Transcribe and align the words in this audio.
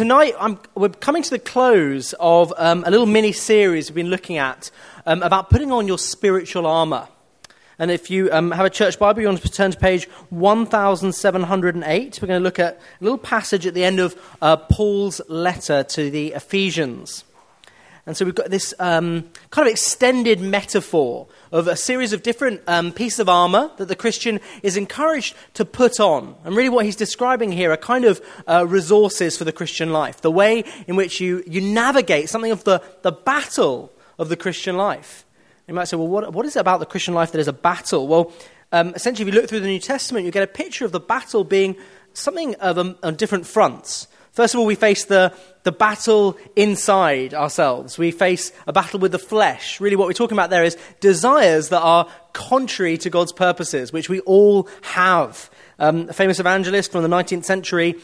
tonight 0.00 0.34
I'm, 0.40 0.58
we're 0.74 0.88
coming 0.88 1.22
to 1.22 1.28
the 1.28 1.38
close 1.38 2.14
of 2.18 2.54
um, 2.56 2.84
a 2.86 2.90
little 2.90 3.04
mini 3.04 3.32
series 3.32 3.90
we've 3.90 3.96
been 3.96 4.08
looking 4.08 4.38
at 4.38 4.70
um, 5.04 5.22
about 5.22 5.50
putting 5.50 5.70
on 5.72 5.86
your 5.86 5.98
spiritual 5.98 6.66
armor. 6.66 7.06
And 7.78 7.90
if 7.90 8.10
you 8.10 8.32
um, 8.32 8.50
have 8.52 8.64
a 8.64 8.70
church 8.70 8.98
Bible, 8.98 9.20
you 9.20 9.28
want 9.28 9.42
to 9.42 9.50
turn 9.50 9.72
to 9.72 9.78
page 9.78 10.08
1708. 10.30 12.18
We're 12.22 12.28
going 12.28 12.40
to 12.40 12.42
look 12.42 12.58
at 12.58 12.76
a 12.76 13.04
little 13.04 13.18
passage 13.18 13.66
at 13.66 13.74
the 13.74 13.84
end 13.84 14.00
of 14.00 14.18
uh, 14.40 14.56
Paul's 14.56 15.20
letter 15.28 15.84
to 15.84 16.10
the 16.10 16.28
Ephesians. 16.28 17.24
And 18.06 18.16
so 18.16 18.24
we've 18.24 18.34
got 18.34 18.48
this 18.48 18.72
um, 18.78 19.28
kind 19.50 19.68
of 19.68 19.72
extended 19.72 20.40
metaphor 20.40 21.28
of 21.52 21.66
a 21.66 21.76
series 21.76 22.12
of 22.12 22.22
different 22.22 22.60
um, 22.66 22.92
pieces 22.92 23.20
of 23.20 23.28
armor 23.28 23.70
that 23.76 23.88
the 23.88 23.96
Christian 23.96 24.40
is 24.62 24.76
encouraged 24.76 25.34
to 25.54 25.64
put 25.64 25.98
on. 25.98 26.36
And 26.44 26.54
really, 26.54 26.68
what 26.68 26.84
he's 26.84 26.96
describing 26.96 27.52
here 27.52 27.72
are 27.72 27.76
kind 27.76 28.04
of 28.04 28.20
uh, 28.46 28.66
resources 28.68 29.36
for 29.36 29.44
the 29.44 29.52
Christian 29.52 29.92
life, 29.92 30.20
the 30.20 30.30
way 30.30 30.64
in 30.86 30.96
which 30.96 31.20
you, 31.20 31.42
you 31.46 31.60
navigate 31.60 32.28
something 32.28 32.52
of 32.52 32.64
the, 32.64 32.82
the 33.02 33.12
battle 33.12 33.92
of 34.18 34.28
the 34.28 34.36
Christian 34.36 34.76
life. 34.76 35.24
You 35.66 35.74
might 35.74 35.84
say, 35.84 35.96
well, 35.96 36.08
what, 36.08 36.32
what 36.32 36.46
is 36.46 36.56
it 36.56 36.60
about 36.60 36.80
the 36.80 36.86
Christian 36.86 37.14
life 37.14 37.32
that 37.32 37.38
is 37.38 37.48
a 37.48 37.52
battle? 37.52 38.06
Well, 38.06 38.32
um, 38.72 38.92
essentially, 38.94 39.28
if 39.28 39.34
you 39.34 39.40
look 39.40 39.48
through 39.48 39.60
the 39.60 39.66
New 39.66 39.80
Testament, 39.80 40.26
you 40.26 40.32
get 40.32 40.42
a 40.42 40.46
picture 40.46 40.84
of 40.84 40.92
the 40.92 41.00
battle 41.00 41.42
being 41.42 41.76
something 42.12 42.54
of 42.56 42.78
a, 42.78 42.96
on 43.02 43.16
different 43.16 43.46
fronts. 43.46 44.06
First 44.32 44.54
of 44.54 44.60
all, 44.60 44.66
we 44.66 44.76
face 44.76 45.04
the, 45.04 45.34
the 45.64 45.72
battle 45.72 46.36
inside 46.54 47.34
ourselves. 47.34 47.98
We 47.98 48.12
face 48.12 48.52
a 48.66 48.72
battle 48.72 49.00
with 49.00 49.12
the 49.12 49.18
flesh. 49.18 49.80
Really, 49.80 49.96
what 49.96 50.06
we're 50.06 50.14
talking 50.14 50.36
about 50.36 50.50
there 50.50 50.64
is 50.64 50.76
desires 51.00 51.70
that 51.70 51.80
are 51.80 52.08
contrary 52.32 52.96
to 52.98 53.10
God's 53.10 53.32
purposes, 53.32 53.92
which 53.92 54.08
we 54.08 54.20
all 54.20 54.68
have. 54.82 55.50
Um, 55.78 56.08
a 56.08 56.12
famous 56.12 56.38
evangelist 56.38 56.92
from 56.92 57.02
the 57.02 57.08
19th 57.08 57.44
century, 57.44 57.96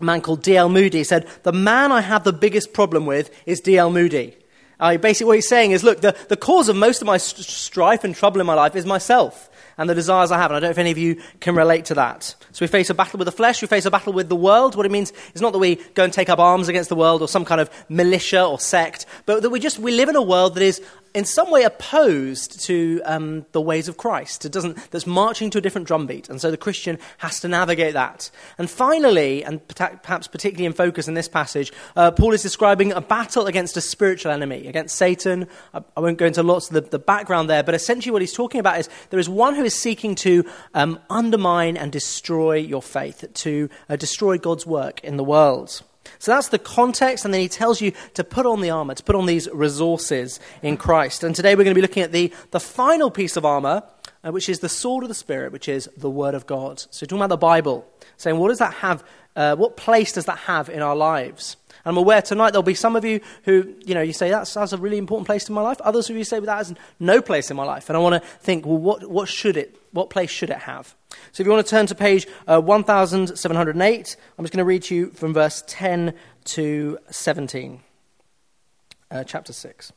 a 0.00 0.04
man 0.04 0.20
called 0.20 0.42
D.L. 0.42 0.68
Moody, 0.68 1.02
said, 1.02 1.26
The 1.42 1.52
man 1.52 1.90
I 1.90 2.00
have 2.00 2.22
the 2.22 2.32
biggest 2.32 2.72
problem 2.72 3.04
with 3.04 3.30
is 3.44 3.60
D.L. 3.60 3.90
Moody. 3.90 4.36
Uh, 4.78 4.96
basically, 4.96 5.26
what 5.26 5.36
he's 5.36 5.48
saying 5.48 5.72
is, 5.72 5.82
look, 5.82 6.00
the, 6.00 6.16
the 6.28 6.36
cause 6.36 6.68
of 6.68 6.76
most 6.76 7.02
of 7.02 7.06
my 7.06 7.18
st- 7.18 7.44
strife 7.44 8.04
and 8.04 8.14
trouble 8.14 8.40
in 8.40 8.46
my 8.46 8.54
life 8.54 8.76
is 8.76 8.86
myself 8.86 9.49
and 9.80 9.88
the 9.88 9.94
desires 9.94 10.30
I 10.30 10.36
have. 10.36 10.50
And 10.50 10.58
I 10.58 10.60
don't 10.60 10.66
know 10.68 10.72
if 10.72 10.78
any 10.78 10.90
of 10.90 10.98
you 10.98 11.20
can 11.40 11.54
relate 11.54 11.86
to 11.86 11.94
that. 11.94 12.34
So 12.52 12.62
we 12.62 12.66
face 12.66 12.90
a 12.90 12.94
battle 12.94 13.16
with 13.16 13.24
the 13.24 13.32
flesh, 13.32 13.62
we 13.62 13.66
face 13.66 13.86
a 13.86 13.90
battle 13.90 14.12
with 14.12 14.28
the 14.28 14.36
world. 14.36 14.76
What 14.76 14.84
it 14.84 14.92
means 14.92 15.10
is 15.34 15.40
not 15.40 15.54
that 15.54 15.58
we 15.58 15.76
go 15.94 16.04
and 16.04 16.12
take 16.12 16.28
up 16.28 16.38
arms 16.38 16.68
against 16.68 16.90
the 16.90 16.96
world 16.96 17.22
or 17.22 17.28
some 17.28 17.46
kind 17.46 17.62
of 17.62 17.70
militia 17.88 18.44
or 18.44 18.60
sect, 18.60 19.06
but 19.24 19.40
that 19.40 19.48
we 19.48 19.58
just 19.58 19.78
we 19.78 19.92
live 19.92 20.10
in 20.10 20.16
a 20.16 20.22
world 20.22 20.54
that 20.56 20.62
is 20.62 20.82
in 21.14 21.24
some 21.24 21.50
way 21.50 21.64
opposed 21.64 22.60
to 22.66 23.00
um, 23.04 23.44
the 23.52 23.60
ways 23.60 23.88
of 23.88 23.96
Christ. 23.96 24.44
It 24.44 24.52
doesn't, 24.52 24.90
that's 24.90 25.06
marching 25.06 25.50
to 25.50 25.58
a 25.58 25.60
different 25.60 25.86
drumbeat. 25.86 26.28
And 26.28 26.40
so 26.40 26.50
the 26.50 26.56
Christian 26.56 26.98
has 27.18 27.40
to 27.40 27.48
navigate 27.48 27.94
that. 27.94 28.30
And 28.58 28.70
finally, 28.70 29.44
and 29.44 29.66
perhaps 29.68 30.28
particularly 30.28 30.66
in 30.66 30.72
focus 30.72 31.08
in 31.08 31.14
this 31.14 31.28
passage, 31.28 31.72
uh, 31.96 32.10
Paul 32.12 32.32
is 32.32 32.42
describing 32.42 32.92
a 32.92 33.00
battle 33.00 33.46
against 33.46 33.76
a 33.76 33.80
spiritual 33.80 34.32
enemy, 34.32 34.66
against 34.66 34.96
Satan. 34.96 35.48
I, 35.74 35.82
I 35.96 36.00
won't 36.00 36.18
go 36.18 36.26
into 36.26 36.42
lots 36.42 36.68
of 36.68 36.74
the, 36.74 36.82
the, 36.82 37.00
background 37.00 37.50
there, 37.50 37.62
but 37.62 37.74
essentially 37.74 38.12
what 38.12 38.22
he's 38.22 38.32
talking 38.32 38.60
about 38.60 38.78
is 38.78 38.88
there 39.08 39.18
is 39.18 39.28
one 39.28 39.54
who 39.54 39.64
is 39.64 39.74
seeking 39.74 40.14
to 40.16 40.44
um, 40.74 41.00
undermine 41.08 41.76
and 41.76 41.90
destroy 41.90 42.56
your 42.56 42.82
faith, 42.82 43.24
to 43.32 43.68
uh, 43.88 43.96
destroy 43.96 44.38
God's 44.38 44.64
work 44.66 45.00
in 45.02 45.16
the 45.16 45.24
world. 45.24 45.82
So 46.18 46.32
that's 46.32 46.48
the 46.48 46.58
context, 46.58 47.24
and 47.24 47.32
then 47.32 47.40
he 47.40 47.48
tells 47.48 47.80
you 47.80 47.92
to 48.14 48.24
put 48.24 48.46
on 48.46 48.60
the 48.60 48.70
armor, 48.70 48.94
to 48.94 49.02
put 49.02 49.16
on 49.16 49.26
these 49.26 49.48
resources 49.52 50.40
in 50.62 50.76
Christ. 50.76 51.24
And 51.24 51.34
today 51.34 51.54
we're 51.54 51.64
going 51.64 51.74
to 51.74 51.78
be 51.78 51.82
looking 51.82 52.02
at 52.02 52.12
the, 52.12 52.32
the 52.50 52.60
final 52.60 53.10
piece 53.10 53.36
of 53.36 53.44
armor, 53.44 53.82
uh, 54.24 54.32
which 54.32 54.48
is 54.48 54.60
the 54.60 54.68
sword 54.68 55.04
of 55.04 55.08
the 55.08 55.14
Spirit, 55.14 55.52
which 55.52 55.68
is 55.68 55.88
the 55.96 56.10
Word 56.10 56.34
of 56.34 56.46
God. 56.46 56.84
So 56.90 57.06
talking 57.06 57.18
about 57.18 57.28
the 57.28 57.36
Bible, 57.36 57.86
saying 58.16 58.38
what 58.38 58.48
does 58.48 58.58
that 58.58 58.74
have, 58.74 59.04
uh, 59.36 59.56
what 59.56 59.76
place 59.76 60.12
does 60.12 60.26
that 60.26 60.38
have 60.38 60.68
in 60.68 60.82
our 60.82 60.96
lives? 60.96 61.56
And 61.84 61.92
I'm 61.92 61.96
aware 61.96 62.20
tonight 62.20 62.50
there'll 62.50 62.62
be 62.62 62.74
some 62.74 62.96
of 62.96 63.04
you 63.04 63.20
who, 63.44 63.74
you 63.84 63.94
know, 63.94 64.02
you 64.02 64.12
say 64.12 64.30
that's, 64.30 64.54
that's 64.54 64.72
a 64.72 64.78
really 64.78 64.98
important 64.98 65.26
place 65.26 65.48
in 65.48 65.54
my 65.54 65.62
life. 65.62 65.80
Others 65.80 66.10
of 66.10 66.16
you 66.16 66.24
say 66.24 66.38
well, 66.38 66.46
that 66.46 66.58
has 66.58 66.74
no 66.98 67.22
place 67.22 67.50
in 67.50 67.56
my 67.56 67.64
life. 67.64 67.88
And 67.88 67.96
I 67.96 68.00
want 68.00 68.22
to 68.22 68.28
think, 68.28 68.66
well, 68.66 68.78
what, 68.78 69.08
what 69.08 69.28
should 69.28 69.56
it, 69.56 69.76
what 69.92 70.10
place 70.10 70.30
should 70.30 70.50
it 70.50 70.58
have? 70.58 70.94
So 71.32 71.42
if 71.42 71.46
you 71.46 71.52
want 71.52 71.66
to 71.66 71.70
turn 71.70 71.86
to 71.86 71.94
page 71.94 72.26
uh, 72.46 72.60
1708, 72.60 74.16
I'm 74.38 74.44
just 74.44 74.52
going 74.52 74.58
to 74.58 74.64
read 74.64 74.82
to 74.84 74.94
you 74.94 75.10
from 75.10 75.32
verse 75.32 75.64
10 75.66 76.14
to 76.44 76.98
17, 77.10 77.80
uh, 79.10 79.24
chapter 79.24 79.52
6. 79.52 79.92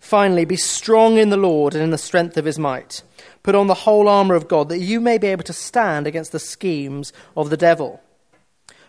Finally, 0.00 0.44
be 0.44 0.56
strong 0.56 1.18
in 1.18 1.30
the 1.30 1.36
Lord 1.36 1.74
and 1.74 1.82
in 1.82 1.90
the 1.90 1.98
strength 1.98 2.36
of 2.36 2.44
his 2.44 2.58
might. 2.58 3.02
Put 3.42 3.54
on 3.54 3.66
the 3.66 3.74
whole 3.74 4.08
armour 4.08 4.34
of 4.34 4.48
God, 4.48 4.68
that 4.68 4.78
you 4.78 5.00
may 5.00 5.18
be 5.18 5.28
able 5.28 5.44
to 5.44 5.52
stand 5.52 6.06
against 6.06 6.32
the 6.32 6.38
schemes 6.38 7.12
of 7.36 7.50
the 7.50 7.56
devil. 7.56 8.00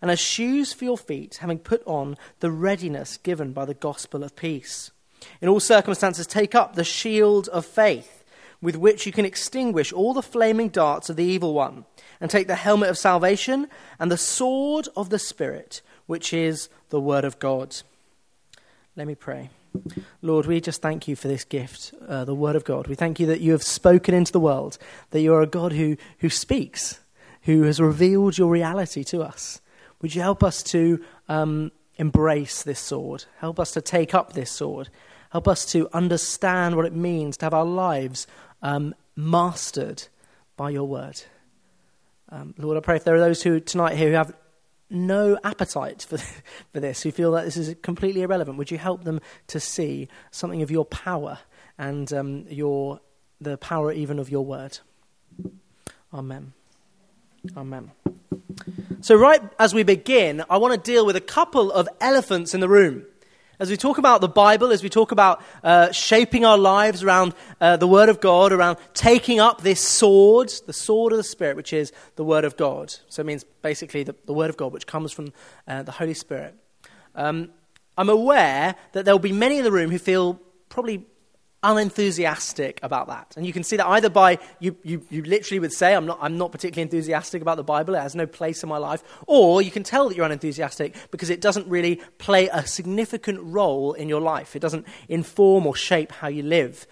and 0.00 0.10
as 0.10 0.20
shoes 0.20 0.72
for 0.72 0.84
your 0.84 0.98
feet, 0.98 1.36
having 1.36 1.58
put 1.58 1.82
on 1.86 2.16
the 2.40 2.50
readiness 2.50 3.16
given 3.16 3.52
by 3.52 3.64
the 3.64 3.74
gospel 3.74 4.22
of 4.22 4.36
peace. 4.36 4.90
In 5.40 5.48
all 5.48 5.60
circumstances, 5.60 6.26
take 6.26 6.54
up 6.54 6.74
the 6.74 6.84
shield 6.84 7.48
of 7.48 7.64
faith, 7.64 8.24
with 8.60 8.76
which 8.76 9.06
you 9.06 9.12
can 9.12 9.24
extinguish 9.24 9.92
all 9.92 10.14
the 10.14 10.22
flaming 10.22 10.68
darts 10.68 11.10
of 11.10 11.16
the 11.16 11.24
evil 11.24 11.54
one, 11.54 11.84
and 12.20 12.30
take 12.30 12.46
the 12.46 12.54
helmet 12.54 12.90
of 12.90 12.98
salvation 12.98 13.68
and 13.98 14.10
the 14.10 14.16
sword 14.16 14.88
of 14.96 15.10
the 15.10 15.18
Spirit, 15.18 15.82
which 16.06 16.32
is 16.32 16.68
the 16.90 17.00
word 17.00 17.24
of 17.24 17.38
God. 17.38 17.76
Let 18.96 19.06
me 19.06 19.14
pray. 19.14 19.50
Lord, 20.22 20.46
we 20.46 20.60
just 20.60 20.80
thank 20.80 21.08
you 21.08 21.16
for 21.16 21.26
this 21.26 21.44
gift, 21.44 21.92
uh, 22.06 22.24
the 22.24 22.34
Word 22.34 22.54
of 22.54 22.64
God. 22.64 22.86
We 22.86 22.94
thank 22.94 23.18
you 23.18 23.26
that 23.26 23.40
you 23.40 23.52
have 23.52 23.62
spoken 23.62 24.14
into 24.14 24.30
the 24.30 24.40
world, 24.40 24.78
that 25.10 25.20
you 25.20 25.34
are 25.34 25.42
a 25.42 25.46
God 25.46 25.72
who, 25.72 25.96
who 26.18 26.30
speaks, 26.30 27.00
who 27.42 27.62
has 27.62 27.80
revealed 27.80 28.38
your 28.38 28.50
reality 28.50 29.02
to 29.04 29.22
us. 29.22 29.60
Would 30.04 30.14
you 30.14 30.20
help 30.20 30.44
us 30.44 30.62
to 30.64 31.02
um, 31.30 31.72
embrace 31.96 32.62
this 32.62 32.78
sword? 32.78 33.24
Help 33.38 33.58
us 33.58 33.70
to 33.70 33.80
take 33.80 34.12
up 34.12 34.34
this 34.34 34.50
sword. 34.50 34.90
Help 35.30 35.48
us 35.48 35.64
to 35.72 35.88
understand 35.94 36.76
what 36.76 36.84
it 36.84 36.92
means 36.92 37.38
to 37.38 37.46
have 37.46 37.54
our 37.54 37.64
lives 37.64 38.26
um, 38.60 38.94
mastered 39.16 40.02
by 40.58 40.68
your 40.68 40.84
word. 40.84 41.22
Um, 42.28 42.52
Lord, 42.58 42.76
I 42.76 42.80
pray 42.80 42.96
if 42.96 43.04
there 43.04 43.14
are 43.14 43.18
those 43.18 43.42
who 43.42 43.60
tonight 43.60 43.96
here 43.96 44.10
who 44.10 44.16
have 44.16 44.36
no 44.90 45.38
appetite 45.42 46.02
for, 46.02 46.18
for 46.74 46.80
this, 46.80 47.02
who 47.02 47.10
feel 47.10 47.32
that 47.32 47.46
this 47.46 47.56
is 47.56 47.74
completely 47.80 48.20
irrelevant, 48.20 48.58
would 48.58 48.70
you 48.70 48.76
help 48.76 49.04
them 49.04 49.22
to 49.46 49.58
see 49.58 50.08
something 50.30 50.60
of 50.60 50.70
your 50.70 50.84
power 50.84 51.38
and 51.78 52.12
um, 52.12 52.44
your, 52.50 53.00
the 53.40 53.56
power 53.56 53.90
even 53.90 54.18
of 54.18 54.28
your 54.28 54.44
word? 54.44 54.80
Amen. 56.12 56.52
Amen. 57.56 57.90
So, 59.00 59.16
right 59.16 59.40
as 59.58 59.74
we 59.74 59.82
begin, 59.82 60.42
I 60.48 60.56
want 60.56 60.72
to 60.72 60.92
deal 60.92 61.04
with 61.04 61.14
a 61.14 61.20
couple 61.20 61.70
of 61.70 61.88
elephants 62.00 62.54
in 62.54 62.60
the 62.60 62.68
room. 62.68 63.04
As 63.60 63.70
we 63.70 63.76
talk 63.76 63.98
about 63.98 64.20
the 64.20 64.28
Bible, 64.28 64.72
as 64.72 64.82
we 64.82 64.88
talk 64.88 65.12
about 65.12 65.42
uh, 65.62 65.92
shaping 65.92 66.44
our 66.44 66.58
lives 66.58 67.02
around 67.02 67.34
uh, 67.60 67.76
the 67.76 67.86
Word 67.86 68.08
of 68.08 68.20
God, 68.20 68.52
around 68.52 68.78
taking 68.94 69.38
up 69.40 69.60
this 69.60 69.80
sword, 69.80 70.52
the 70.66 70.72
sword 70.72 71.12
of 71.12 71.18
the 71.18 71.22
Spirit, 71.24 71.56
which 71.56 71.72
is 71.72 71.92
the 72.16 72.24
Word 72.24 72.44
of 72.44 72.56
God. 72.56 72.94
So 73.08 73.20
it 73.20 73.26
means 73.26 73.44
basically 73.62 74.02
the, 74.02 74.14
the 74.24 74.32
Word 74.32 74.50
of 74.50 74.56
God, 74.56 74.72
which 74.72 74.86
comes 74.86 75.12
from 75.12 75.32
uh, 75.68 75.82
the 75.82 75.92
Holy 75.92 76.14
Spirit. 76.14 76.56
Um, 77.14 77.50
I'm 77.96 78.08
aware 78.08 78.74
that 78.92 79.04
there 79.04 79.14
will 79.14 79.20
be 79.20 79.32
many 79.32 79.58
in 79.58 79.64
the 79.64 79.70
room 79.70 79.90
who 79.90 79.98
feel 79.98 80.40
probably 80.68 81.06
unenthusiastic 81.64 82.78
about 82.82 83.08
that. 83.08 83.34
And 83.36 83.44
you 83.44 83.52
can 83.52 83.64
see 83.64 83.76
that 83.76 83.86
either 83.86 84.10
by 84.10 84.38
you, 84.60 84.76
you, 84.84 85.04
you 85.10 85.22
literally 85.22 85.58
would 85.58 85.72
say, 85.72 85.94
I'm 85.94 86.06
not, 86.06 86.18
I'm 86.20 86.38
not 86.38 86.52
particularly 86.52 86.82
enthusiastic 86.82 87.42
about 87.42 87.56
the 87.56 87.64
Bible, 87.64 87.94
it 87.94 88.00
has 88.00 88.14
no 88.14 88.26
place 88.26 88.62
in 88.62 88.68
my 88.68 88.76
life, 88.76 89.02
or 89.26 89.62
you 89.62 89.70
can 89.70 89.82
tell 89.82 90.08
that 90.08 90.16
you're 90.16 90.26
unenthusiastic 90.26 90.94
because 91.10 91.30
it 91.30 91.40
doesn't 91.40 91.66
really 91.66 91.96
play 92.18 92.48
a 92.52 92.64
significant 92.66 93.40
role 93.42 93.94
in 93.94 94.08
your 94.08 94.20
life. 94.20 94.54
It 94.54 94.60
doesn't 94.60 94.86
inform 95.08 95.66
or 95.66 95.74
shape 95.74 96.12
how 96.12 96.28
you 96.28 96.42
live. 96.42 96.86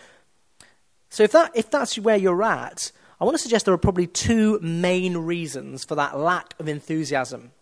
So 1.11 1.23
if, 1.23 1.33
that, 1.33 1.53
if 1.55 1.71
that's 1.71 1.99
where 1.99 2.17
you're 2.17 2.43
at, 2.43 2.91
I 3.21 3.25
want 3.25 3.37
to 3.37 3.43
suggest 3.43 3.67
there 3.67 3.75
are 3.75 3.79
probably 3.79 4.07
two 4.09 4.59
main 4.61 5.17
reasons 5.19 5.85
for 5.85 5.95
that 5.95 6.19
lack 6.19 6.55
of 6.59 6.69
enthusiasm. 6.69 7.53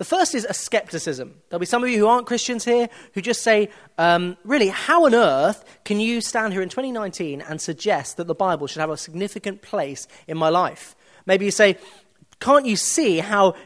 The 0.00 0.06
first 0.06 0.34
is 0.34 0.46
a 0.48 0.54
skepticism. 0.54 1.34
There'll 1.50 1.60
be 1.60 1.66
some 1.66 1.84
of 1.84 1.90
you 1.90 1.98
who 1.98 2.06
aren't 2.06 2.26
Christians 2.26 2.64
here 2.64 2.88
who 3.12 3.20
just 3.20 3.42
say, 3.42 3.68
um, 3.98 4.38
really, 4.44 4.68
how 4.68 5.04
on 5.04 5.14
earth 5.14 5.62
can 5.84 6.00
you 6.00 6.22
stand 6.22 6.54
here 6.54 6.62
in 6.62 6.70
2019 6.70 7.42
and 7.42 7.60
suggest 7.60 8.16
that 8.16 8.26
the 8.26 8.34
Bible 8.34 8.66
should 8.66 8.80
have 8.80 8.88
a 8.88 8.96
significant 8.96 9.60
place 9.60 10.08
in 10.26 10.38
my 10.38 10.48
life? 10.48 10.96
Maybe 11.26 11.44
you 11.44 11.50
say, 11.50 11.76
can't 12.40 12.64
you 12.64 12.76
see 12.76 13.18
how 13.18 13.56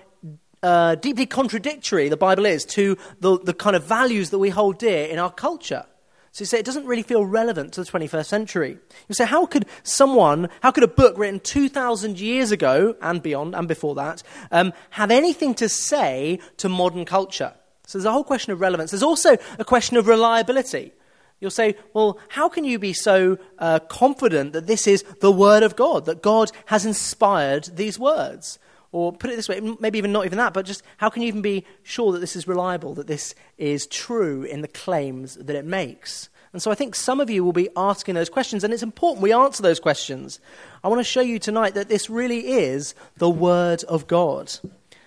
uh, 0.60 0.96
deeply 0.96 1.26
contradictory 1.26 2.08
the 2.08 2.16
Bible 2.16 2.46
is 2.46 2.64
to 2.64 2.98
the, 3.20 3.38
the 3.38 3.54
kind 3.54 3.76
of 3.76 3.84
values 3.84 4.30
that 4.30 4.40
we 4.40 4.50
hold 4.50 4.78
dear 4.78 5.06
in 5.06 5.20
our 5.20 5.30
culture. 5.30 5.86
So 6.34 6.42
you 6.42 6.46
say 6.46 6.58
it 6.58 6.66
doesn't 6.66 6.86
really 6.86 7.04
feel 7.04 7.24
relevant 7.24 7.74
to 7.74 7.84
the 7.84 7.88
21st 7.88 8.26
century. 8.26 8.76
You 9.08 9.14
say, 9.14 9.24
how 9.24 9.46
could 9.46 9.66
someone, 9.84 10.48
how 10.62 10.72
could 10.72 10.82
a 10.82 10.88
book 10.88 11.16
written 11.16 11.38
2,000 11.38 12.18
years 12.18 12.50
ago 12.50 12.96
and 13.00 13.22
beyond 13.22 13.54
and 13.54 13.68
before 13.68 13.94
that 13.94 14.24
um, 14.50 14.72
have 14.90 15.12
anything 15.12 15.54
to 15.54 15.68
say 15.68 16.40
to 16.56 16.68
modern 16.68 17.04
culture? 17.04 17.54
So 17.86 17.98
there's 17.98 18.04
a 18.04 18.10
whole 18.10 18.24
question 18.24 18.52
of 18.52 18.60
relevance. 18.60 18.90
There's 18.90 19.04
also 19.04 19.36
a 19.60 19.64
question 19.64 19.96
of 19.96 20.08
reliability. 20.08 20.92
You'll 21.38 21.52
say, 21.52 21.76
well, 21.92 22.18
how 22.30 22.48
can 22.48 22.64
you 22.64 22.80
be 22.80 22.94
so 22.94 23.38
uh, 23.60 23.78
confident 23.78 24.54
that 24.54 24.66
this 24.66 24.88
is 24.88 25.04
the 25.20 25.30
Word 25.30 25.62
of 25.62 25.76
God, 25.76 26.04
that 26.06 26.20
God 26.20 26.50
has 26.66 26.84
inspired 26.84 27.76
these 27.76 27.96
words? 27.96 28.58
Or 28.94 29.12
put 29.12 29.30
it 29.30 29.34
this 29.34 29.48
way, 29.48 29.60
maybe 29.80 29.98
even 29.98 30.12
not 30.12 30.24
even 30.24 30.38
that, 30.38 30.54
but 30.54 30.64
just 30.64 30.84
how 30.98 31.10
can 31.10 31.22
you 31.22 31.26
even 31.26 31.42
be 31.42 31.64
sure 31.82 32.12
that 32.12 32.20
this 32.20 32.36
is 32.36 32.46
reliable, 32.46 32.94
that 32.94 33.08
this 33.08 33.34
is 33.58 33.88
true 33.88 34.44
in 34.44 34.60
the 34.60 34.68
claims 34.68 35.34
that 35.34 35.56
it 35.56 35.64
makes? 35.64 36.28
And 36.52 36.62
so 36.62 36.70
I 36.70 36.76
think 36.76 36.94
some 36.94 37.20
of 37.20 37.28
you 37.28 37.42
will 37.42 37.52
be 37.52 37.68
asking 37.76 38.14
those 38.14 38.30
questions, 38.30 38.62
and 38.62 38.72
it's 38.72 38.84
important 38.84 39.20
we 39.20 39.32
answer 39.32 39.64
those 39.64 39.80
questions. 39.80 40.38
I 40.84 40.86
want 40.86 41.00
to 41.00 41.04
show 41.04 41.22
you 41.22 41.40
tonight 41.40 41.74
that 41.74 41.88
this 41.88 42.08
really 42.08 42.46
is 42.46 42.94
the 43.16 43.28
Word 43.28 43.82
of 43.82 44.06
God 44.06 44.52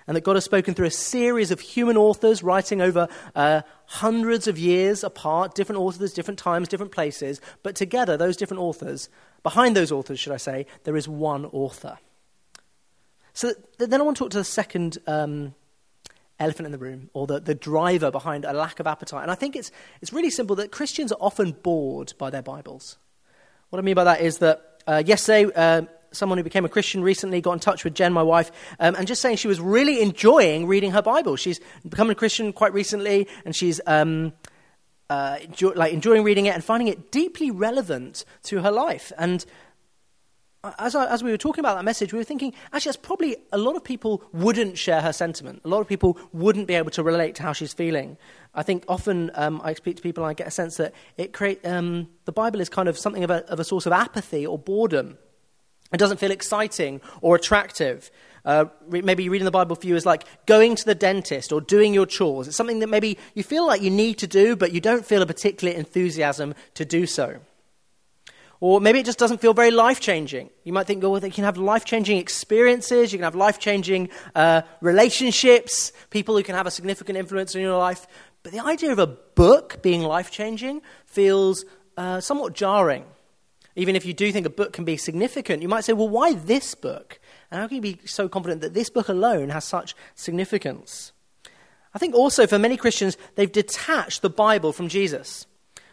and 0.05 0.17
that 0.17 0.25
God 0.25 0.35
has 0.35 0.43
spoken 0.43 0.73
through 0.73 0.87
a 0.87 0.91
series 0.91 1.51
of 1.51 1.61
human 1.61 1.95
authors 1.95 2.43
writing 2.43 2.81
over 2.81 3.07
uh, 3.35 3.61
hundreds 3.85 4.49
of 4.49 4.59
years 4.59 5.01
apart, 5.01 5.55
different 5.55 5.79
authors, 5.79 6.11
different 6.11 6.39
times, 6.39 6.67
different 6.67 6.91
places, 6.91 7.39
but 7.63 7.77
together, 7.77 8.17
those 8.17 8.35
different 8.35 8.61
authors, 8.61 9.07
behind 9.43 9.77
those 9.77 9.93
authors, 9.93 10.19
should 10.19 10.33
I 10.33 10.37
say, 10.37 10.65
there 10.83 10.97
is 10.97 11.07
one 11.07 11.45
author. 11.45 11.97
So 13.37 13.53
then 13.77 14.01
I 14.01 14.03
want 14.03 14.17
to 14.17 14.23
talk 14.23 14.31
to 14.31 14.39
the 14.39 14.43
second 14.43 14.97
um, 15.05 15.53
elephant 16.39 16.65
in 16.65 16.71
the 16.71 16.79
room, 16.79 17.11
or 17.13 17.27
the, 17.27 17.39
the 17.39 17.53
driver 17.53 18.09
behind 18.09 18.45
a 18.45 18.51
lack 18.51 18.79
of 18.79 18.87
appetite. 18.87 19.21
And 19.21 19.29
I 19.29 19.35
think 19.35 19.55
it's, 19.55 19.69
it's 20.01 20.11
really 20.11 20.31
simple 20.31 20.55
that 20.55 20.71
Christians 20.71 21.11
are 21.11 21.19
often 21.21 21.51
bored 21.51 22.13
by 22.17 22.31
their 22.31 22.41
Bibles. 22.41 22.97
What 23.69 23.77
I 23.77 23.83
mean 23.83 23.93
by 23.93 24.05
that 24.05 24.21
is 24.21 24.39
that 24.39 24.81
uh, 24.87 25.03
yesterday, 25.05 25.51
uh, 25.55 25.83
someone 26.11 26.39
who 26.39 26.43
became 26.43 26.65
a 26.65 26.69
Christian 26.69 27.03
recently 27.03 27.39
got 27.39 27.53
in 27.53 27.59
touch 27.59 27.83
with 27.83 27.93
Jen, 27.93 28.11
my 28.11 28.23
wife, 28.23 28.51
um, 28.79 28.95
and 28.95 29.05
just 29.05 29.21
saying 29.21 29.37
she 29.37 29.47
was 29.47 29.59
really 29.59 30.01
enjoying 30.01 30.65
reading 30.65 30.89
her 30.89 31.03
Bible. 31.03 31.35
She's 31.35 31.59
become 31.87 32.09
a 32.09 32.15
Christian 32.15 32.51
quite 32.53 32.73
recently, 32.73 33.27
and 33.45 33.55
she's 33.55 33.79
um, 33.85 34.33
uh, 35.11 35.37
enjoy, 35.43 35.73
like 35.73 35.93
enjoying 35.93 36.23
reading 36.23 36.47
it 36.47 36.55
and 36.55 36.63
finding 36.63 36.87
it 36.87 37.11
deeply 37.11 37.51
relevant 37.51 38.25
to 38.45 38.63
her 38.63 38.71
life. 38.71 39.11
And 39.15 39.45
as, 40.79 40.95
I, 40.95 41.05
as 41.07 41.23
we 41.23 41.31
were 41.31 41.37
talking 41.37 41.59
about 41.59 41.75
that 41.75 41.85
message, 41.85 42.13
we 42.13 42.19
were 42.19 42.23
thinking, 42.23 42.53
actually, 42.73 42.89
that's 42.89 42.97
probably 42.97 43.37
a 43.51 43.57
lot 43.57 43.75
of 43.75 43.83
people 43.83 44.23
wouldn't 44.33 44.77
share 44.77 45.01
her 45.01 45.13
sentiment. 45.13 45.61
A 45.65 45.67
lot 45.67 45.81
of 45.81 45.87
people 45.87 46.17
wouldn't 46.33 46.67
be 46.67 46.75
able 46.75 46.91
to 46.91 47.03
relate 47.03 47.35
to 47.35 47.43
how 47.43 47.53
she's 47.53 47.73
feeling. 47.73 48.17
I 48.53 48.63
think 48.63 48.85
often 48.87 49.31
um, 49.35 49.61
I 49.63 49.73
speak 49.73 49.97
to 49.97 50.01
people 50.01 50.23
and 50.23 50.31
I 50.31 50.33
get 50.33 50.47
a 50.47 50.51
sense 50.51 50.77
that 50.77 50.93
it 51.17 51.33
create, 51.33 51.65
um, 51.65 52.09
the 52.25 52.31
Bible 52.31 52.61
is 52.61 52.69
kind 52.69 52.87
of 52.87 52.97
something 52.97 53.23
of 53.23 53.29
a, 53.29 53.45
of 53.49 53.59
a 53.59 53.63
source 53.63 53.85
of 53.85 53.93
apathy 53.93 54.45
or 54.45 54.57
boredom. 54.57 55.17
It 55.93 55.97
doesn't 55.97 56.17
feel 56.17 56.31
exciting 56.31 57.01
or 57.21 57.35
attractive. 57.35 58.11
Uh, 58.43 58.65
maybe 58.89 59.27
reading 59.29 59.45
the 59.45 59.51
Bible 59.51 59.75
for 59.75 59.87
you 59.87 59.95
is 59.95 60.05
like 60.05 60.23
going 60.45 60.75
to 60.75 60.85
the 60.85 60.95
dentist 60.95 61.51
or 61.51 61.61
doing 61.61 61.93
your 61.93 62.05
chores. 62.05 62.47
It's 62.47 62.57
something 62.57 62.79
that 62.79 62.87
maybe 62.87 63.17
you 63.35 63.43
feel 63.43 63.67
like 63.67 63.81
you 63.81 63.89
need 63.89 64.17
to 64.19 64.27
do, 64.27 64.55
but 64.55 64.71
you 64.71 64.81
don't 64.81 65.05
feel 65.05 65.21
a 65.21 65.25
particular 65.25 65.73
enthusiasm 65.73 66.55
to 66.75 66.85
do 66.85 67.05
so. 67.05 67.39
Or 68.59 68.81
maybe 68.81 68.99
it 68.99 69.05
just 69.05 69.19
doesn't 69.19 69.39
feel 69.39 69.53
very 69.53 69.69
life 69.69 69.99
changing. 69.99 70.49
You 70.63 70.73
might 70.73 70.87
think, 70.87 71.03
oh, 71.03 71.11
well, 71.11 71.23
you 71.23 71.31
can 71.31 71.43
have 71.43 71.57
life 71.57 71.85
changing 71.85 72.17
experiences, 72.17 73.13
you 73.13 73.19
can 73.19 73.23
have 73.23 73.35
life 73.35 73.59
changing 73.59 74.09
uh, 74.33 74.63
relationships, 74.81 75.91
people 76.09 76.35
who 76.35 76.43
can 76.43 76.55
have 76.55 76.65
a 76.65 76.71
significant 76.71 77.17
influence 77.17 77.53
in 77.53 77.61
your 77.61 77.77
life. 77.77 78.07
But 78.41 78.53
the 78.53 78.63
idea 78.63 78.91
of 78.91 78.99
a 78.99 79.07
book 79.07 79.81
being 79.83 80.01
life 80.01 80.31
changing 80.31 80.81
feels 81.05 81.65
uh, 81.97 82.19
somewhat 82.19 82.53
jarring. 82.53 83.05
Even 83.75 83.95
if 83.95 84.05
you 84.05 84.13
do 84.13 84.31
think 84.31 84.47
a 84.47 84.49
book 84.49 84.73
can 84.73 84.85
be 84.85 84.97
significant, 84.97 85.61
you 85.61 85.67
might 85.67 85.83
say, 85.83 85.93
well, 85.93 86.09
why 86.09 86.33
this 86.33 86.73
book? 86.73 87.19
And 87.51 87.61
how 87.61 87.67
can 87.67 87.75
you 87.75 87.81
be 87.81 87.99
so 88.05 88.27
confident 88.27 88.61
that 88.61 88.73
this 88.73 88.89
book 88.89 89.07
alone 89.07 89.49
has 89.49 89.65
such 89.65 89.95
significance? 90.15 91.11
I 91.93 91.99
think 91.99 92.15
also 92.15 92.47
for 92.47 92.57
many 92.57 92.75
Christians, 92.75 93.17
they've 93.35 93.51
detached 93.51 94.23
the 94.23 94.31
Bible 94.31 94.73
from 94.73 94.87
Jesus. 94.87 95.45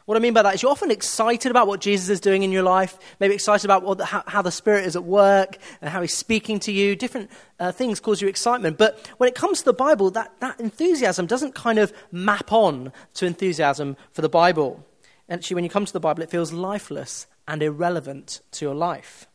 What 0.07 0.19
I 0.19 0.21
mean 0.21 0.35
by 0.35 0.43
that 0.43 0.55
is 0.55 0.63
you're 0.63 0.71
often 0.71 0.91
excited 0.91 1.51
about 1.51 1.67
what 1.67 1.81
Jesus 1.81 2.11
is 2.11 2.21
doing 2.21 2.43
in 2.43 2.53
your 2.53 2.63
life, 2.63 2.99
maybe 3.21 3.35
excited 3.35 3.65
about 3.65 3.97
the, 3.97 4.05
how, 4.05 4.23
how, 4.27 4.43
the 4.43 4.51
Spirit 4.51 4.85
is 4.85 4.97
at 4.97 5.05
work 5.05 5.57
and 5.81 5.89
how 5.89 6.03
He's 6.03 6.13
speaking 6.13 6.61
to 6.61 6.73
you. 6.73 6.95
Different 6.95 7.31
uh, 7.59 7.73
things 7.73 8.01
cause 8.01 8.21
you 8.21 8.29
excitement. 8.29 8.77
But 8.77 8.99
when 9.17 9.29
it 9.29 9.35
comes 9.35 9.61
to 9.61 9.65
the 9.65 9.73
Bible, 9.73 10.11
that, 10.11 10.39
that 10.41 10.61
enthusiasm 10.61 11.27
doesn't 11.27 11.55
kind 11.55 11.79
of 11.79 11.91
map 12.13 12.53
on 12.53 12.93
to 13.15 13.25
enthusiasm 13.25 13.97
for 14.13 14.21
the 14.21 14.29
Bible. 14.29 14.85
Actually, 15.31 15.55
when 15.55 15.65
you 15.65 15.71
come 15.71 15.87
to 15.87 15.93
the 15.93 16.01
Bible, 16.01 16.23
it 16.23 16.31
feels 16.31 16.53
lifeless 16.53 17.27
and 17.49 17.63
irrelevant 17.63 18.43
to 18.53 18.67
your 18.67 18.75
life. 18.75 19.27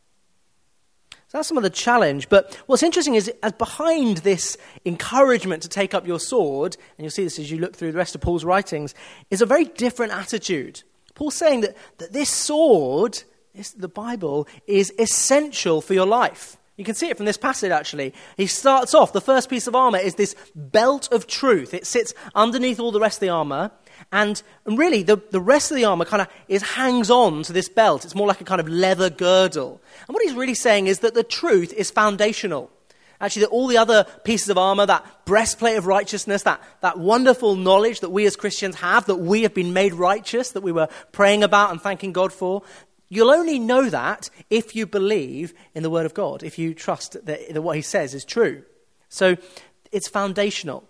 So 1.30 1.38
that's 1.38 1.48
some 1.48 1.58
of 1.58 1.64
the 1.64 1.70
challenge. 1.70 2.28
But 2.28 2.56
what's 2.66 2.82
interesting 2.82 3.14
is, 3.14 3.32
as 3.44 3.52
behind 3.54 4.18
this 4.18 4.58
encouragement 4.84 5.62
to 5.62 5.70
take 5.70 5.94
up 5.94 6.08
your 6.08 6.20
sword, 6.20 6.76
and 6.98 7.06
you'll 7.06 7.12
see 7.12 7.24
this 7.24 7.38
as 7.38 7.52
you 7.52 7.60
look 7.60 7.76
through 7.76 7.92
the 7.92 8.00
rest 8.00 8.16
of 8.16 8.22
Paul's 8.22 8.44
writings, 8.44 8.96
is 9.30 9.40
a 9.44 9.46
very 9.46 9.66
different 9.66 10.12
attitude. 10.12 10.82
Paul's 11.14 11.36
saying 11.36 11.62
that, 11.62 11.78
that 12.00 12.14
this 12.14 12.32
sword, 12.32 13.22
this, 13.54 13.70
the 13.70 13.88
Bible, 13.88 14.48
is 14.66 14.92
essential 14.98 15.82
for 15.82 15.94
your 15.94 16.08
life. 16.08 16.58
You 16.78 16.84
can 16.84 16.96
see 16.96 17.10
it 17.10 17.18
from 17.18 17.28
this 17.28 17.38
passage, 17.38 17.72
actually. 17.72 18.16
He 18.36 18.48
starts 18.48 18.96
off, 18.96 19.14
the 19.14 19.22
first 19.22 19.52
piece 19.52 19.68
of 19.68 19.76
armor 19.76 20.00
is 20.00 20.16
this 20.16 20.36
belt 20.56 21.10
of 21.12 21.28
truth. 21.28 21.76
It 21.76 21.86
sits 21.86 22.16
underneath 22.34 22.80
all 22.80 22.92
the 22.92 23.00
rest 23.00 23.18
of 23.18 23.22
the 23.22 23.30
armor. 23.30 23.70
And, 24.12 24.42
and 24.66 24.78
really, 24.78 25.04
the, 25.04 25.18
the 25.30 25.40
rest 25.40 25.72
of 25.72 25.78
the 25.78 25.86
armor 25.86 26.06
kind 26.06 26.22
of 26.22 26.28
is 26.48 26.64
hangs 26.64 27.12
on 27.12 27.44
to 27.44 27.54
this 27.54 27.70
belt. 27.70 28.06
It's 28.06 28.16
more 28.16 28.28
like 28.28 28.42
a 28.42 28.46
kind 28.46 28.60
of 28.60 28.68
leather 28.68 29.10
girdle. 29.10 29.80
And 30.08 30.14
what 30.14 30.24
he's 30.24 30.34
really 30.34 30.56
saying 30.56 30.88
is 30.88 31.00
that 31.00 31.14
the 31.14 31.24
truth 31.24 31.74
is 31.74 31.92
foundational. 31.92 32.72
Actually, 33.22 33.42
that 33.42 33.52
all 33.52 33.68
the 33.68 33.78
other 33.78 34.06
pieces 34.24 34.50
of 34.50 34.58
armor, 34.58 34.86
that 34.86 35.26
breastplate 35.26 35.78
of 35.78 35.86
righteousness, 35.86 36.44
that, 36.44 36.62
that 36.82 36.98
wonderful 36.98 37.56
knowledge 37.56 38.00
that 38.00 38.10
we 38.10 38.26
as 38.26 38.36
Christians 38.36 38.76
have, 38.78 39.06
that 39.06 39.18
we 39.18 39.44
have 39.44 39.54
been 39.54 39.74
made 39.74 39.94
righteous, 39.94 40.52
that 40.52 40.64
we 40.64 40.72
were 40.72 40.88
praying 41.12 41.44
about 41.44 41.70
and 41.70 41.82
thanking 41.82 42.14
God 42.14 42.32
for, 42.32 42.64
you'll 43.10 43.30
only 43.30 43.60
know 43.60 43.90
that 43.90 44.30
if 44.50 44.76
you 44.76 44.88
believe 44.88 45.54
in 45.76 45.84
the 45.84 45.90
Word 45.90 46.06
of 46.06 46.14
God, 46.14 46.44
if 46.44 46.58
you 46.58 46.74
trust 46.74 47.14
that, 47.26 47.54
that 47.54 47.62
what 47.62 47.76
He 47.76 47.82
says 47.82 48.16
is 48.16 48.24
true. 48.24 48.64
So 49.10 49.36
it's 49.92 50.08
foundational. 50.08 50.89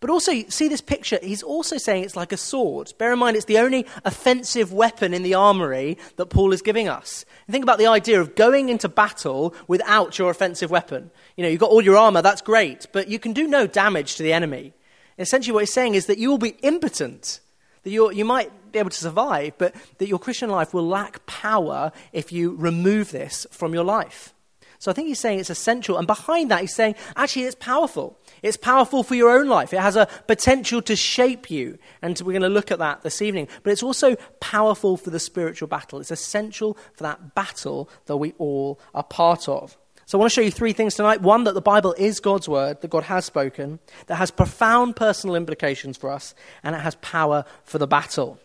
But 0.00 0.10
also, 0.10 0.32
see 0.48 0.68
this 0.68 0.80
picture, 0.80 1.18
he's 1.20 1.42
also 1.42 1.76
saying 1.76 2.04
it's 2.04 2.14
like 2.14 2.32
a 2.32 2.36
sword. 2.36 2.92
Bear 2.98 3.12
in 3.12 3.18
mind, 3.18 3.36
it's 3.36 3.46
the 3.46 3.58
only 3.58 3.84
offensive 4.04 4.72
weapon 4.72 5.12
in 5.12 5.24
the 5.24 5.34
armory 5.34 5.98
that 6.16 6.26
Paul 6.26 6.52
is 6.52 6.62
giving 6.62 6.88
us. 6.88 7.24
And 7.46 7.52
think 7.52 7.64
about 7.64 7.78
the 7.78 7.88
idea 7.88 8.20
of 8.20 8.36
going 8.36 8.68
into 8.68 8.88
battle 8.88 9.54
without 9.66 10.16
your 10.16 10.30
offensive 10.30 10.70
weapon. 10.70 11.10
You 11.36 11.42
know, 11.42 11.50
you've 11.50 11.58
got 11.58 11.70
all 11.70 11.82
your 11.82 11.96
armor, 11.96 12.22
that's 12.22 12.42
great, 12.42 12.86
but 12.92 13.08
you 13.08 13.18
can 13.18 13.32
do 13.32 13.48
no 13.48 13.66
damage 13.66 14.14
to 14.16 14.22
the 14.22 14.32
enemy. 14.32 14.72
essentially, 15.18 15.52
what 15.52 15.62
he's 15.62 15.72
saying 15.72 15.96
is 15.96 16.06
that 16.06 16.18
you 16.18 16.30
will 16.30 16.38
be 16.38 16.56
impotent, 16.62 17.40
that 17.82 17.90
you 17.90 18.12
you 18.12 18.24
might 18.24 18.52
be 18.70 18.78
able 18.78 18.90
to 18.90 18.96
survive, 18.96 19.54
but 19.58 19.74
that 19.98 20.06
your 20.06 20.20
Christian 20.20 20.48
life 20.48 20.72
will 20.72 20.86
lack 20.86 21.26
power 21.26 21.90
if 22.12 22.30
you 22.30 22.54
remove 22.54 23.10
this 23.10 23.48
from 23.50 23.74
your 23.74 23.84
life. 23.84 24.32
So 24.78 24.90
I 24.90 24.94
think 24.94 25.08
he's 25.08 25.18
saying 25.18 25.40
it's 25.40 25.50
essential. 25.50 25.98
And 25.98 26.06
behind 26.06 26.50
that, 26.50 26.60
he's 26.60 26.74
saying, 26.74 26.94
actually, 27.16 27.44
it's 27.44 27.56
powerful. 27.56 28.16
It's 28.42 28.56
powerful 28.56 29.02
for 29.02 29.16
your 29.16 29.30
own 29.30 29.48
life. 29.48 29.72
It 29.72 29.80
has 29.80 29.96
a 29.96 30.06
potential 30.28 30.80
to 30.82 30.94
shape 30.94 31.50
you. 31.50 31.78
And 32.00 32.18
we're 32.20 32.32
going 32.32 32.42
to 32.42 32.48
look 32.48 32.70
at 32.70 32.78
that 32.78 33.02
this 33.02 33.20
evening. 33.20 33.48
But 33.64 33.72
it's 33.72 33.82
also 33.82 34.14
powerful 34.40 34.96
for 34.96 35.10
the 35.10 35.18
spiritual 35.18 35.66
battle. 35.66 35.98
It's 35.98 36.12
essential 36.12 36.76
for 36.94 37.02
that 37.02 37.34
battle 37.34 37.90
that 38.06 38.18
we 38.18 38.34
all 38.38 38.78
are 38.94 39.02
part 39.02 39.48
of. 39.48 39.76
So 40.06 40.16
I 40.16 40.20
want 40.20 40.30
to 40.30 40.34
show 40.34 40.40
you 40.40 40.50
three 40.50 40.72
things 40.72 40.94
tonight. 40.94 41.20
One, 41.20 41.44
that 41.44 41.52
the 41.52 41.60
Bible 41.60 41.94
is 41.98 42.18
God's 42.20 42.48
word, 42.48 42.80
that 42.80 42.88
God 42.88 43.02
has 43.04 43.26
spoken, 43.26 43.78
that 44.06 44.14
has 44.14 44.30
profound 44.30 44.96
personal 44.96 45.36
implications 45.36 45.98
for 45.98 46.10
us, 46.10 46.34
and 46.62 46.74
it 46.74 46.78
has 46.78 46.94
power 47.02 47.44
for 47.64 47.76
the 47.76 47.86
battle. 47.86 48.38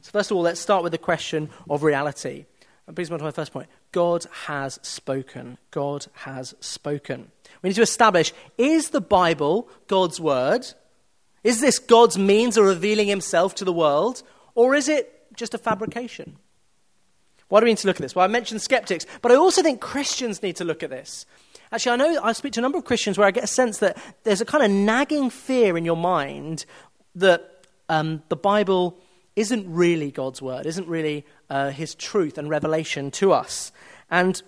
So, 0.00 0.12
first 0.12 0.30
of 0.30 0.38
all, 0.38 0.42
let's 0.42 0.60
start 0.60 0.82
with 0.82 0.92
the 0.92 0.98
question 0.98 1.50
of 1.68 1.82
reality. 1.82 2.46
And 2.86 2.96
please, 2.96 3.10
on 3.10 3.18
to 3.18 3.24
my 3.24 3.32
first 3.32 3.52
point. 3.52 3.68
God 3.92 4.26
has 4.44 4.78
spoken. 4.82 5.58
God 5.70 6.06
has 6.12 6.54
spoken. 6.60 7.30
We 7.62 7.70
need 7.70 7.76
to 7.76 7.82
establish 7.82 8.32
is 8.56 8.90
the 8.90 9.00
Bible 9.00 9.68
God's 9.86 10.20
word? 10.20 10.66
Is 11.42 11.60
this 11.60 11.78
God's 11.78 12.18
means 12.18 12.56
of 12.56 12.64
revealing 12.64 13.08
himself 13.08 13.54
to 13.56 13.64
the 13.64 13.72
world? 13.72 14.22
Or 14.54 14.74
is 14.74 14.88
it 14.88 15.34
just 15.34 15.54
a 15.54 15.58
fabrication? 15.58 16.36
Why 17.48 17.60
do 17.60 17.64
we 17.64 17.72
need 17.72 17.78
to 17.78 17.86
look 17.88 17.96
at 17.96 18.02
this? 18.02 18.14
Well, 18.14 18.24
I 18.24 18.28
mentioned 18.28 18.62
skeptics, 18.62 19.06
but 19.22 19.32
I 19.32 19.34
also 19.34 19.62
think 19.62 19.80
Christians 19.80 20.42
need 20.42 20.56
to 20.56 20.64
look 20.64 20.82
at 20.82 20.90
this. 20.90 21.26
Actually, 21.72 21.92
I 21.92 21.96
know 21.96 22.20
I 22.22 22.32
speak 22.32 22.52
to 22.54 22.60
a 22.60 22.62
number 22.62 22.78
of 22.78 22.84
Christians 22.84 23.18
where 23.18 23.26
I 23.26 23.32
get 23.32 23.44
a 23.44 23.48
sense 23.48 23.78
that 23.78 23.96
there's 24.22 24.40
a 24.40 24.44
kind 24.44 24.64
of 24.64 24.70
nagging 24.70 25.30
fear 25.30 25.76
in 25.76 25.84
your 25.84 25.96
mind 25.96 26.64
that 27.16 27.64
um, 27.88 28.22
the 28.28 28.36
Bible 28.36 28.98
isn't 29.40 29.64
really 29.72 30.10
God's 30.10 30.42
word, 30.42 30.66
isn't 30.66 30.86
really 30.86 31.24
uh, 31.48 31.70
his 31.70 31.94
truth 31.94 32.36
and 32.36 32.50
revelation 32.50 33.10
to 33.12 33.32
us. 33.32 33.72
And 34.10 34.40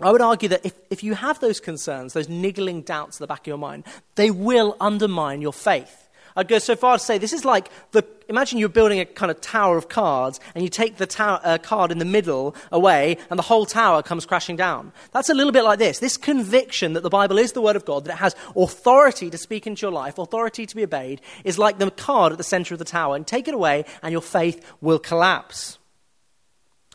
I 0.00 0.10
would 0.10 0.20
argue 0.20 0.48
that 0.48 0.66
if, 0.66 0.74
if 0.90 1.04
you 1.04 1.14
have 1.14 1.38
those 1.38 1.60
concerns, 1.60 2.12
those 2.12 2.28
niggling 2.28 2.82
doubts 2.82 3.18
at 3.18 3.20
the 3.20 3.26
back 3.28 3.42
of 3.42 3.46
your 3.46 3.58
mind, 3.58 3.84
they 4.16 4.32
will 4.32 4.76
undermine 4.80 5.40
your 5.40 5.52
faith. 5.52 6.08
I'd 6.36 6.48
go 6.48 6.58
so 6.58 6.76
far 6.76 6.98
to 6.98 7.04
say 7.04 7.18
this 7.18 7.32
is 7.32 7.44
like 7.44 7.70
the 7.92 8.04
imagine 8.28 8.58
you're 8.58 8.68
building 8.68 9.00
a 9.00 9.04
kind 9.04 9.30
of 9.30 9.40
tower 9.40 9.76
of 9.76 9.88
cards 9.88 10.38
and 10.54 10.62
you 10.62 10.70
take 10.70 10.96
the 10.96 11.06
tower, 11.06 11.40
uh, 11.42 11.58
card 11.58 11.90
in 11.90 11.98
the 11.98 12.04
middle 12.04 12.54
away 12.70 13.18
and 13.28 13.38
the 13.38 13.42
whole 13.42 13.66
tower 13.66 14.02
comes 14.02 14.24
crashing 14.24 14.56
down. 14.56 14.92
That's 15.12 15.28
a 15.28 15.34
little 15.34 15.52
bit 15.52 15.64
like 15.64 15.78
this. 15.78 15.98
This 15.98 16.16
conviction 16.16 16.92
that 16.92 17.02
the 17.02 17.10
Bible 17.10 17.38
is 17.38 17.52
the 17.52 17.60
Word 17.60 17.76
of 17.76 17.84
God, 17.84 18.04
that 18.04 18.12
it 18.12 18.18
has 18.18 18.36
authority 18.56 19.30
to 19.30 19.38
speak 19.38 19.66
into 19.66 19.82
your 19.82 19.92
life, 19.92 20.18
authority 20.18 20.66
to 20.66 20.76
be 20.76 20.84
obeyed, 20.84 21.20
is 21.44 21.58
like 21.58 21.78
the 21.78 21.90
card 21.90 22.32
at 22.32 22.38
the 22.38 22.44
center 22.44 22.74
of 22.74 22.78
the 22.78 22.84
tower. 22.84 23.16
And 23.16 23.26
take 23.26 23.48
it 23.48 23.54
away 23.54 23.84
and 24.02 24.12
your 24.12 24.22
faith 24.22 24.64
will 24.80 24.98
collapse. 24.98 25.78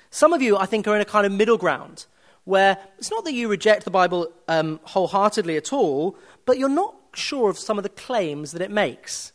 Some 0.10 0.32
of 0.32 0.42
you, 0.42 0.58
I 0.58 0.66
think, 0.66 0.88
are 0.88 0.96
in 0.96 1.02
a 1.02 1.06
kind 1.06 1.26
of 1.26 1.34
middle 1.34 1.58
ground 1.58 2.06
where 2.46 2.78
it's 2.98 3.12
not 3.12 3.26
that 3.26 3.34
you 3.34 3.50
reject 3.50 3.84
the 3.84 3.92
Bible 3.92 4.32
um, 4.48 4.80
wholeheartedly 4.84 5.58
at 5.58 5.74
all, 5.74 6.16
but 6.46 6.58
you're 6.58 6.70
not 6.70 6.96
sure 7.18 7.50
of 7.50 7.58
some 7.58 7.78
of 7.78 7.84
the 7.84 7.90
claims 7.90 8.52
that 8.52 8.62
it 8.62 8.72
makes. 8.72 9.34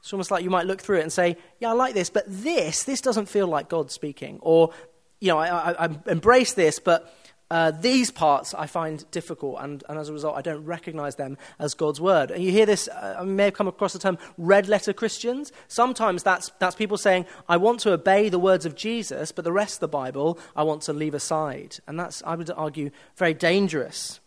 It's 0.00 0.12
almost 0.12 0.30
like 0.30 0.42
you 0.42 0.50
might 0.50 0.66
look 0.66 0.80
through 0.80 0.98
it 0.98 1.02
and 1.02 1.12
say, 1.12 1.36
Yeah, 1.60 1.70
I 1.70 1.72
like 1.72 1.94
this, 1.94 2.10
but 2.10 2.24
this, 2.26 2.84
this 2.84 3.00
doesn't 3.00 3.26
feel 3.26 3.46
like 3.46 3.68
God 3.68 3.90
speaking. 3.90 4.38
Or, 4.42 4.72
you 5.20 5.28
know, 5.28 5.38
I, 5.38 5.72
I, 5.72 5.86
I 5.86 5.88
embrace 6.08 6.54
this, 6.54 6.80
but 6.80 7.14
uh, 7.52 7.70
these 7.70 8.10
parts 8.10 8.54
I 8.54 8.66
find 8.66 9.08
difficult, 9.10 9.58
and, 9.60 9.84
and, 9.86 9.98
as 9.98 10.08
a 10.08 10.12
result, 10.14 10.38
I 10.38 10.40
don't 10.40 10.64
recognize 10.64 11.16
them 11.16 11.36
as 11.58 11.74
God's 11.74 12.00
word. 12.00 12.30
And 12.30 12.42
you 12.42 12.50
hear 12.50 12.64
this, 12.64 12.88
uh, 12.88 13.16
I 13.20 13.24
may 13.24 13.44
have 13.44 13.52
come 13.52 13.68
across 13.68 13.92
the 13.92 13.98
term 13.98 14.16
red 14.38 14.68
letter 14.68 14.94
Christians. 14.94 15.52
Sometimes 15.68 16.22
that's, 16.22 16.50
that's 16.60 16.74
people 16.74 16.96
saying, 16.96 17.26
I 17.50 17.58
want 17.58 17.80
to 17.80 17.92
obey 17.92 18.30
the 18.30 18.38
words 18.38 18.64
of 18.64 18.74
Jesus, 18.74 19.32
but 19.32 19.44
the 19.44 19.52
rest 19.52 19.74
of 19.74 19.80
the 19.80 19.88
Bible 19.88 20.38
I 20.56 20.62
want 20.62 20.80
to 20.84 20.94
leave 20.94 21.12
aside. 21.12 21.76
And 21.86 22.00
that's, 22.00 22.22
I 22.24 22.36
would 22.36 22.50
argue, 22.50 22.90
very 23.16 23.34
dangerous. 23.34 24.18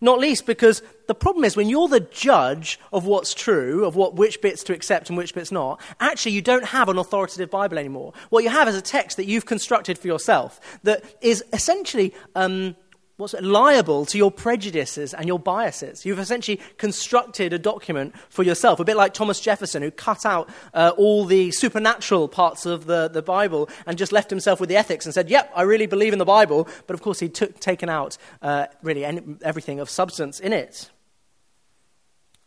Not 0.00 0.18
least 0.18 0.46
because 0.46 0.82
the 1.06 1.14
problem 1.14 1.44
is 1.44 1.56
when 1.56 1.68
you're 1.68 1.88
the 1.88 2.00
judge 2.00 2.78
of 2.92 3.04
what's 3.04 3.34
true, 3.34 3.84
of 3.84 3.96
what, 3.96 4.14
which 4.14 4.40
bits 4.40 4.62
to 4.64 4.72
accept 4.72 5.08
and 5.08 5.18
which 5.18 5.34
bits 5.34 5.50
not, 5.50 5.80
actually 5.98 6.32
you 6.32 6.42
don't 6.42 6.66
have 6.66 6.88
an 6.88 6.98
authoritative 6.98 7.50
Bible 7.50 7.78
anymore. 7.78 8.12
What 8.30 8.44
you 8.44 8.50
have 8.50 8.68
is 8.68 8.76
a 8.76 8.82
text 8.82 9.16
that 9.16 9.26
you've 9.26 9.46
constructed 9.46 9.98
for 9.98 10.06
yourself 10.06 10.60
that 10.84 11.04
is 11.20 11.44
essentially 11.52 12.14
um, 12.34 12.76
what's 13.20 13.34
liable 13.34 14.06
to 14.06 14.18
your 14.18 14.30
prejudices 14.30 15.14
and 15.14 15.26
your 15.26 15.38
biases. 15.38 16.04
You've 16.04 16.18
essentially 16.18 16.60
constructed 16.78 17.52
a 17.52 17.58
document 17.58 18.14
for 18.30 18.42
yourself, 18.42 18.80
a 18.80 18.84
bit 18.84 18.96
like 18.96 19.14
Thomas 19.14 19.40
Jefferson, 19.40 19.82
who 19.82 19.90
cut 19.90 20.24
out 20.26 20.48
uh, 20.74 20.92
all 20.96 21.24
the 21.24 21.50
supernatural 21.50 22.28
parts 22.28 22.66
of 22.66 22.86
the, 22.86 23.08
the 23.08 23.22
Bible 23.22 23.68
and 23.86 23.98
just 23.98 24.10
left 24.10 24.30
himself 24.30 24.58
with 24.58 24.68
the 24.68 24.76
ethics 24.76 25.04
and 25.04 25.14
said, 25.14 25.28
Yep, 25.28 25.52
I 25.54 25.62
really 25.62 25.86
believe 25.86 26.12
in 26.12 26.18
the 26.18 26.24
Bible. 26.24 26.66
But 26.86 26.94
of 26.94 27.02
course, 27.02 27.20
he 27.20 27.28
took 27.28 27.60
taken 27.60 27.88
out 27.88 28.16
uh, 28.42 28.66
really 28.82 29.04
any, 29.04 29.22
everything 29.42 29.80
of 29.80 29.90
substance 29.90 30.40
in 30.40 30.52
it. 30.52 30.90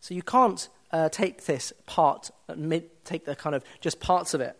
So 0.00 0.14
you 0.14 0.22
can't 0.22 0.68
uh, 0.90 1.08
take 1.08 1.44
this 1.44 1.72
part, 1.86 2.30
take 3.04 3.24
the 3.24 3.36
kind 3.36 3.54
of 3.54 3.64
just 3.80 4.00
parts 4.00 4.34
of 4.34 4.40
it. 4.40 4.56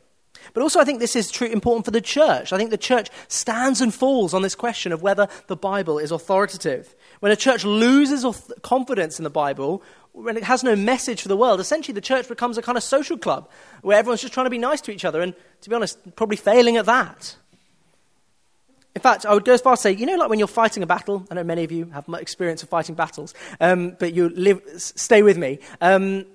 But 0.53 0.63
also, 0.63 0.81
I 0.81 0.85
think 0.85 1.01
this 1.01 1.17
is 1.17 1.31
true, 1.31 1.49
important 1.49 1.85
for 1.85 1.91
the 1.91 2.01
church. 2.01 2.53
I 2.53 2.59
think 2.59 2.71
the 2.71 2.77
church 2.77 3.09
stands 3.29 3.81
and 3.81 3.95
falls 3.95 4.35
on 4.35 4.43
this 4.43 4.55
question 4.55 4.93
of 4.93 5.03
whether 5.03 5.29
the 5.47 5.57
Bible 5.57 5.99
is 5.99 6.11
authoritative. 6.11 6.95
When 7.21 7.33
a 7.33 7.37
church 7.37 7.65
loses 7.65 8.25
confidence 8.63 9.19
in 9.19 9.25
the 9.25 9.31
Bible, 9.31 9.83
when 10.13 10.37
it 10.37 10.45
has 10.45 10.63
no 10.63 10.77
message 10.77 11.23
for 11.23 11.29
the 11.29 11.37
world, 11.37 11.61
essentially 11.61 11.95
the 11.95 12.01
church 12.01 12.29
becomes 12.29 12.57
a 12.57 12.63
kind 12.63 12.79
of 12.79 12.85
social 12.85 13.19
club 13.19 13.49
where 13.83 13.99
everyone's 13.99 14.21
just 14.21 14.33
trying 14.33 14.47
to 14.47 14.51
be 14.51 14.59
nice 14.59 14.81
to 14.83 14.93
each 14.93 15.05
other 15.05 15.21
and, 15.21 15.35
to 15.63 15.71
be 15.71 15.75
honest, 15.75 15.99
probably 16.15 16.37
failing 16.37 16.77
at 16.77 16.87
that. 16.87 17.37
In 18.95 19.03
fact, 19.03 19.27
I 19.27 19.35
would 19.35 19.45
go 19.45 19.55
as 19.55 19.61
far 19.61 19.73
as 19.73 19.81
say, 19.81 19.91
you 19.91 20.07
know, 20.07 20.15
like 20.15 20.31
when 20.31 20.39
you're 20.39 20.47
fighting 20.47 20.83
a 20.85 20.87
battle, 20.87 21.27
I 21.31 21.35
know 21.35 21.43
many 21.43 21.65
of 21.65 21.73
you 21.73 21.87
have 21.87 22.07
experience 22.21 22.63
of 22.63 22.69
fighting 22.69 22.95
battles, 22.95 23.35
um, 23.61 23.97
but 23.99 24.15
you 24.15 24.29
live, 24.29 24.63
stay 24.77 25.23
with 25.23 25.37
me. 25.37 25.59
Um, 25.81 26.27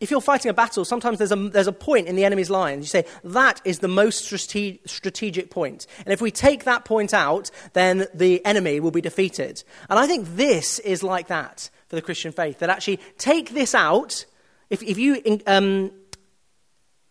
if 0.00 0.10
you're 0.10 0.20
fighting 0.20 0.50
a 0.50 0.54
battle, 0.54 0.84
sometimes 0.84 1.18
there's 1.18 1.32
a, 1.32 1.36
there's 1.36 1.66
a 1.66 1.72
point 1.72 2.08
in 2.08 2.16
the 2.16 2.24
enemy's 2.24 2.50
line. 2.50 2.80
You 2.80 2.86
say, 2.86 3.04
that 3.22 3.60
is 3.64 3.78
the 3.78 3.88
most 3.88 4.30
strate- 4.30 4.88
strategic 4.88 5.50
point. 5.50 5.86
And 6.04 6.12
if 6.12 6.20
we 6.20 6.30
take 6.30 6.64
that 6.64 6.84
point 6.84 7.14
out, 7.14 7.50
then 7.72 8.06
the 8.12 8.44
enemy 8.44 8.80
will 8.80 8.90
be 8.90 9.00
defeated. 9.00 9.62
And 9.88 9.98
I 9.98 10.06
think 10.06 10.36
this 10.36 10.78
is 10.80 11.02
like 11.02 11.28
that 11.28 11.70
for 11.88 11.96
the 11.96 12.02
Christian 12.02 12.32
faith. 12.32 12.58
That 12.58 12.70
actually, 12.70 12.98
take 13.18 13.50
this 13.50 13.74
out. 13.74 14.26
If, 14.68 14.82
if 14.82 14.98
you 14.98 15.40
um, 15.46 15.92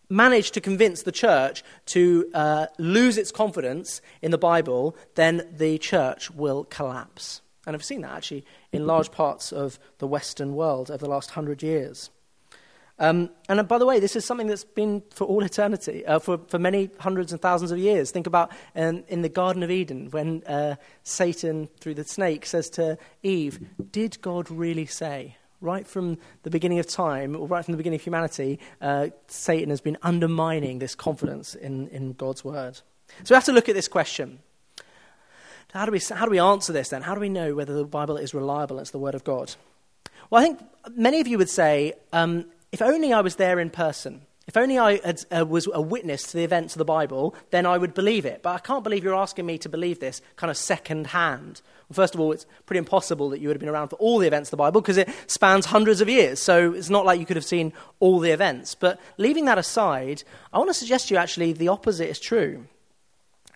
manage 0.09 0.51
to 0.51 0.61
convince 0.61 1.03
the 1.03 1.11
church 1.11 1.63
to 1.87 2.29
uh, 2.33 2.67
lose 2.77 3.17
its 3.17 3.31
confidence 3.31 4.01
in 4.21 4.31
the 4.31 4.37
Bible, 4.37 4.95
then 5.15 5.47
the 5.55 5.77
church 5.77 6.29
will 6.31 6.65
collapse. 6.65 7.41
And 7.65 7.75
I've 7.75 7.83
seen 7.83 8.01
that 8.01 8.11
actually 8.11 8.45
in 8.71 8.85
large 8.85 9.11
parts 9.11 9.53
of 9.53 9.79
the 9.99 10.07
Western 10.07 10.53
world 10.53 10.91
over 10.91 10.97
the 10.97 11.09
last 11.09 11.31
hundred 11.31 11.63
years. 11.63 12.09
Um, 13.03 13.31
and 13.49 13.59
uh, 13.59 13.63
by 13.63 13.79
the 13.79 13.85
way, 13.85 13.99
this 13.99 14.15
is 14.15 14.23
something 14.23 14.47
that's 14.47 14.63
been 14.63 15.03
for 15.09 15.25
all 15.25 15.43
eternity, 15.43 16.05
uh, 16.05 16.19
for, 16.19 16.37
for 16.47 16.57
many 16.57 16.89
hundreds 16.99 17.33
and 17.33 17.41
thousands 17.41 17.69
of 17.71 17.77
years. 17.77 18.11
Think 18.11 18.27
about 18.27 18.49
um, 18.77 19.03
in 19.09 19.23
the 19.23 19.29
Garden 19.29 19.61
of 19.61 19.69
Eden 19.69 20.09
when 20.11 20.41
uh, 20.45 20.75
Satan, 21.03 21.67
through 21.81 21.95
the 21.95 22.05
snake, 22.05 22.45
says 22.45 22.69
to 22.71 22.97
Eve, 23.21 23.59
Did 23.91 24.21
God 24.21 24.49
really 24.49 24.85
say? 24.85 25.35
Right 25.59 25.85
from 25.85 26.17
the 26.43 26.49
beginning 26.49 26.79
of 26.79 26.87
time, 26.87 27.35
or 27.35 27.45
right 27.45 27.63
from 27.63 27.73
the 27.73 27.77
beginning 27.77 27.99
of 27.99 28.03
humanity, 28.03 28.57
uh, 28.79 29.09
Satan 29.27 29.69
has 29.69 29.81
been 29.81 29.97
undermining 30.01 30.79
this 30.79 30.95
confidence 30.95 31.55
in, 31.55 31.89
in 31.89 32.13
God's 32.13 32.45
word. 32.45 32.79
So 33.25 33.33
we 33.33 33.35
have 33.35 33.45
to 33.45 33.51
look 33.51 33.67
at 33.67 33.75
this 33.75 33.89
question. 33.89 34.39
How 35.73 35.85
do, 35.85 35.91
we, 35.91 35.99
how 35.99 36.23
do 36.23 36.31
we 36.31 36.39
answer 36.39 36.71
this 36.71 36.87
then? 36.87 37.01
How 37.01 37.15
do 37.15 37.19
we 37.19 37.29
know 37.29 37.53
whether 37.53 37.73
the 37.73 37.83
Bible 37.83 38.15
is 38.15 38.33
reliable 38.33 38.79
as 38.79 38.91
the 38.91 38.99
Word 38.99 39.15
of 39.15 39.25
God? 39.25 39.55
Well, 40.29 40.41
I 40.41 40.45
think 40.45 40.59
many 40.95 41.19
of 41.19 41.27
you 41.27 41.37
would 41.37 41.49
say 41.49 41.93
um, 42.11 42.45
if 42.73 42.81
only 42.81 43.13
I 43.13 43.21
was 43.21 43.35
there 43.35 43.59
in 43.59 43.69
person, 43.69 44.23
if 44.47 44.57
only 44.57 44.79
I 44.79 44.99
had, 45.05 45.23
uh, 45.31 45.45
was 45.45 45.69
a 45.71 45.79
witness 45.79 46.23
to 46.23 46.37
the 46.37 46.43
events 46.43 46.73
of 46.73 46.79
the 46.79 46.85
Bible, 46.85 47.35
then 47.51 47.67
I 47.67 47.77
would 47.77 47.93
believe 47.93 48.25
it. 48.25 48.41
But 48.41 48.55
I 48.55 48.57
can't 48.57 48.83
believe 48.83 49.03
you're 49.03 49.15
asking 49.15 49.45
me 49.45 49.59
to 49.59 49.69
believe 49.69 49.99
this 49.99 50.23
kind 50.37 50.49
of 50.49 50.57
second 50.57 51.07
hand. 51.07 51.61
Well, 51.87 51.95
first 51.95 52.15
of 52.15 52.19
all, 52.19 52.31
it's 52.31 52.47
pretty 52.65 52.79
impossible 52.79 53.29
that 53.29 53.39
you 53.39 53.47
would 53.47 53.55
have 53.55 53.61
been 53.61 53.69
around 53.69 53.89
for 53.89 53.97
all 53.97 54.17
the 54.17 54.25
events 54.25 54.47
of 54.47 54.51
the 54.51 54.57
Bible 54.57 54.81
because 54.81 54.97
it 54.97 55.07
spans 55.27 55.67
hundreds 55.67 56.01
of 56.01 56.09
years. 56.09 56.41
So 56.41 56.73
it's 56.73 56.89
not 56.89 57.05
like 57.05 57.19
you 57.19 57.27
could 57.27 57.37
have 57.37 57.45
seen 57.45 57.73
all 57.99 58.19
the 58.19 58.31
events. 58.31 58.73
But 58.73 58.99
leaving 59.19 59.45
that 59.45 59.59
aside, 59.59 60.23
I 60.51 60.57
want 60.57 60.71
to 60.71 60.73
suggest 60.73 61.09
to 61.09 61.13
you 61.13 61.19
actually 61.19 61.53
the 61.53 61.67
opposite 61.67 62.09
is 62.09 62.19
true. 62.19 62.65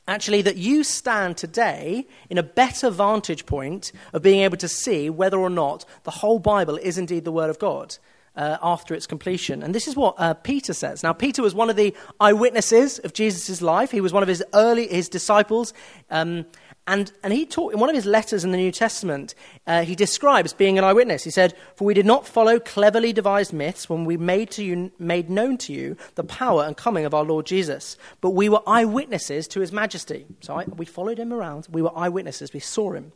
Actually, 0.07 0.43
that 0.43 0.57
you 0.57 0.83
stand 0.83 1.37
today 1.37 2.07
in 2.29 2.37
a 2.37 2.43
better 2.43 2.91
vantage 2.91 3.47
point 3.47 3.91
of 4.13 4.21
being 4.21 4.41
able 4.41 4.57
to 4.57 4.67
see 4.67 5.09
whether 5.09 5.39
or 5.39 5.49
not 5.49 5.85
the 6.03 6.11
whole 6.11 6.37
Bible 6.37 6.77
is 6.77 6.99
indeed 6.99 7.25
the 7.25 7.31
Word 7.31 7.49
of 7.49 7.57
God 7.57 7.97
uh, 8.37 8.57
after 8.61 8.93
its 8.93 9.07
completion. 9.07 9.63
And 9.63 9.75
this 9.75 9.87
is 9.87 9.95
what 9.95 10.15
uh, 10.17 10.35
Peter 10.35 10.73
says. 10.73 11.03
Now, 11.03 11.11
Peter 11.11 11.41
was 11.41 11.53
one 11.53 11.69
of 11.69 11.75
the 11.75 11.93
eyewitnesses 12.19 12.99
of 12.99 13.13
Jesus' 13.13 13.61
life. 13.61 13.91
He 13.91 13.99
was 13.99 14.13
one 14.13 14.23
of 14.23 14.29
his 14.29 14.43
early 14.53 14.87
his 14.87 15.09
disciples. 15.09 15.73
Um, 16.09 16.45
and, 16.87 17.11
and 17.21 17.33
he 17.33 17.45
taught 17.45 17.73
in 17.73 17.79
one 17.79 17.89
of 17.89 17.95
his 17.95 18.05
letters 18.05 18.45
in 18.45 18.51
the 18.51 18.57
New 18.57 18.71
Testament, 18.71 19.35
uh, 19.65 19.83
he 19.83 19.93
describes 19.93 20.53
being 20.53 20.77
an 20.77 20.85
eyewitness. 20.85 21.25
He 21.25 21.31
said, 21.31 21.53
For 21.75 21.83
we 21.83 21.93
did 21.93 22.05
not 22.05 22.25
follow 22.25 22.59
cleverly 22.59 23.11
devised 23.11 23.51
myths 23.51 23.89
when 23.89 24.05
we 24.05 24.15
made, 24.15 24.51
to 24.51 24.63
you, 24.63 24.91
made 24.97 25.29
known 25.29 25.57
to 25.59 25.73
you 25.73 25.97
the 26.15 26.23
power 26.23 26.63
and 26.63 26.77
coming 26.77 27.03
of 27.03 27.13
our 27.13 27.25
Lord 27.25 27.45
Jesus, 27.45 27.97
but 28.21 28.29
we 28.29 28.47
were 28.47 28.61
eyewitnesses 28.65 29.49
to 29.49 29.59
his 29.59 29.73
majesty. 29.73 30.25
So 30.39 30.59
I, 30.59 30.63
we 30.63 30.85
followed 30.85 31.17
him 31.17 31.33
around. 31.33 31.67
We 31.69 31.81
were 31.81 31.91
eyewitnesses. 31.93 32.53
We 32.53 32.61
saw 32.61 32.93
him. 32.93 33.11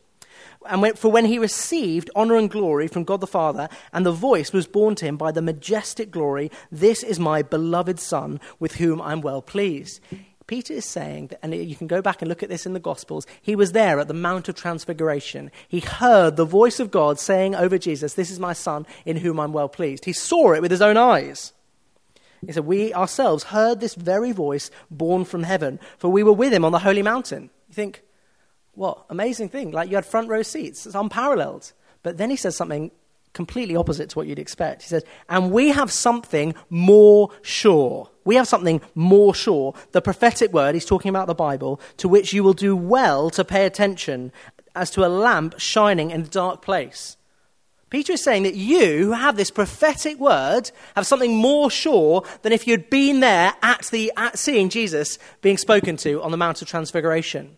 And 0.70 0.98
for 0.98 1.12
when 1.12 1.26
he 1.26 1.38
received 1.38 2.10
honor 2.16 2.36
and 2.36 2.50
glory 2.50 2.88
from 2.88 3.04
God 3.04 3.22
the 3.22 3.28
Father, 3.28 3.70
and 3.94 4.06
the 4.06 4.12
voice 4.12 4.54
was 4.54 4.68
borne 4.68 4.96
to 4.96 5.06
him 5.06 5.18
by 5.18 5.32
the 5.32 5.42
majestic 5.42 6.12
glory, 6.12 6.52
This 6.72 7.04
is 7.04 7.20
my 7.20 7.42
beloved 7.42 8.00
Son, 8.00 8.40
with 8.60 8.76
whom 8.76 9.02
I'm 9.02 9.22
well 9.22 9.42
pleased. 9.42 10.00
Peter 10.52 10.74
is 10.74 10.86
saying, 10.86 11.28
that, 11.28 11.40
and 11.44 11.56
you 11.56 11.78
can 11.78 11.88
go 11.88 12.02
back 12.02 12.22
and 12.22 12.28
look 12.28 12.44
at 12.44 12.50
this 12.50 12.66
in 12.66 12.74
the 12.74 12.80
Gospels, 12.80 13.26
he 13.42 13.56
was 13.56 13.72
there 13.72 14.02
at 14.02 14.10
the 14.10 14.14
Mount 14.14 14.50
of 14.50 14.56
Transfiguration. 14.56 15.50
He 15.70 15.80
heard 15.80 16.36
the 16.36 16.44
voice 16.44 16.82
of 16.82 16.92
God 16.92 17.20
saying 17.20 17.56
over 17.56 17.78
Jesus, 17.78 18.16
This 18.16 18.30
is 18.30 18.38
my 18.38 18.52
Son, 18.52 18.86
in 19.06 19.16
whom 19.16 19.40
I'm 19.40 19.54
well 19.54 19.70
pleased. 19.70 20.04
He 20.04 20.12
saw 20.12 20.52
it 20.52 20.62
with 20.62 20.72
his 20.72 20.82
own 20.82 20.98
eyes. 20.98 21.54
He 22.46 22.52
said, 22.52 22.66
We 22.66 22.94
ourselves 22.94 23.46
heard 23.46 23.80
this 23.80 23.96
very 23.96 24.34
voice 24.34 24.72
borne 24.90 25.26
from 25.26 25.44
heaven, 25.44 25.80
for 25.98 26.10
we 26.10 26.22
were 26.22 26.34
with 26.34 26.54
him 26.54 26.66
on 26.66 26.74
the 26.74 26.80
holy 26.80 27.02
mountain. 27.02 27.50
You 27.70 27.76
think, 27.76 28.02
what? 28.74 29.06
Amazing 29.10 29.50
thing. 29.50 29.72
Like 29.72 29.90
you 29.90 29.96
had 29.96 30.06
front 30.06 30.30
row 30.30 30.44
seats. 30.44 30.86
It's 30.86 30.96
unparalleled. 30.96 31.74
But 32.04 32.18
then 32.18 32.30
he 32.30 32.36
says 32.36 32.56
something 32.56 32.92
completely 33.34 33.76
opposite 33.76 34.10
to 34.10 34.18
what 34.18 34.28
you'd 34.28 34.40
expect. 34.40 34.82
He 34.82 34.90
says, 34.90 35.04
and 35.30 35.52
we 35.52 35.70
have 35.70 35.92
something 35.92 36.54
more 36.70 37.30
sure. 37.42 38.10
We 38.26 38.36
have 38.36 38.48
something 38.48 38.82
more 38.94 39.34
sure. 39.34 39.74
The 39.92 40.02
prophetic 40.02 40.52
word, 40.52 40.76
he's 40.76 40.86
talking 40.86 41.10
about 41.10 41.28
the 41.28 41.36
Bible, 41.36 41.80
to 41.98 42.10
which 42.10 42.34
you 42.34 42.44
will 42.44 42.54
do 42.54 42.76
well 42.76 43.30
to 43.32 43.46
pay 43.46 43.66
attention 43.66 44.32
as 44.76 44.92
to 44.92 45.06
a 45.06 45.08
lamp 45.08 45.60
shining 45.60 46.12
in 46.12 46.22
a 46.22 46.28
dark 46.28 46.62
place. 46.62 47.18
Peter 47.90 48.14
is 48.14 48.24
saying 48.24 48.44
that 48.44 48.56
you, 48.56 49.06
who 49.06 49.12
have 49.12 49.36
this 49.36 49.52
prophetic 49.52 50.18
word, 50.18 50.72
have 50.96 51.06
something 51.06 51.36
more 51.36 51.70
sure 51.70 52.24
than 52.42 52.54
if 52.54 52.66
you'd 52.66 52.90
been 52.90 53.20
there 53.20 53.54
at 53.62 53.86
the 53.88 54.14
at 54.16 54.40
seeing 54.40 54.70
Jesus 54.70 55.20
being 55.42 55.58
spoken 55.58 55.98
to 55.98 56.22
on 56.22 56.32
the 56.32 56.38
Mount 56.38 56.62
of 56.62 56.70
Transfiguration. 56.70 57.58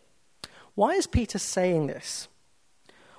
Why 0.75 0.91
is 0.93 1.07
Peter 1.07 1.39
saying 1.39 1.87
this? 1.87 2.27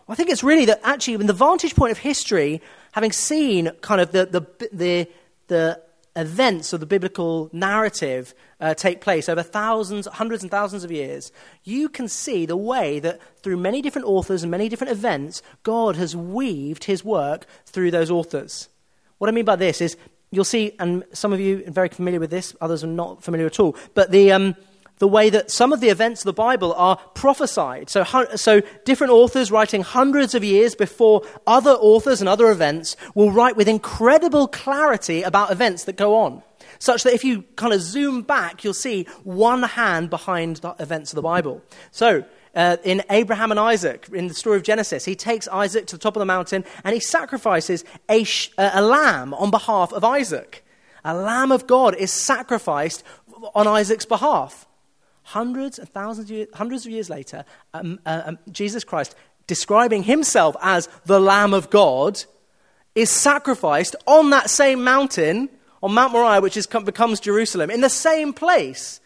I 0.08 0.14
think 0.14 0.28
it's 0.28 0.44
really 0.44 0.66
that 0.66 0.80
actually, 0.82 1.14
in 1.14 1.26
the 1.26 1.32
vantage 1.32 1.74
point 1.74 1.92
of 1.92 1.98
history, 1.98 2.60
having 2.92 3.12
seen 3.12 3.70
kind 3.80 4.00
of 4.00 4.12
the, 4.12 4.26
the, 4.26 4.68
the, 4.72 5.08
the 5.46 5.80
events 6.16 6.72
of 6.72 6.80
the 6.80 6.86
biblical 6.86 7.48
narrative 7.52 8.34
uh, 8.60 8.74
take 8.74 9.00
place 9.00 9.28
over 9.28 9.42
thousands, 9.42 10.06
hundreds 10.06 10.42
and 10.42 10.50
thousands 10.50 10.84
of 10.84 10.92
years, 10.92 11.32
you 11.62 11.88
can 11.88 12.06
see 12.06 12.44
the 12.44 12.56
way 12.56 12.98
that 12.98 13.20
through 13.42 13.56
many 13.56 13.80
different 13.80 14.06
authors 14.06 14.42
and 14.42 14.50
many 14.50 14.68
different 14.68 14.92
events, 14.92 15.42
God 15.62 15.96
has 15.96 16.14
weaved 16.14 16.84
his 16.84 17.02
work 17.02 17.46
through 17.64 17.90
those 17.90 18.10
authors. 18.10 18.68
What 19.18 19.28
I 19.28 19.32
mean 19.32 19.44
by 19.46 19.56
this 19.56 19.80
is 19.80 19.96
you'll 20.30 20.44
see, 20.44 20.72
and 20.78 21.04
some 21.12 21.32
of 21.32 21.40
you 21.40 21.64
are 21.66 21.70
very 21.70 21.88
familiar 21.88 22.20
with 22.20 22.30
this, 22.30 22.54
others 22.60 22.84
are 22.84 22.88
not 22.88 23.22
familiar 23.22 23.46
at 23.46 23.60
all, 23.60 23.74
but 23.94 24.10
the. 24.10 24.32
Um, 24.32 24.56
the 25.04 25.08
way 25.08 25.28
that 25.28 25.50
some 25.50 25.70
of 25.70 25.80
the 25.80 25.90
events 25.90 26.22
of 26.22 26.24
the 26.24 26.32
Bible 26.32 26.72
are 26.72 26.96
prophesied. 27.12 27.90
So, 27.90 28.04
so, 28.36 28.62
different 28.86 29.12
authors 29.12 29.50
writing 29.50 29.82
hundreds 29.82 30.34
of 30.34 30.42
years 30.42 30.74
before 30.74 31.20
other 31.46 31.72
authors 31.72 32.22
and 32.22 32.28
other 32.28 32.50
events 32.50 32.96
will 33.14 33.30
write 33.30 33.54
with 33.54 33.68
incredible 33.68 34.48
clarity 34.48 35.20
about 35.20 35.50
events 35.50 35.84
that 35.84 35.98
go 35.98 36.16
on. 36.16 36.42
Such 36.78 37.02
that 37.02 37.12
if 37.12 37.22
you 37.22 37.42
kind 37.56 37.74
of 37.74 37.82
zoom 37.82 38.22
back, 38.22 38.64
you'll 38.64 38.72
see 38.72 39.04
one 39.24 39.62
hand 39.62 40.08
behind 40.08 40.56
the 40.56 40.74
events 40.80 41.12
of 41.12 41.16
the 41.16 41.22
Bible. 41.22 41.60
So, 41.90 42.24
uh, 42.54 42.78
in 42.82 43.02
Abraham 43.10 43.50
and 43.50 43.60
Isaac, 43.60 44.08
in 44.10 44.28
the 44.28 44.34
story 44.34 44.56
of 44.56 44.62
Genesis, 44.62 45.04
he 45.04 45.14
takes 45.14 45.46
Isaac 45.48 45.86
to 45.88 45.96
the 45.96 46.00
top 46.00 46.16
of 46.16 46.20
the 46.20 46.24
mountain 46.24 46.64
and 46.82 46.94
he 46.94 47.00
sacrifices 47.00 47.84
a, 48.08 48.24
sh- 48.24 48.52
a 48.56 48.80
lamb 48.80 49.34
on 49.34 49.50
behalf 49.50 49.92
of 49.92 50.02
Isaac. 50.02 50.64
A 51.04 51.14
lamb 51.14 51.52
of 51.52 51.66
God 51.66 51.94
is 51.94 52.10
sacrificed 52.10 53.04
on 53.54 53.66
Isaac's 53.66 54.06
behalf 54.06 54.66
hundreds 55.24 55.78
and 55.78 55.88
thousands 55.88 56.30
of 56.30 56.36
years, 56.36 56.48
hundreds 56.54 56.86
of 56.86 56.92
years 56.92 57.10
later, 57.10 57.44
um, 57.72 57.98
uh, 58.06 58.22
um, 58.26 58.38
Jesus 58.52 58.84
Christ, 58.84 59.14
describing 59.46 60.04
himself 60.04 60.54
as 60.62 60.88
the 61.06 61.20
Lamb 61.20 61.52
of 61.52 61.70
God, 61.70 62.22
is 62.94 63.10
sacrificed 63.10 63.96
on 64.06 64.30
that 64.30 64.48
same 64.48 64.84
mountain, 64.84 65.48
on 65.82 65.92
Mount 65.92 66.12
Moriah, 66.12 66.40
which 66.40 66.56
is, 66.56 66.66
becomes 66.66 67.20
Jerusalem, 67.20 67.70
in 67.70 67.80
the 67.80 67.90
same 67.90 68.32
place. 68.32 69.00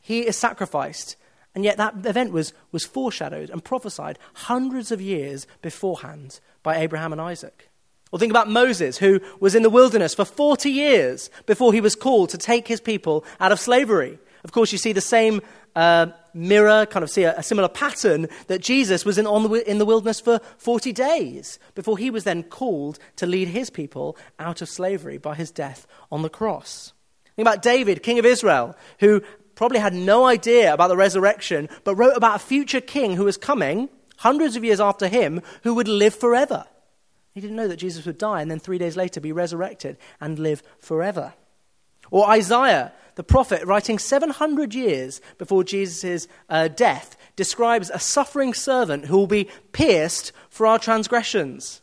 He 0.00 0.20
is 0.20 0.36
sacrificed. 0.36 1.16
And 1.54 1.64
yet 1.64 1.78
that 1.78 2.06
event 2.06 2.32
was, 2.32 2.52
was 2.70 2.84
foreshadowed 2.84 3.50
and 3.50 3.64
prophesied 3.64 4.18
hundreds 4.34 4.92
of 4.92 5.00
years 5.00 5.46
beforehand 5.62 6.40
by 6.62 6.76
Abraham 6.76 7.12
and 7.12 7.20
Isaac. 7.20 7.70
Or 8.12 8.18
think 8.18 8.30
about 8.30 8.50
Moses, 8.50 8.98
who 8.98 9.20
was 9.38 9.54
in 9.54 9.62
the 9.62 9.70
wilderness 9.70 10.14
for 10.14 10.24
40 10.24 10.68
years 10.70 11.30
before 11.46 11.72
he 11.72 11.80
was 11.80 11.94
called 11.94 12.30
to 12.30 12.38
take 12.38 12.66
his 12.66 12.80
people 12.80 13.24
out 13.38 13.52
of 13.52 13.60
slavery. 13.60 14.18
Of 14.44 14.52
course, 14.52 14.72
you 14.72 14.78
see 14.78 14.92
the 14.92 15.00
same 15.00 15.40
uh, 15.76 16.06
mirror, 16.34 16.86
kind 16.86 17.02
of 17.02 17.10
see 17.10 17.24
a, 17.24 17.36
a, 17.38 17.42
similar 17.42 17.68
pattern 17.68 18.28
that 18.48 18.60
Jesus 18.60 19.04
was 19.04 19.18
in, 19.18 19.24
the, 19.24 19.62
in 19.70 19.78
the 19.78 19.84
wilderness 19.84 20.20
for 20.20 20.40
40 20.58 20.92
days 20.92 21.58
before 21.74 21.98
he 21.98 22.10
was 22.10 22.24
then 22.24 22.42
called 22.42 22.98
to 23.16 23.26
lead 23.26 23.48
his 23.48 23.70
people 23.70 24.16
out 24.38 24.62
of 24.62 24.68
slavery 24.68 25.18
by 25.18 25.34
his 25.34 25.50
death 25.50 25.86
on 26.10 26.22
the 26.22 26.28
cross. 26.28 26.92
Think 27.36 27.46
about 27.46 27.62
David, 27.62 28.02
king 28.02 28.18
of 28.18 28.26
Israel, 28.26 28.76
who 28.98 29.22
probably 29.54 29.78
had 29.78 29.94
no 29.94 30.24
idea 30.24 30.72
about 30.72 30.88
the 30.88 30.96
resurrection, 30.96 31.68
but 31.84 31.94
wrote 31.94 32.16
about 32.16 32.36
a 32.36 32.44
future 32.44 32.80
king 32.80 33.16
who 33.16 33.24
was 33.24 33.36
coming 33.36 33.88
hundreds 34.18 34.56
of 34.56 34.64
years 34.64 34.80
after 34.80 35.08
him 35.08 35.40
who 35.62 35.74
would 35.74 35.88
live 35.88 36.14
forever. 36.14 36.64
He 37.32 37.40
didn't 37.40 37.56
know 37.56 37.68
that 37.68 37.76
Jesus 37.76 38.04
would 38.06 38.18
die 38.18 38.42
and 38.42 38.50
then 38.50 38.58
three 38.58 38.78
days 38.78 38.96
later 38.96 39.20
be 39.20 39.32
resurrected 39.32 39.96
and 40.20 40.38
live 40.38 40.62
forever. 40.78 41.34
Or 42.10 42.28
Isaiah, 42.28 42.92
the 43.14 43.22
prophet, 43.22 43.64
writing 43.64 43.98
700 43.98 44.74
years 44.74 45.20
before 45.38 45.64
Jesus' 45.64 46.26
uh, 46.48 46.68
death, 46.68 47.16
describes 47.36 47.90
a 47.90 47.98
suffering 47.98 48.54
servant 48.54 49.06
who 49.06 49.16
will 49.16 49.26
be 49.26 49.48
pierced 49.72 50.32
for 50.48 50.66
our 50.66 50.78
transgressions. 50.78 51.80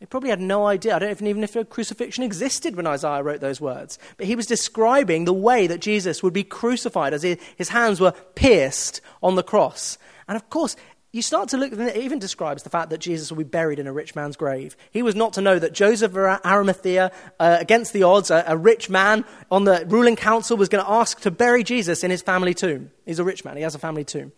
He 0.00 0.06
probably 0.06 0.30
had 0.30 0.40
no 0.40 0.66
idea. 0.66 0.96
I 0.96 0.98
don't 0.98 1.22
even 1.26 1.44
if 1.44 1.54
a 1.56 1.64
crucifixion 1.64 2.24
existed 2.24 2.74
when 2.74 2.86
Isaiah 2.86 3.22
wrote 3.22 3.40
those 3.40 3.60
words. 3.60 3.98
But 4.16 4.26
he 4.26 4.34
was 4.34 4.46
describing 4.46 5.26
the 5.26 5.34
way 5.34 5.66
that 5.66 5.82
Jesus 5.82 6.22
would 6.22 6.32
be 6.32 6.42
crucified 6.42 7.12
as 7.12 7.22
his 7.22 7.68
hands 7.68 8.00
were 8.00 8.12
pierced 8.34 9.02
on 9.22 9.34
the 9.34 9.42
cross. 9.42 9.98
And 10.26 10.36
of 10.36 10.48
course, 10.48 10.74
you 11.12 11.22
start 11.22 11.48
to 11.48 11.56
look, 11.56 11.72
it 11.72 11.96
even 11.96 12.20
describes 12.20 12.62
the 12.62 12.70
fact 12.70 12.90
that 12.90 12.98
Jesus 12.98 13.30
will 13.30 13.38
be 13.38 13.44
buried 13.44 13.80
in 13.80 13.88
a 13.88 13.92
rich 13.92 14.14
man's 14.14 14.36
grave. 14.36 14.76
He 14.92 15.02
was 15.02 15.16
not 15.16 15.32
to 15.32 15.40
know 15.40 15.58
that 15.58 15.72
Joseph 15.72 16.14
of 16.14 16.40
Arimathea, 16.44 17.10
uh, 17.40 17.56
against 17.58 17.92
the 17.92 18.04
odds, 18.04 18.30
a, 18.30 18.44
a, 18.46 18.56
rich 18.56 18.88
man 18.88 19.24
on 19.50 19.64
the 19.64 19.84
ruling 19.88 20.14
council, 20.14 20.56
was 20.56 20.68
going 20.68 20.84
to 20.84 20.90
ask 20.90 21.20
to 21.22 21.30
bury 21.32 21.64
Jesus 21.64 22.04
in 22.04 22.12
his 22.12 22.22
family 22.22 22.54
tomb. 22.54 22.92
He's 23.06 23.18
a 23.18 23.24
rich 23.24 23.44
man, 23.44 23.56
he 23.56 23.62
has 23.62 23.74
a 23.74 23.78
family 23.78 24.04
tomb. 24.04 24.30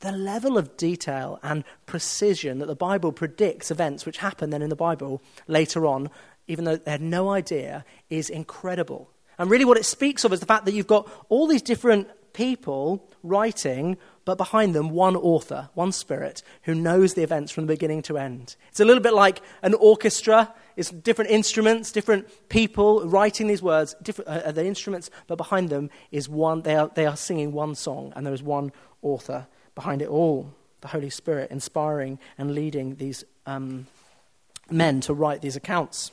The 0.00 0.12
level 0.12 0.56
of 0.56 0.76
detail 0.76 1.40
and 1.42 1.64
precision 1.86 2.60
that 2.60 2.66
the 2.66 2.76
Bible 2.76 3.10
predicts 3.10 3.72
events 3.72 4.06
which 4.06 4.18
happen 4.18 4.50
then 4.50 4.62
in 4.62 4.70
the 4.70 4.76
Bible 4.76 5.20
later 5.48 5.84
on, 5.84 6.10
even 6.46 6.64
though 6.64 6.76
they 6.76 6.92
had 6.92 7.02
no 7.02 7.30
idea, 7.30 7.84
is 8.08 8.30
incredible. 8.30 9.10
And 9.36 9.50
really, 9.50 9.64
what 9.64 9.76
it 9.76 9.84
speaks 9.84 10.24
of 10.24 10.32
is 10.32 10.38
the 10.38 10.46
fact 10.46 10.64
that 10.66 10.74
you've 10.74 10.86
got 10.86 11.08
all 11.28 11.48
these 11.48 11.62
different 11.62 12.08
people 12.38 13.04
writing 13.24 13.96
but 14.24 14.38
behind 14.38 14.72
them, 14.72 14.90
one 14.90 15.16
author, 15.16 15.68
one 15.74 15.90
spirit, 15.90 16.40
who 16.62 16.74
knows 16.74 17.14
the 17.14 17.22
events 17.22 17.50
from 17.50 17.66
the 17.66 17.72
beginning 17.72 18.00
to 18.00 18.16
end. 18.16 18.54
It's 18.68 18.78
a 18.78 18.84
little 18.84 19.02
bit 19.02 19.12
like 19.14 19.40
an 19.62 19.74
orchestra. 19.74 20.54
It's 20.76 20.90
different 20.90 21.32
instruments, 21.32 21.90
different 21.90 22.28
people 22.48 23.04
writing 23.08 23.48
these 23.48 23.60
words, 23.60 23.96
different, 24.02 24.28
uh, 24.28 24.52
the 24.52 24.64
instruments, 24.64 25.10
but 25.26 25.36
behind 25.36 25.70
them 25.70 25.90
is 26.12 26.28
one, 26.28 26.62
they 26.62 26.76
are, 26.76 26.88
they 26.94 27.06
are 27.06 27.16
singing 27.16 27.50
one 27.50 27.74
song, 27.74 28.12
and 28.14 28.24
there 28.24 28.34
is 28.34 28.42
one 28.42 28.70
author 29.02 29.48
behind 29.74 30.00
it 30.00 30.08
all 30.08 30.54
the 30.80 30.88
Holy 30.88 31.10
Spirit 31.10 31.50
inspiring 31.50 32.20
and 32.36 32.54
leading 32.54 32.96
these 32.96 33.24
um, 33.46 33.88
men 34.70 35.00
to 35.00 35.12
write 35.12 35.40
these 35.42 35.56
accounts. 35.56 36.12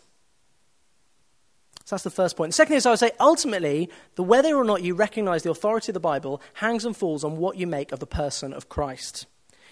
So 1.86 1.96
that's 1.96 2.04
the 2.04 2.10
first 2.10 2.36
point. 2.36 2.50
The 2.50 2.56
second 2.56 2.76
is 2.76 2.86
I 2.88 2.90
would 2.90 3.00
say 3.00 3.12
ultimately, 3.20 3.90
the 4.16 4.24
whether 4.24 4.56
or 4.56 4.64
not 4.64 4.82
you 4.82 4.96
recognize 4.96 5.44
the 5.44 5.52
authority 5.52 5.92
of 5.92 5.94
the 5.94 6.00
Bible 6.00 6.42
hangs 6.54 6.84
and 6.84 6.98
falls 6.98 7.24
on 7.24 7.38
what 7.38 7.58
you 7.58 7.68
make 7.68 7.92
of 7.92 8.00
the 8.00 8.08
person 8.08 8.54
of 8.54 8.70
Christ. 8.70 9.28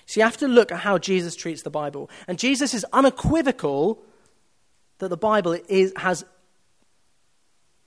So 0.06 0.20
you 0.20 0.24
have 0.24 0.38
to 0.38 0.48
look 0.48 0.72
at 0.72 0.80
how 0.80 1.00
Jesus 1.00 1.36
treats 1.36 1.64
the 1.64 1.72
Bible. 1.72 2.12
And 2.28 2.38
Jesus 2.38 2.76
is 2.76 2.86
unequivocal 2.94 4.00
that 5.00 5.10
the 5.10 5.18
Bible 5.18 5.58
is, 5.68 5.92
has 5.98 6.24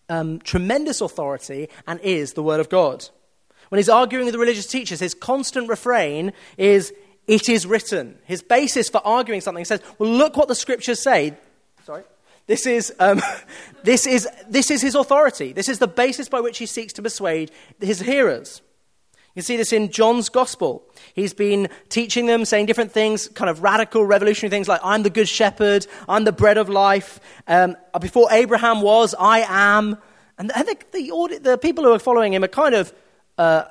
um, 0.08 0.40
tremendous 0.40 1.00
authority 1.00 1.68
and 1.86 2.00
is 2.00 2.32
the 2.32 2.42
Word 2.42 2.58
of 2.58 2.68
God. 2.68 3.08
When 3.68 3.78
he's 3.78 3.88
arguing 3.88 4.24
with 4.24 4.32
the 4.32 4.40
religious 4.40 4.66
teachers, 4.66 4.98
his 4.98 5.14
constant 5.14 5.68
refrain 5.68 6.32
is, 6.56 6.92
It 7.28 7.48
is 7.48 7.64
written. 7.64 8.18
His 8.24 8.42
basis 8.42 8.88
for 8.88 9.00
arguing 9.04 9.40
something 9.40 9.64
says, 9.64 9.82
Well, 9.98 10.10
look 10.10 10.36
what 10.36 10.48
the 10.48 10.54
scriptures 10.56 11.00
say. 11.00 11.34
Sorry? 11.84 12.02
This 12.46 12.66
is, 12.66 12.92
um, 12.98 13.20
this, 13.82 14.06
is, 14.06 14.28
this 14.48 14.70
is 14.70 14.82
his 14.82 14.94
authority. 14.94 15.52
This 15.52 15.68
is 15.68 15.78
the 15.78 15.88
basis 15.88 16.28
by 16.28 16.40
which 16.40 16.58
he 16.58 16.66
seeks 16.66 16.92
to 16.94 17.02
persuade 17.02 17.50
his 17.80 18.00
hearers. 18.00 18.62
You 19.34 19.42
see 19.42 19.58
this 19.58 19.72
in 19.72 19.90
John's 19.90 20.30
gospel. 20.30 20.82
He's 21.14 21.34
been 21.34 21.68
teaching 21.90 22.24
them, 22.24 22.46
saying 22.46 22.64
different 22.64 22.92
things, 22.92 23.28
kind 23.28 23.50
of 23.50 23.62
radical, 23.62 24.02
revolutionary 24.02 24.50
things 24.50 24.66
like, 24.66 24.80
I'm 24.82 25.02
the 25.02 25.10
good 25.10 25.28
shepherd, 25.28 25.86
I'm 26.08 26.24
the 26.24 26.32
bread 26.32 26.56
of 26.56 26.70
life. 26.70 27.20
Um, 27.46 27.76
before 28.00 28.28
Abraham 28.32 28.80
was, 28.80 29.14
I 29.18 29.40
am. 29.46 29.98
And 30.38 30.48
the, 30.48 30.76
the, 30.92 31.38
the, 31.42 31.58
people 31.58 31.84
who 31.84 31.92
are 31.92 31.98
following 31.98 32.32
him 32.32 32.44
are 32.44 32.48
kind 32.48 32.74
of 32.74 32.94
uh, 33.36 33.64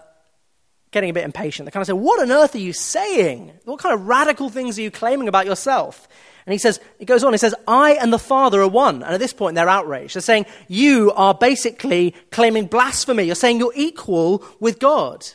getting 0.91 1.09
a 1.09 1.13
bit 1.13 1.23
impatient. 1.23 1.65
They 1.65 1.71
kind 1.71 1.81
of 1.81 1.87
say, 1.87 1.93
What 1.93 2.21
on 2.21 2.31
earth 2.31 2.53
are 2.53 2.59
you 2.59 2.73
saying? 2.73 3.51
What 3.65 3.79
kind 3.79 3.95
of 3.95 4.07
radical 4.07 4.49
things 4.49 4.77
are 4.77 4.83
you 4.83 4.91
claiming 4.91 5.27
about 5.27 5.47
yourself? 5.47 6.07
And 6.45 6.53
he 6.53 6.59
says, 6.59 6.79
he 6.99 7.05
goes 7.05 7.23
on, 7.23 7.33
he 7.33 7.37
says, 7.37 7.55
I 7.67 7.93
and 7.93 8.13
the 8.13 8.19
Father 8.19 8.61
are 8.61 8.67
one. 8.67 9.01
And 9.01 9.13
at 9.13 9.19
this 9.19 9.33
point, 9.33 9.55
they're 9.55 9.69
outraged. 9.69 10.15
They're 10.15 10.21
saying, 10.21 10.45
You 10.67 11.11
are 11.13 11.33
basically 11.33 12.13
claiming 12.31 12.67
blasphemy. 12.67 13.23
You're 13.23 13.35
saying 13.35 13.57
you're 13.57 13.73
equal 13.75 14.43
with 14.59 14.79
God. 14.79 15.25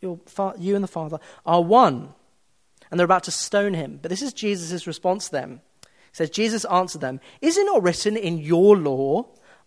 you 0.00 0.20
and 0.74 0.84
the 0.84 0.88
Father 0.88 1.18
are 1.44 1.62
one. 1.62 2.14
And 2.90 2.98
they're 2.98 3.04
about 3.04 3.24
to 3.24 3.30
stone 3.30 3.74
him. 3.74 3.98
But 4.00 4.08
this 4.08 4.22
is 4.22 4.32
Jesus' 4.32 4.86
response 4.86 5.26
to 5.26 5.32
them. 5.32 5.60
He 5.82 5.88
says, 6.14 6.30
Jesus 6.30 6.64
answered 6.64 7.02
them, 7.02 7.20
Is 7.42 7.58
it 7.58 7.66
not 7.66 7.82
written 7.82 8.16
in 8.16 8.38
your 8.38 8.78
law, 8.78 9.26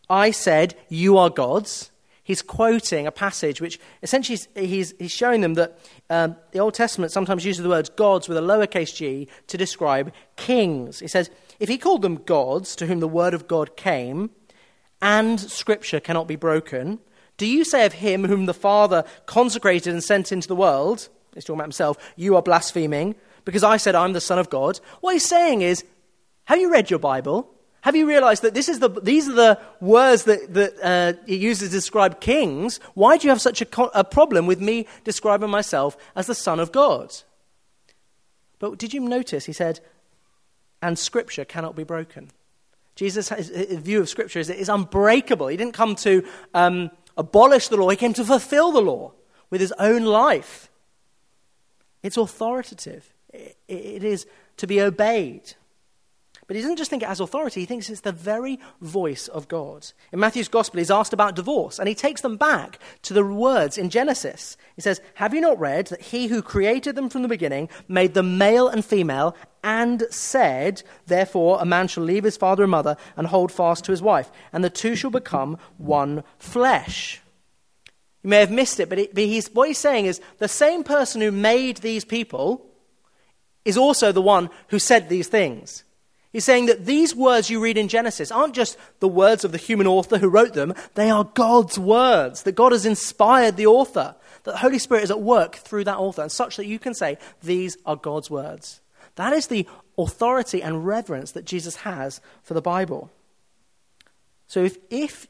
I 0.09 0.31
said, 0.31 0.75
You 0.89 1.19
are 1.19 1.29
gods? 1.29 1.90
He's 2.31 2.41
quoting 2.41 3.05
a 3.05 3.11
passage 3.11 3.59
which 3.59 3.77
essentially 4.01 4.39
he's, 4.55 4.93
he's 4.99 5.11
showing 5.11 5.41
them 5.41 5.55
that 5.55 5.77
um, 6.09 6.37
the 6.53 6.59
Old 6.59 6.73
Testament 6.73 7.11
sometimes 7.11 7.43
uses 7.43 7.61
the 7.61 7.67
words 7.67 7.89
gods 7.89 8.29
with 8.29 8.37
a 8.37 8.41
lowercase 8.41 8.95
g 8.95 9.27
to 9.47 9.57
describe 9.57 10.13
kings. 10.37 10.99
He 10.99 11.09
says, 11.09 11.29
if 11.59 11.67
he 11.67 11.77
called 11.77 12.03
them 12.03 12.15
gods 12.15 12.73
to 12.77 12.87
whom 12.87 13.01
the 13.01 13.07
word 13.07 13.33
of 13.33 13.49
God 13.49 13.75
came, 13.75 14.29
and 15.01 15.41
scripture 15.41 15.99
cannot 15.99 16.25
be 16.25 16.37
broken, 16.37 16.99
do 17.35 17.45
you 17.45 17.65
say 17.65 17.85
of 17.85 17.93
him 17.93 18.23
whom 18.23 18.45
the 18.45 18.53
Father 18.53 19.03
consecrated 19.25 19.91
and 19.91 20.01
sent 20.01 20.31
into 20.31 20.47
the 20.47 20.55
world, 20.55 21.09
he's 21.33 21.43
talking 21.43 21.59
about 21.59 21.65
himself, 21.65 21.97
you 22.15 22.37
are 22.37 22.41
blaspheming, 22.41 23.15
because 23.43 23.63
I 23.63 23.75
said 23.75 23.93
I'm 23.93 24.13
the 24.13 24.21
Son 24.21 24.39
of 24.39 24.49
God? 24.49 24.79
What 25.01 25.11
he's 25.11 25.27
saying 25.27 25.63
is, 25.63 25.83
have 26.45 26.59
you 26.61 26.71
read 26.71 26.89
your 26.89 26.99
Bible? 26.99 27.53
Have 27.81 27.95
you 27.95 28.07
realized 28.07 28.43
that 28.43 28.53
this 28.53 28.69
is 28.69 28.79
the, 28.79 28.89
these 28.89 29.27
are 29.27 29.33
the 29.33 29.59
words 29.79 30.23
that, 30.25 30.53
that 30.53 30.73
uh, 30.83 31.13
he 31.25 31.35
uses 31.35 31.69
to 31.69 31.75
describe 31.75 32.21
kings? 32.21 32.79
Why 32.93 33.17
do 33.17 33.25
you 33.25 33.29
have 33.31 33.41
such 33.41 33.59
a, 33.61 33.65
co- 33.65 33.91
a 33.95 34.03
problem 34.03 34.45
with 34.45 34.61
me 34.61 34.87
describing 35.03 35.49
myself 35.49 35.97
as 36.15 36.27
the 36.27 36.35
Son 36.35 36.59
of 36.59 36.71
God? 36.71 37.13
But 38.59 38.77
did 38.77 38.93
you 38.93 39.01
notice 39.01 39.45
he 39.45 39.53
said, 39.53 39.79
and 40.81 40.97
Scripture 40.97 41.43
cannot 41.43 41.75
be 41.75 41.83
broken? 41.83 42.29
Jesus' 42.95 43.29
view 43.29 44.01
of 44.01 44.09
Scripture 44.09 44.39
is 44.39 44.49
it 44.49 44.59
is 44.59 44.69
unbreakable. 44.69 45.47
He 45.47 45.57
didn't 45.57 45.73
come 45.73 45.95
to 45.97 46.23
um, 46.53 46.91
abolish 47.17 47.67
the 47.69 47.77
law, 47.77 47.89
he 47.89 47.97
came 47.97 48.13
to 48.13 48.23
fulfill 48.23 48.71
the 48.71 48.81
law 48.81 49.13
with 49.49 49.59
his 49.59 49.73
own 49.79 50.03
life. 50.03 50.69
It's 52.03 52.17
authoritative, 52.17 53.11
it, 53.33 53.57
it 53.67 54.03
is 54.03 54.27
to 54.57 54.67
be 54.67 54.81
obeyed. 54.81 55.55
But 56.51 56.57
he 56.57 56.63
doesn't 56.63 56.79
just 56.79 56.89
think 56.89 57.01
it 57.01 57.07
has 57.07 57.21
authority, 57.21 57.61
he 57.61 57.65
thinks 57.65 57.89
it's 57.89 58.01
the 58.01 58.11
very 58.11 58.59
voice 58.81 59.29
of 59.29 59.47
God. 59.47 59.87
In 60.11 60.19
Matthew's 60.19 60.49
gospel, 60.49 60.79
he's 60.79 60.91
asked 60.91 61.13
about 61.13 61.33
divorce, 61.33 61.79
and 61.79 61.87
he 61.87 61.95
takes 61.95 62.19
them 62.19 62.35
back 62.35 62.77
to 63.03 63.13
the 63.13 63.23
words 63.23 63.77
in 63.77 63.89
Genesis. 63.89 64.57
He 64.75 64.81
says, 64.81 64.99
Have 65.13 65.33
you 65.33 65.39
not 65.39 65.61
read 65.61 65.87
that 65.87 66.01
he 66.01 66.27
who 66.27 66.41
created 66.41 66.95
them 66.95 67.07
from 67.07 67.21
the 67.21 67.29
beginning 67.29 67.69
made 67.87 68.15
them 68.15 68.37
male 68.37 68.67
and 68.67 68.83
female, 68.83 69.33
and 69.63 70.03
said, 70.09 70.83
Therefore, 71.07 71.57
a 71.61 71.65
man 71.65 71.87
shall 71.87 72.03
leave 72.03 72.25
his 72.25 72.35
father 72.35 72.63
and 72.63 72.71
mother 72.71 72.97
and 73.15 73.27
hold 73.27 73.49
fast 73.49 73.85
to 73.85 73.93
his 73.93 74.01
wife, 74.01 74.29
and 74.51 74.61
the 74.61 74.69
two 74.69 74.97
shall 74.97 75.09
become 75.09 75.57
one 75.77 76.21
flesh? 76.37 77.21
You 78.23 78.29
may 78.29 78.41
have 78.41 78.51
missed 78.51 78.81
it, 78.81 78.89
but, 78.89 78.99
it, 78.99 79.15
but 79.15 79.23
he's, 79.23 79.49
what 79.53 79.69
he's 79.69 79.77
saying 79.77 80.05
is 80.05 80.19
the 80.39 80.49
same 80.49 80.83
person 80.83 81.21
who 81.21 81.31
made 81.31 81.77
these 81.77 82.03
people 82.03 82.65
is 83.63 83.77
also 83.77 84.11
the 84.11 84.21
one 84.21 84.49
who 84.67 84.79
said 84.79 85.07
these 85.07 85.29
things. 85.29 85.85
He's 86.31 86.45
saying 86.45 86.67
that 86.67 86.85
these 86.85 87.13
words 87.13 87.49
you 87.49 87.59
read 87.59 87.77
in 87.77 87.89
Genesis 87.89 88.31
aren't 88.31 88.55
just 88.55 88.77
the 88.99 89.07
words 89.07 89.43
of 89.43 89.51
the 89.51 89.57
human 89.57 89.85
author 89.85 90.17
who 90.17 90.29
wrote 90.29 90.53
them, 90.53 90.73
they 90.95 91.09
are 91.09 91.25
God's 91.25 91.77
words, 91.77 92.43
that 92.43 92.53
God 92.53 92.71
has 92.71 92.85
inspired 92.85 93.57
the 93.57 93.67
author, 93.67 94.15
that 94.43 94.51
the 94.51 94.57
Holy 94.57 94.79
Spirit 94.79 95.03
is 95.03 95.11
at 95.11 95.21
work 95.21 95.55
through 95.55 95.83
that 95.83 95.97
author, 95.97 96.21
and 96.21 96.31
such 96.31 96.55
that 96.55 96.67
you 96.67 96.79
can 96.79 96.93
say, 96.93 97.17
These 97.43 97.77
are 97.85 97.97
God's 97.97 98.29
words. 98.29 98.79
That 99.15 99.33
is 99.33 99.47
the 99.47 99.67
authority 99.97 100.63
and 100.63 100.85
reverence 100.85 101.33
that 101.33 101.45
Jesus 101.45 101.77
has 101.77 102.21
for 102.43 102.53
the 102.53 102.61
Bible. 102.61 103.11
So 104.47 104.63
if, 104.63 104.77
if 104.89 105.27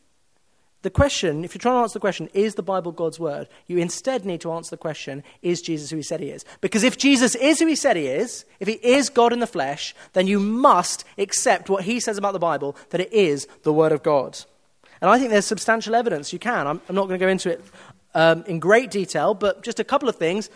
the 0.84 0.90
question, 0.90 1.44
if 1.44 1.54
you're 1.54 1.60
trying 1.60 1.76
to 1.76 1.82
answer 1.84 1.94
the 1.94 2.00
question, 2.00 2.30
is 2.34 2.56
the 2.56 2.64
Bible 2.64 2.92
God's 2.92 3.20
word? 3.20 3.48
You 3.68 3.78
instead 3.78 4.26
need 4.26 4.42
to 4.42 4.52
answer 4.52 4.72
the 4.72 4.78
question, 4.78 5.24
is 5.42 5.62
Jesus 5.62 5.92
who 5.92 5.98
he 5.98 6.02
said 6.02 6.20
he 6.20 6.30
is? 6.30 6.44
Because 6.60 6.84
if 6.84 6.98
Jesus 6.98 7.36
is 7.36 7.60
who 7.60 7.68
he 7.68 7.76
said 7.76 7.96
he 7.98 8.08
is, 8.08 8.46
if 8.60 8.68
he 8.68 8.80
is 8.82 9.10
God 9.10 9.32
in 9.32 9.40
the 9.40 9.48
flesh, 9.48 9.94
then 10.14 10.26
you 10.26 10.40
must 10.40 11.04
accept 11.20 11.70
what 11.70 11.84
he 11.84 12.00
says 12.00 12.18
about 12.18 12.34
the 12.34 12.40
Bible, 12.40 12.76
that 12.90 13.02
it 13.02 13.14
is 13.14 13.48
the 13.62 13.74
word 13.74 13.92
of 13.92 14.02
God. 14.02 14.40
And 15.02 15.10
I 15.10 15.20
think 15.20 15.30
there's 15.30 15.46
substantial 15.46 15.96
evidence. 15.96 16.34
You 16.34 16.40
can. 16.40 16.68
I'm, 16.68 16.82
I'm 16.90 16.96
not 16.96 17.08
going 17.08 17.20
to 17.20 17.26
go 17.26 17.30
into 17.30 17.52
it 17.52 17.64
um, 18.16 18.44
in 18.48 18.60
great 18.60 18.90
detail, 18.90 19.34
but 19.34 19.64
just 19.64 19.80
a 19.80 19.84
couple 19.84 20.10
of 20.10 20.16
things. 20.16 20.50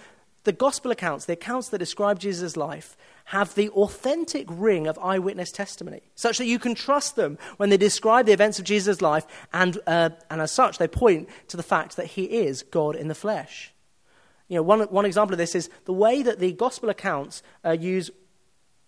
The 0.44 0.52
gospel 0.52 0.92
accounts, 0.92 1.26
the 1.26 1.34
accounts 1.34 1.70
that 1.70 1.80
describe 1.80 2.20
Jesus' 2.20 2.58
life, 2.58 2.98
have 3.26 3.56
the 3.56 3.70
authentic 3.70 4.46
ring 4.50 4.88
of 4.88 5.00
eyewitness 5.00 5.52
testimony, 5.52 6.02
such 6.14 6.38
that 6.38 6.46
you 6.46 6.60
can 6.60 6.76
trust 6.76 7.16
them 7.16 7.38
when 7.58 7.70
they 7.70 7.78
describe 7.78 8.26
the 8.28 8.32
events 8.32 8.60
of 8.60 8.66
Jesus' 8.66 9.02
life, 9.02 9.26
and, 9.52 9.80
uh, 9.88 10.10
and 10.30 10.42
as 10.42 10.52
such, 10.52 10.78
they 10.78 10.88
point 10.88 11.28
to 11.48 11.58
the 11.58 11.64
fact 11.64 11.98
that 11.98 12.06
he 12.06 12.24
is 12.26 12.64
God 12.64 12.96
in 12.96 13.08
the 13.08 13.16
flesh. 13.16 13.74
You 14.48 14.58
know, 14.58 14.62
one, 14.62 14.82
one 14.82 15.06
example 15.06 15.34
of 15.34 15.40
this 15.40 15.56
is 15.56 15.70
the 15.86 15.94
way 15.94 16.22
that 16.22 16.40
the 16.40 16.52
gospel 16.52 16.90
accounts 16.90 17.42
uh, 17.64 17.72
use 17.72 18.12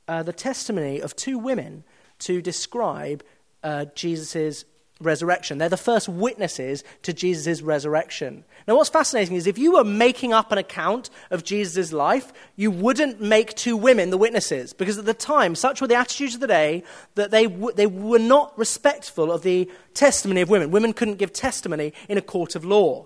uh, 0.08 0.22
the 0.22 0.34
testimony 0.34 1.02
of 1.02 1.16
two 1.16 1.40
women 1.40 1.84
to 2.20 2.42
describe 2.42 3.24
uh, 3.64 3.86
Jesus' 3.96 4.66
resurrection. 5.00 5.58
They're 5.58 5.70
the 5.70 5.78
first 5.78 6.10
witnesses 6.10 6.84
to 7.04 7.14
Jesus' 7.14 7.62
resurrection. 7.62 8.44
Now, 8.68 8.76
what's 8.76 8.90
fascinating 8.90 9.36
is 9.36 9.48
if 9.48 9.58
you 9.58 9.74
were 9.74 9.84
making 9.84 10.34
up 10.34 10.52
an 10.52 10.58
account 10.58 11.10
of 11.32 11.44
Jesus' 11.44 11.94
life, 11.94 12.34
you 12.56 12.72
wouldn't 12.72 13.22
make 13.22 13.56
two 13.56 13.78
women 13.78 14.10
the 14.10 14.18
witnesses, 14.18 14.74
because 14.74 14.98
at 14.98 15.06
the 15.06 15.14
time, 15.14 15.56
such 15.56 15.82
were 15.82 15.88
the 15.88 15.96
attitudes 15.96 16.36
of 16.36 16.42
the 16.42 16.48
day 16.48 16.84
that 17.16 17.32
they, 17.32 17.46
w- 17.46 17.74
they 17.76 17.88
were 17.88 18.20
not 18.20 18.58
respectful 18.58 19.32
of 19.32 19.44
the 19.44 19.70
testimony 19.94 20.42
of 20.42 20.50
women. 20.50 20.72
Women 20.72 20.94
couldn't 20.94 21.16
give 21.16 21.32
testimony 21.32 21.94
in 22.10 22.18
a 22.18 22.22
court 22.22 22.56
of 22.56 22.66
law. 22.66 23.06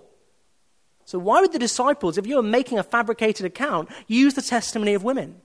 So, 1.04 1.18
why 1.18 1.40
would 1.40 1.52
the 1.52 1.58
disciples, 1.58 2.16
if 2.16 2.26
you 2.26 2.36
were 2.36 2.42
making 2.42 2.78
a 2.78 2.82
fabricated 2.82 3.44
account, 3.44 3.90
use 4.06 4.34
the 4.34 4.42
testimony 4.42 4.94
of 4.94 5.04
women? 5.04 5.40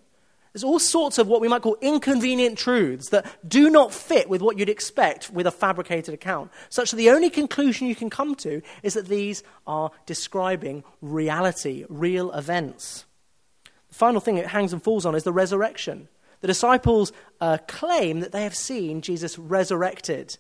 There's 0.57 0.63
all 0.63 0.79
sorts 0.79 1.19
of 1.19 1.27
what 1.27 1.39
we 1.39 1.47
might 1.47 1.61
call 1.61 1.77
inconvenient 1.81 2.57
truths 2.57 3.09
that 3.09 3.27
do 3.47 3.69
not 3.69 3.93
fit 3.93 4.27
with 4.27 4.41
what 4.41 4.57
you'd 4.57 4.69
expect 4.69 5.29
with 5.29 5.45
a 5.45 5.51
fabricated 5.51 6.15
account, 6.15 6.49
such 6.69 6.89
that 6.89 6.97
the 6.97 7.11
only 7.11 7.29
conclusion 7.29 7.85
you 7.85 7.93
can 7.93 8.09
come 8.09 8.33
to 8.37 8.63
is 8.81 8.95
that 8.95 9.07
these 9.07 9.43
are 9.67 9.91
describing 10.07 10.83
reality, 10.99 11.85
real 11.89 12.31
events. 12.31 13.05
The 13.89 13.93
final 13.93 14.19
thing 14.19 14.37
it 14.37 14.47
hangs 14.47 14.73
and 14.73 14.81
falls 14.81 15.05
on 15.05 15.13
is 15.13 15.21
the 15.21 15.31
resurrection. 15.31 16.07
The 16.41 16.47
disciples 16.47 17.13
uh, 17.39 17.59
claim 17.67 18.21
that 18.21 18.31
they 18.31 18.41
have 18.41 18.55
seen 18.55 19.01
Jesus 19.01 19.37
resurrected, 19.37 20.39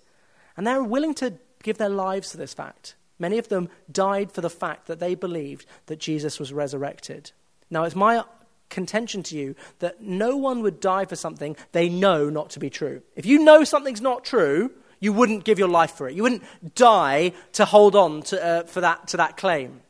and 0.55 0.65
they're 0.65 0.83
willing 0.83 1.13
to 1.13 1.35
give 1.61 1.77
their 1.77 1.89
lives 1.89 2.31
to 2.31 2.37
this 2.37 2.55
fact. 2.55 2.95
Many 3.19 3.37
of 3.37 3.49
them 3.49 3.69
died 3.91 4.31
for 4.31 4.41
the 4.41 4.49
fact 4.49 4.87
that 4.87 4.99
they 4.99 5.13
believed 5.13 5.67
that 5.85 5.99
Jesus 5.99 6.39
was 6.39 6.51
resurrected. 6.51 7.33
Now, 7.69 7.83
it's 7.83 7.95
my 7.95 8.23
contention 8.69 9.23
to 9.23 9.37
you 9.37 9.55
that 9.79 10.01
no 10.01 10.35
one 10.37 10.61
would 10.61 10.79
die 10.79 11.05
for 11.05 11.15
something 11.15 11.55
they 11.71 11.89
know 11.89 12.29
not 12.29 12.49
to 12.51 12.59
be 12.59 12.69
true. 12.69 13.01
If 13.15 13.25
you 13.25 13.39
know 13.39 13.63
something's 13.63 14.01
not 14.01 14.25
true, 14.25 14.71
you 14.99 15.13
wouldn't 15.13 15.43
give 15.43 15.59
your 15.59 15.67
life 15.67 15.91
for 15.91 16.09
it. 16.09 16.15
You 16.15 16.23
wouldn't 16.23 16.75
die 16.75 17.33
to 17.53 17.65
hold 17.65 17.95
on 17.95 18.23
to, 18.23 18.43
uh, 18.43 18.63
for 18.63 18.81
that, 18.81 19.07
to 19.09 19.17
that 19.17 19.37
claim. 19.37 19.81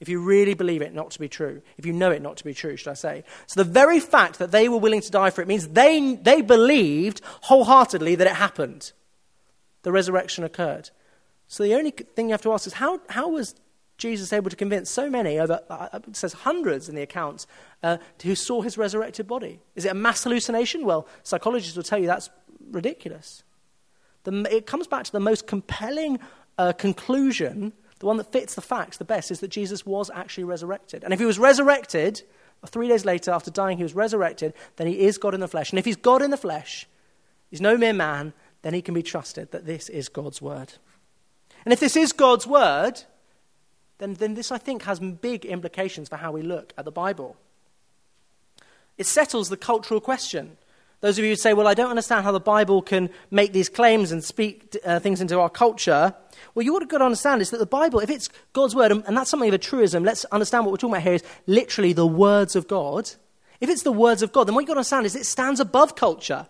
If 0.00 0.08
you 0.08 0.20
really 0.20 0.54
believe 0.54 0.82
it 0.82 0.92
not 0.92 1.12
to 1.12 1.18
be 1.18 1.28
true, 1.28 1.62
if 1.78 1.86
you 1.86 1.92
know 1.92 2.10
it 2.10 2.20
not 2.20 2.36
to 2.38 2.44
be 2.44 2.52
true, 2.52 2.76
should 2.76 2.90
I 2.90 2.94
say. 2.94 3.24
So 3.46 3.62
the 3.62 3.70
very 3.70 4.00
fact 4.00 4.38
that 4.38 4.50
they 4.50 4.68
were 4.68 4.78
willing 4.78 5.00
to 5.00 5.10
die 5.10 5.30
for 5.30 5.40
it 5.40 5.48
means 5.48 5.68
they, 5.68 6.16
they 6.16 6.42
believed 6.42 7.20
wholeheartedly 7.42 8.16
that 8.16 8.26
it 8.26 8.34
happened. 8.34 8.92
The 9.82 9.92
resurrection 9.92 10.44
occurred. 10.44 10.90
So 11.46 11.62
the 11.62 11.74
only 11.74 11.90
thing 11.90 12.26
you 12.26 12.32
have 12.32 12.42
to 12.42 12.52
ask 12.52 12.66
is 12.66 12.74
how, 12.74 13.00
how 13.08 13.28
was 13.28 13.54
Jesus 13.96 14.32
able 14.32 14.50
to 14.50 14.56
convince 14.56 14.90
so 14.90 15.08
many, 15.08 15.38
over, 15.38 15.60
uh, 15.70 16.00
it 16.08 16.16
says 16.16 16.32
hundreds 16.32 16.88
in 16.88 16.94
the 16.94 17.02
accounts, 17.02 17.46
uh, 17.82 17.98
who 18.22 18.34
saw 18.34 18.60
his 18.60 18.76
resurrected 18.76 19.26
body? 19.26 19.60
Is 19.76 19.84
it 19.84 19.92
a 19.92 19.94
mass 19.94 20.24
hallucination? 20.24 20.84
Well, 20.84 21.06
psychologists 21.22 21.76
will 21.76 21.84
tell 21.84 21.98
you 21.98 22.06
that's 22.06 22.30
ridiculous. 22.70 23.44
The, 24.24 24.46
it 24.54 24.66
comes 24.66 24.86
back 24.86 25.04
to 25.04 25.12
the 25.12 25.20
most 25.20 25.46
compelling 25.46 26.18
uh, 26.58 26.72
conclusion, 26.72 27.72
the 28.00 28.06
one 28.06 28.16
that 28.16 28.32
fits 28.32 28.54
the 28.54 28.62
facts 28.62 28.96
the 28.96 29.04
best, 29.04 29.30
is 29.30 29.40
that 29.40 29.48
Jesus 29.48 29.86
was 29.86 30.10
actually 30.12 30.44
resurrected. 30.44 31.04
And 31.04 31.12
if 31.12 31.20
he 31.20 31.26
was 31.26 31.38
resurrected, 31.38 32.22
three 32.66 32.88
days 32.88 33.04
later, 33.04 33.30
after 33.30 33.50
dying, 33.50 33.76
he 33.76 33.82
was 33.82 33.94
resurrected, 33.94 34.54
then 34.76 34.86
he 34.86 35.00
is 35.00 35.18
God 35.18 35.34
in 35.34 35.40
the 35.40 35.48
flesh. 35.48 35.70
And 35.70 35.78
if 35.78 35.84
he's 35.84 35.96
God 35.96 36.22
in 36.22 36.30
the 36.30 36.36
flesh, 36.36 36.88
he's 37.50 37.60
no 37.60 37.76
mere 37.76 37.92
man, 37.92 38.32
then 38.62 38.74
he 38.74 38.82
can 38.82 38.94
be 38.94 39.02
trusted 39.02 39.50
that 39.52 39.66
this 39.66 39.88
is 39.88 40.08
God's 40.08 40.40
word. 40.40 40.72
And 41.64 41.72
if 41.72 41.80
this 41.80 41.96
is 41.96 42.12
God's 42.12 42.46
word, 42.46 43.02
then, 43.98 44.14
then 44.14 44.34
this, 44.34 44.50
I 44.50 44.58
think, 44.58 44.82
has 44.82 44.98
big 44.98 45.44
implications 45.44 46.08
for 46.08 46.16
how 46.16 46.32
we 46.32 46.42
look 46.42 46.72
at 46.76 46.84
the 46.84 46.92
Bible. 46.92 47.36
It 48.98 49.06
settles 49.06 49.48
the 49.48 49.56
cultural 49.56 50.00
question. 50.00 50.56
Those 51.00 51.18
of 51.18 51.24
you 51.24 51.32
who 51.32 51.36
say, 51.36 51.52
well, 51.52 51.66
I 51.66 51.74
don't 51.74 51.90
understand 51.90 52.24
how 52.24 52.32
the 52.32 52.40
Bible 52.40 52.80
can 52.80 53.10
make 53.30 53.52
these 53.52 53.68
claims 53.68 54.10
and 54.10 54.24
speak 54.24 54.76
uh, 54.84 55.00
things 55.00 55.20
into 55.20 55.38
our 55.38 55.50
culture. 55.50 56.14
Well, 56.54 56.64
you 56.64 56.72
what 56.72 56.80
you've 56.80 56.88
got 56.88 56.98
to 56.98 57.04
understand 57.04 57.42
is 57.42 57.50
that 57.50 57.58
the 57.58 57.66
Bible, 57.66 58.00
if 58.00 58.08
it's 58.08 58.30
God's 58.52 58.74
word, 58.74 58.90
and 58.90 59.16
that's 59.16 59.30
something 59.30 59.48
of 59.48 59.54
a 59.54 59.58
truism, 59.58 60.02
let's 60.02 60.24
understand 60.26 60.64
what 60.64 60.72
we're 60.72 60.78
talking 60.78 60.94
about 60.94 61.02
here 61.02 61.14
is 61.14 61.24
literally 61.46 61.92
the 61.92 62.06
words 62.06 62.56
of 62.56 62.68
God. 62.68 63.10
If 63.60 63.68
it's 63.68 63.82
the 63.82 63.92
words 63.92 64.22
of 64.22 64.32
God, 64.32 64.48
then 64.48 64.54
what 64.54 64.62
you've 64.62 64.68
got 64.68 64.74
to 64.74 64.80
understand 64.80 65.06
is 65.06 65.14
it 65.14 65.26
stands 65.26 65.60
above 65.60 65.94
culture. 65.94 66.46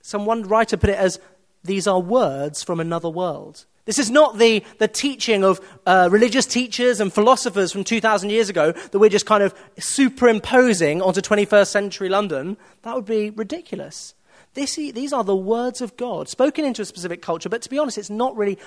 Some 0.00 0.24
one 0.24 0.44
writer 0.44 0.76
put 0.76 0.90
it 0.90 0.96
as 0.96 1.20
these 1.62 1.86
are 1.86 2.00
words 2.00 2.62
from 2.62 2.80
another 2.80 3.10
world. 3.10 3.66
This 3.86 4.00
is 4.00 4.10
not 4.10 4.38
the, 4.38 4.64
the 4.78 4.88
teaching 4.88 5.44
of 5.44 5.60
uh, 5.86 6.08
religious 6.10 6.44
teachers 6.44 7.00
and 7.00 7.12
philosophers 7.12 7.72
from 7.72 7.84
2,000 7.84 8.30
years 8.30 8.48
ago 8.48 8.72
that 8.72 8.98
we're 8.98 9.08
just 9.08 9.26
kind 9.26 9.44
of 9.44 9.54
superimposing 9.78 11.00
onto 11.00 11.20
21st 11.20 11.68
century 11.68 12.08
London. 12.08 12.56
That 12.82 12.96
would 12.96 13.06
be 13.06 13.30
ridiculous. 13.30 14.14
This, 14.54 14.74
these 14.74 15.12
are 15.12 15.22
the 15.22 15.36
words 15.36 15.80
of 15.80 15.96
God 15.96 16.28
spoken 16.28 16.64
into 16.64 16.82
a 16.82 16.84
specific 16.84 17.22
culture, 17.22 17.48
but 17.48 17.62
to 17.62 17.70
be 17.70 17.78
honest, 17.78 17.96
it's 17.96 18.10
not 18.10 18.36
really 18.36 18.58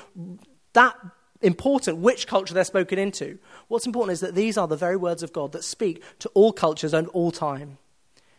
that 0.73 0.95
important 1.41 1.97
which 1.97 2.25
culture 2.27 2.53
they're 2.53 2.63
spoken 2.63 2.97
into. 2.97 3.39
What's 3.67 3.85
important 3.85 4.13
is 4.13 4.19
that 4.21 4.35
these 4.35 4.57
are 4.57 4.67
the 4.67 4.77
very 4.77 4.95
words 4.95 5.21
of 5.21 5.33
God 5.33 5.51
that 5.51 5.63
speak 5.63 6.01
to 6.19 6.29
all 6.29 6.53
cultures 6.53 6.93
and 6.93 7.07
all 7.09 7.31
time. 7.31 7.77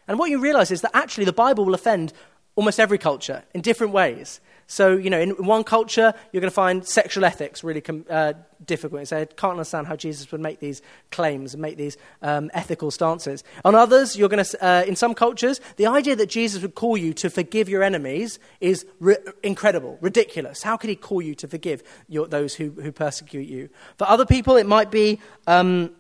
And 0.09 0.19
what 0.19 0.31
you 0.31 0.41
realize 0.41 0.71
is 0.71 0.81
that 0.81 0.93
actually 0.95 1.25
the 1.25 1.33
Bible 1.33 1.65
will 1.65 1.75
offend 1.75 2.13
almost 2.57 2.81
every 2.81 2.99
culture 2.99 3.45
in 3.55 3.61
different 3.61 3.93
ways. 3.93 4.41
So, 4.71 4.97
you 4.97 5.11
know, 5.11 5.19
in 5.19 5.31
one 5.31 5.65
culture, 5.65 6.15
you're 6.31 6.41
going 6.41 6.49
to 6.49 6.55
find 6.55 6.87
sexual 6.87 7.25
ethics 7.25 7.65
really 7.65 7.81
com- 7.81 8.05
uh, 8.09 8.35
difficult. 8.65 9.09
So 9.09 9.17
I 9.19 9.25
can't 9.25 9.55
understand 9.55 9.89
how 9.89 9.97
Jesus 9.97 10.31
would 10.31 10.41
make 10.41 10.61
these 10.61 10.81
claims 11.11 11.55
and 11.55 11.61
make 11.61 11.77
these 11.77 11.97
um, 12.23 12.53
ethical 12.55 12.93
stances. 12.93 13.43
On 13.65 13.75
others, 13.75 14.17
you're 14.17 14.29
going 14.29 14.45
to, 14.45 14.65
uh, 14.65 14.85
in 14.87 14.95
some 14.95 15.13
cultures, 15.13 15.61
the 15.75 15.89
idea 15.89 16.15
that 16.15 16.29
Jesus 16.29 16.63
would 16.63 16.77
call 16.77 16.97
you 16.97 17.13
to 17.15 17.29
forgive 17.29 17.69
your 17.69 17.83
enemies 17.83 18.39
is 18.61 18.87
ri- 19.01 19.17
incredible, 19.43 19.99
ridiculous. 20.01 20.63
How 20.63 20.77
could 20.77 20.89
he 20.89 20.95
call 20.95 21.21
you 21.21 21.35
to 21.35 21.49
forgive 21.49 21.83
your, 22.07 22.29
those 22.29 22.55
who, 22.55 22.71
who 22.71 22.93
persecute 22.93 23.49
you? 23.49 23.71
For 23.99 24.09
other 24.09 24.25
people, 24.25 24.55
it 24.55 24.67
might 24.67 24.93
be 24.93 25.19
um, 25.49 25.91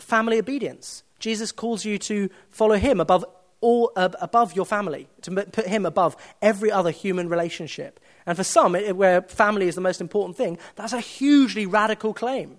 family 0.00 0.40
obedience. 0.40 1.04
Jesus 1.20 1.52
calls 1.52 1.84
you 1.84 1.96
to 1.98 2.28
follow 2.50 2.74
him 2.76 2.98
above 2.98 3.24
all 3.60 3.90
uh, 3.96 4.10
above 4.20 4.54
your 4.54 4.66
family, 4.66 5.08
to 5.22 5.30
put 5.30 5.66
him 5.66 5.86
above 5.86 6.16
every 6.42 6.70
other 6.70 6.90
human 6.90 7.28
relationship. 7.28 8.00
And 8.26 8.36
for 8.36 8.44
some, 8.44 8.74
it, 8.74 8.96
where 8.96 9.22
family 9.22 9.68
is 9.68 9.76
the 9.76 9.80
most 9.80 10.00
important 10.00 10.36
thing, 10.36 10.58
that's 10.74 10.92
a 10.92 11.00
hugely 11.00 11.64
radical 11.64 12.12
claim. 12.12 12.58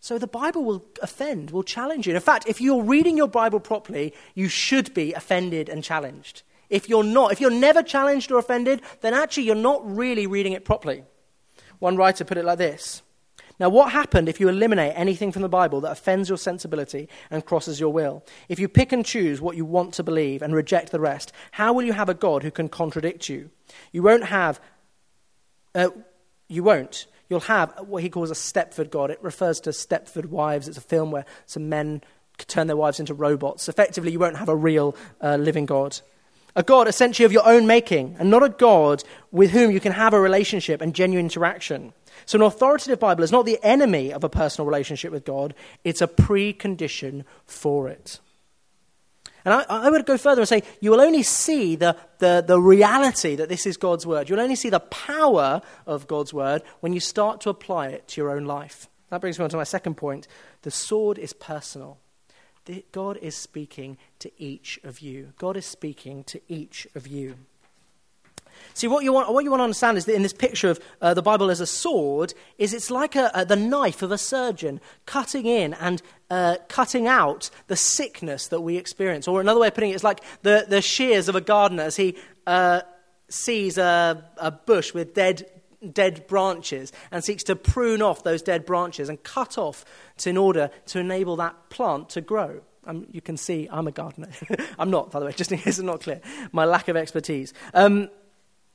So 0.00 0.18
the 0.18 0.28
Bible 0.28 0.64
will 0.64 0.84
offend, 1.02 1.50
will 1.50 1.64
challenge 1.64 2.06
you. 2.06 2.14
In 2.14 2.20
fact, 2.20 2.46
if 2.46 2.60
you're 2.60 2.82
reading 2.82 3.16
your 3.16 3.28
Bible 3.28 3.58
properly, 3.58 4.14
you 4.34 4.48
should 4.48 4.94
be 4.94 5.12
offended 5.12 5.68
and 5.68 5.82
challenged. 5.82 6.42
If 6.70 6.88
you're 6.88 7.04
not, 7.04 7.32
if 7.32 7.40
you're 7.40 7.50
never 7.50 7.82
challenged 7.82 8.30
or 8.30 8.38
offended, 8.38 8.82
then 9.00 9.14
actually 9.14 9.44
you're 9.44 9.54
not 9.56 9.82
really 9.84 10.26
reading 10.26 10.52
it 10.52 10.64
properly. 10.64 11.04
One 11.78 11.96
writer 11.96 12.24
put 12.24 12.38
it 12.38 12.44
like 12.44 12.58
this 12.58 13.02
Now, 13.58 13.68
what 13.68 13.92
happened 13.92 14.28
if 14.28 14.40
you 14.40 14.48
eliminate 14.48 14.92
anything 14.96 15.32
from 15.32 15.42
the 15.42 15.48
Bible 15.48 15.80
that 15.80 15.92
offends 15.92 16.28
your 16.28 16.38
sensibility 16.38 17.08
and 17.30 17.44
crosses 17.44 17.80
your 17.80 17.92
will? 17.92 18.24
If 18.48 18.58
you 18.58 18.68
pick 18.68 18.92
and 18.92 19.04
choose 19.04 19.40
what 19.40 19.56
you 19.56 19.64
want 19.64 19.94
to 19.94 20.02
believe 20.02 20.42
and 20.42 20.54
reject 20.54 20.92
the 20.92 21.00
rest, 21.00 21.32
how 21.52 21.72
will 21.72 21.84
you 21.84 21.92
have 21.92 22.08
a 22.08 22.14
God 22.14 22.42
who 22.42 22.50
can 22.50 22.68
contradict 22.68 23.28
you? 23.28 23.50
You 23.92 24.02
won't 24.02 24.24
have, 24.24 24.60
uh, 25.76 25.90
you 26.48 26.62
won't. 26.64 27.06
You'll 27.28 27.40
have 27.40 27.72
what 27.86 28.02
he 28.02 28.10
calls 28.10 28.30
a 28.30 28.34
Stepford 28.34 28.90
God. 28.90 29.10
It 29.10 29.22
refers 29.22 29.60
to 29.60 29.70
Stepford 29.70 30.26
wives. 30.26 30.68
It's 30.68 30.78
a 30.78 30.82
film 30.82 31.10
where 31.10 31.24
some 31.46 31.68
men 31.68 32.02
turn 32.38 32.66
their 32.66 32.76
wives 32.76 33.00
into 33.00 33.14
robots. 33.14 33.68
Effectively, 33.68 34.12
you 34.12 34.18
won't 34.18 34.36
have 34.36 34.48
a 34.48 34.56
real 34.56 34.96
uh, 35.20 35.36
living 35.36 35.66
God 35.66 36.00
a 36.56 36.62
God 36.62 36.88
essentially 36.88 37.26
of 37.26 37.32
your 37.32 37.46
own 37.46 37.66
making, 37.66 38.16
and 38.18 38.30
not 38.30 38.42
a 38.42 38.48
God 38.48 39.04
with 39.30 39.50
whom 39.50 39.70
you 39.70 39.78
can 39.78 39.92
have 39.92 40.14
a 40.14 40.20
relationship 40.20 40.80
and 40.80 40.94
genuine 40.94 41.26
interaction. 41.26 41.92
So, 42.24 42.36
an 42.36 42.42
authoritative 42.42 42.98
Bible 42.98 43.22
is 43.22 43.30
not 43.30 43.44
the 43.44 43.62
enemy 43.62 44.12
of 44.12 44.24
a 44.24 44.28
personal 44.30 44.66
relationship 44.66 45.12
with 45.12 45.24
God, 45.24 45.54
it's 45.84 46.00
a 46.00 46.08
precondition 46.08 47.24
for 47.44 47.88
it. 47.88 48.18
And 49.46 49.54
I, 49.54 49.64
I, 49.68 49.90
would 49.90 50.04
go 50.06 50.18
further 50.18 50.42
and 50.42 50.48
say 50.48 50.64
you 50.80 50.90
will 50.90 51.00
only 51.00 51.22
see 51.22 51.76
the, 51.76 51.96
the, 52.18 52.42
the 52.44 52.60
reality 52.60 53.36
that 53.36 53.48
this 53.48 53.64
is 53.64 53.76
God's 53.76 54.04
word. 54.04 54.28
You'll 54.28 54.40
only 54.40 54.56
see 54.56 54.70
the 54.70 54.80
power 54.80 55.62
of 55.86 56.08
God's 56.08 56.34
word 56.34 56.62
when 56.80 56.92
you 56.92 56.98
start 56.98 57.40
to 57.42 57.50
apply 57.50 57.90
it 57.90 58.08
to 58.08 58.20
your 58.20 58.32
own 58.32 58.44
life. 58.44 58.88
That 59.08 59.20
brings 59.20 59.38
me 59.38 59.44
on 59.44 59.50
to 59.50 59.56
my 59.56 59.62
second 59.62 59.94
point. 59.94 60.26
The 60.62 60.72
sword 60.72 61.16
is 61.16 61.32
personal. 61.32 61.98
God 62.90 63.18
is 63.22 63.36
speaking 63.36 63.98
to 64.18 64.32
each 64.36 64.80
of 64.82 64.98
you. 64.98 65.32
God 65.38 65.56
is 65.56 65.64
speaking 65.64 66.24
to 66.24 66.40
each 66.48 66.88
of 66.96 67.06
you. 67.06 67.36
See, 68.74 68.86
what 68.86 69.04
you 69.04 69.12
want, 69.12 69.32
what 69.32 69.44
you 69.44 69.50
want 69.50 69.60
to 69.60 69.64
understand 69.64 69.98
is 69.98 70.04
that 70.04 70.14
in 70.14 70.22
this 70.22 70.32
picture 70.32 70.70
of 70.70 70.80
uh, 71.00 71.14
the 71.14 71.22
Bible 71.22 71.50
as 71.50 71.60
a 71.60 71.66
sword, 71.66 72.34
is 72.58 72.74
it's 72.74 72.90
like 72.90 73.16
a, 73.16 73.30
a, 73.34 73.44
the 73.44 73.56
knife 73.56 74.02
of 74.02 74.12
a 74.12 74.18
surgeon 74.18 74.80
cutting 75.06 75.46
in 75.46 75.74
and 75.74 76.02
uh, 76.30 76.56
cutting 76.68 77.06
out 77.06 77.50
the 77.68 77.76
sickness 77.76 78.48
that 78.48 78.60
we 78.60 78.76
experience. 78.76 79.28
Or 79.28 79.40
another 79.40 79.60
way 79.60 79.68
of 79.68 79.74
putting 79.74 79.90
it, 79.90 79.94
it 79.94 79.96
is 79.96 80.04
like 80.04 80.20
the, 80.42 80.66
the 80.68 80.82
shears 80.82 81.28
of 81.28 81.36
a 81.36 81.40
gardener 81.40 81.84
as 81.84 81.96
he 81.96 82.16
uh, 82.46 82.82
sees 83.28 83.78
a, 83.78 84.24
a 84.36 84.50
bush 84.50 84.94
with 84.94 85.14
dead 85.14 85.46
dead 85.92 86.26
branches 86.26 86.92
and 87.10 87.22
seeks 87.22 87.44
to 87.44 87.54
prune 87.54 88.02
off 88.02 88.24
those 88.24 88.42
dead 88.42 88.64
branches 88.64 89.08
and 89.08 89.22
cut 89.22 89.58
off 89.58 89.84
to, 90.16 90.30
in 90.30 90.36
order 90.36 90.70
to 90.86 90.98
enable 90.98 91.36
that 91.36 91.54
plant 91.70 92.08
to 92.10 92.20
grow. 92.20 92.60
Um, 92.86 93.06
you 93.10 93.20
can 93.20 93.36
see 93.36 93.68
I'm 93.70 93.86
a 93.86 93.92
gardener. 93.92 94.28
I'm 94.78 94.90
not, 94.90 95.10
by 95.10 95.20
the 95.20 95.26
way, 95.26 95.32
just 95.36 95.52
in 95.52 95.58
case 95.58 95.78
it's 95.78 95.84
not 95.84 96.00
clear. 96.02 96.20
My 96.52 96.64
lack 96.64 96.88
of 96.88 96.96
expertise. 96.96 97.52
Um, 97.74 98.08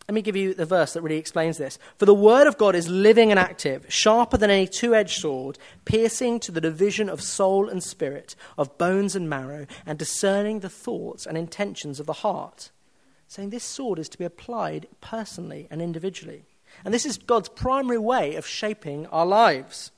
let 0.08 0.16
me 0.16 0.22
give 0.22 0.36
you 0.36 0.54
the 0.54 0.66
verse 0.66 0.94
that 0.94 1.02
really 1.02 1.18
explains 1.18 1.58
this. 1.58 1.78
For 1.98 2.06
the 2.06 2.14
word 2.14 2.48
of 2.48 2.58
God 2.58 2.76
is 2.76 2.90
living 2.90 3.32
and 3.32 3.40
active, 3.40 3.86
sharper 3.88 4.38
than 4.38 4.50
any 4.50 4.68
two 4.68 4.94
edged 4.96 5.22
sword, 5.22 5.58
piercing 5.86 6.40
to 6.42 6.52
the 6.52 6.62
division 6.62 7.08
of 7.08 7.22
soul 7.22 7.70
and 7.70 7.84
spirit, 7.84 8.36
of 8.58 8.78
bones 8.78 9.16
and 9.16 9.30
marrow, 9.30 9.68
and 9.86 9.98
discerning 9.98 10.60
the 10.60 10.70
thoughts 10.70 11.26
and 11.26 11.38
intentions 11.38 12.00
of 12.00 12.08
the 12.08 12.14
heart. 12.14 12.72
Saying 13.28 13.52
this 13.52 13.64
sword 13.64 14.00
is 14.00 14.10
to 14.10 14.18
be 14.18 14.26
applied 14.26 14.88
personally 15.00 15.68
and 15.72 15.82
individually. 15.82 16.44
And 16.84 16.94
this 16.94 17.06
is 17.06 17.18
God's 17.18 17.50
primary 17.50 17.98
way 17.98 18.36
of 18.36 18.46
shaping 18.46 19.08
our 19.08 19.26
lives. 19.26 19.92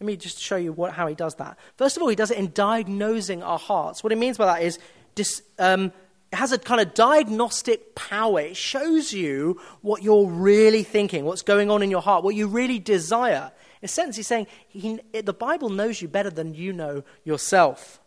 Let 0.00 0.06
me 0.06 0.16
just 0.16 0.40
show 0.40 0.56
you 0.56 0.72
what, 0.72 0.92
how 0.92 1.06
he 1.06 1.14
does 1.14 1.36
that. 1.36 1.56
First 1.76 1.96
of 1.96 2.02
all, 2.02 2.08
he 2.08 2.16
does 2.16 2.30
it 2.30 2.38
in 2.38 2.52
diagnosing 2.52 3.42
our 3.42 3.58
hearts. 3.58 4.02
What 4.02 4.12
he 4.12 4.18
means 4.18 4.36
by 4.36 4.46
that 4.46 4.62
is 4.62 4.78
dis, 5.14 5.42
um, 5.58 5.92
it 6.32 6.36
has 6.36 6.50
a 6.50 6.58
kind 6.58 6.80
of 6.80 6.94
diagnostic 6.94 7.94
power. 7.94 8.40
It 8.40 8.56
shows 8.56 9.12
you 9.12 9.60
what 9.82 10.02
you're 10.02 10.26
really 10.26 10.82
thinking, 10.82 11.26
what's 11.26 11.42
going 11.42 11.70
on 11.70 11.82
in 11.82 11.90
your 11.90 12.00
heart, 12.00 12.24
what 12.24 12.34
you 12.34 12.48
really 12.48 12.78
desire. 12.78 13.52
In 13.82 13.86
a 13.86 13.88
sense, 13.88 14.16
he's 14.16 14.28
saying 14.28 14.46
he, 14.68 14.98
the 15.12 15.34
Bible 15.34 15.68
knows 15.68 16.00
you 16.00 16.08
better 16.08 16.30
than 16.30 16.54
you 16.54 16.72
know 16.72 17.04
yourself. 17.22 18.00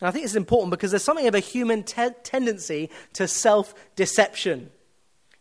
And 0.00 0.08
I 0.08 0.12
think 0.12 0.24
it's 0.24 0.34
important 0.34 0.70
because 0.70 0.92
there's 0.92 1.04
something 1.04 1.26
of 1.26 1.34
a 1.34 1.40
human 1.40 1.82
te- 1.82 2.08
tendency 2.22 2.88
to 3.12 3.28
self 3.28 3.74
deception. 3.96 4.70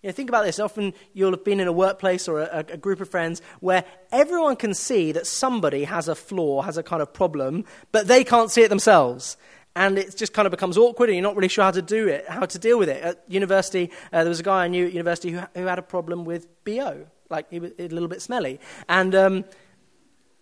You 0.01 0.09
know, 0.09 0.13
think 0.13 0.29
about 0.29 0.43
this. 0.43 0.59
Often 0.59 0.93
you'll 1.13 1.31
have 1.31 1.45
been 1.45 1.61
in 1.61 1.67
a 1.69 1.71
workplace 1.71 2.27
or 2.27 2.41
a, 2.41 2.65
a, 2.67 2.77
group 2.77 2.99
of 2.99 3.09
friends 3.09 3.41
where 3.61 3.85
everyone 4.11 4.57
can 4.57 4.73
see 4.73 5.13
that 5.13 5.25
somebody 5.25 5.85
has 5.85 6.09
a 6.09 6.15
flaw, 6.15 6.61
has 6.61 6.77
a 6.77 6.83
kind 6.83 7.01
of 7.01 7.13
problem, 7.13 7.63
but 7.93 8.07
they 8.09 8.25
can't 8.25 8.51
see 8.51 8.63
it 8.63 8.67
themselves. 8.67 9.37
And 9.75 9.97
it 9.97 10.15
just 10.15 10.33
kind 10.33 10.45
of 10.45 10.51
becomes 10.51 10.77
awkward 10.77 11.09
and 11.09 11.15
you're 11.15 11.23
not 11.23 11.35
really 11.35 11.47
sure 11.47 11.63
how 11.63 11.71
to 11.71 11.81
do 11.81 12.07
it, 12.07 12.27
how 12.29 12.45
to 12.45 12.59
deal 12.59 12.77
with 12.77 12.89
it. 12.89 13.01
At 13.01 13.23
university, 13.27 13.89
uh, 14.11 14.23
there 14.23 14.29
was 14.29 14.39
a 14.39 14.43
guy 14.43 14.65
I 14.65 14.67
knew 14.67 14.85
at 14.85 14.93
university 14.93 15.31
who, 15.31 15.41
who 15.55 15.65
had 15.65 15.79
a 15.79 15.83
problem 15.83 16.25
with 16.25 16.47
BO. 16.63 17.07
Like, 17.29 17.49
he 17.49 17.59
was 17.59 17.71
a 17.79 17.87
little 17.87 18.07
bit 18.07 18.21
smelly. 18.21 18.59
And, 18.87 19.15
um, 19.15 19.45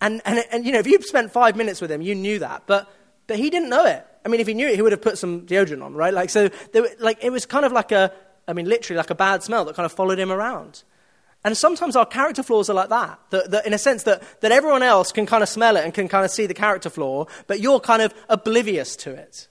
and, 0.02 0.20
and, 0.26 0.44
and, 0.50 0.66
you 0.66 0.72
know, 0.72 0.80
if 0.80 0.86
you'd 0.86 1.04
spent 1.04 1.32
five 1.32 1.56
minutes 1.56 1.80
with 1.80 1.90
him, 1.90 2.02
you 2.02 2.14
knew 2.14 2.40
that. 2.40 2.64
But, 2.66 2.92
but 3.26 3.38
he 3.38 3.48
didn't 3.48 3.70
know 3.70 3.86
it. 3.86 4.06
I 4.24 4.28
mean, 4.28 4.40
if 4.40 4.46
he 4.46 4.54
knew 4.54 4.68
it, 4.68 4.74
he 4.74 4.82
would 4.82 4.92
have 4.92 5.00
put 5.00 5.16
some 5.16 5.46
deodorant 5.46 5.82
on, 5.82 5.94
right? 5.94 6.12
Like, 6.12 6.28
so, 6.28 6.50
there, 6.72 6.86
like, 6.98 7.24
it 7.24 7.30
was 7.30 7.46
kind 7.46 7.64
of 7.64 7.72
like 7.72 7.90
a, 7.90 8.12
I 8.46 8.52
mean, 8.52 8.68
literally 8.68 8.98
like 8.98 9.10
a 9.10 9.14
bad 9.14 9.42
smell 9.42 9.64
that 9.64 9.74
kind 9.74 9.86
of 9.86 9.92
followed 9.92 10.18
him 10.18 10.30
around. 10.30 10.82
And 11.44 11.56
sometimes 11.56 11.96
our 11.96 12.06
character 12.06 12.42
flaws 12.42 12.70
are 12.70 12.74
like 12.74 12.90
that, 12.90 13.18
that, 13.30 13.50
that, 13.50 13.66
in 13.66 13.74
a 13.74 13.78
sense 13.78 14.04
that, 14.04 14.22
that 14.42 14.52
everyone 14.52 14.82
else 14.82 15.10
can 15.10 15.26
kind 15.26 15.42
of 15.42 15.48
smell 15.48 15.76
it 15.76 15.84
and 15.84 15.92
can 15.92 16.08
kind 16.08 16.24
of 16.24 16.30
see 16.30 16.46
the 16.46 16.54
character 16.54 16.88
flaw, 16.88 17.26
but 17.48 17.58
you're 17.58 17.80
kind 17.80 18.00
of 18.00 18.14
oblivious 18.28 18.94
to 18.96 19.10
it. 19.10 19.48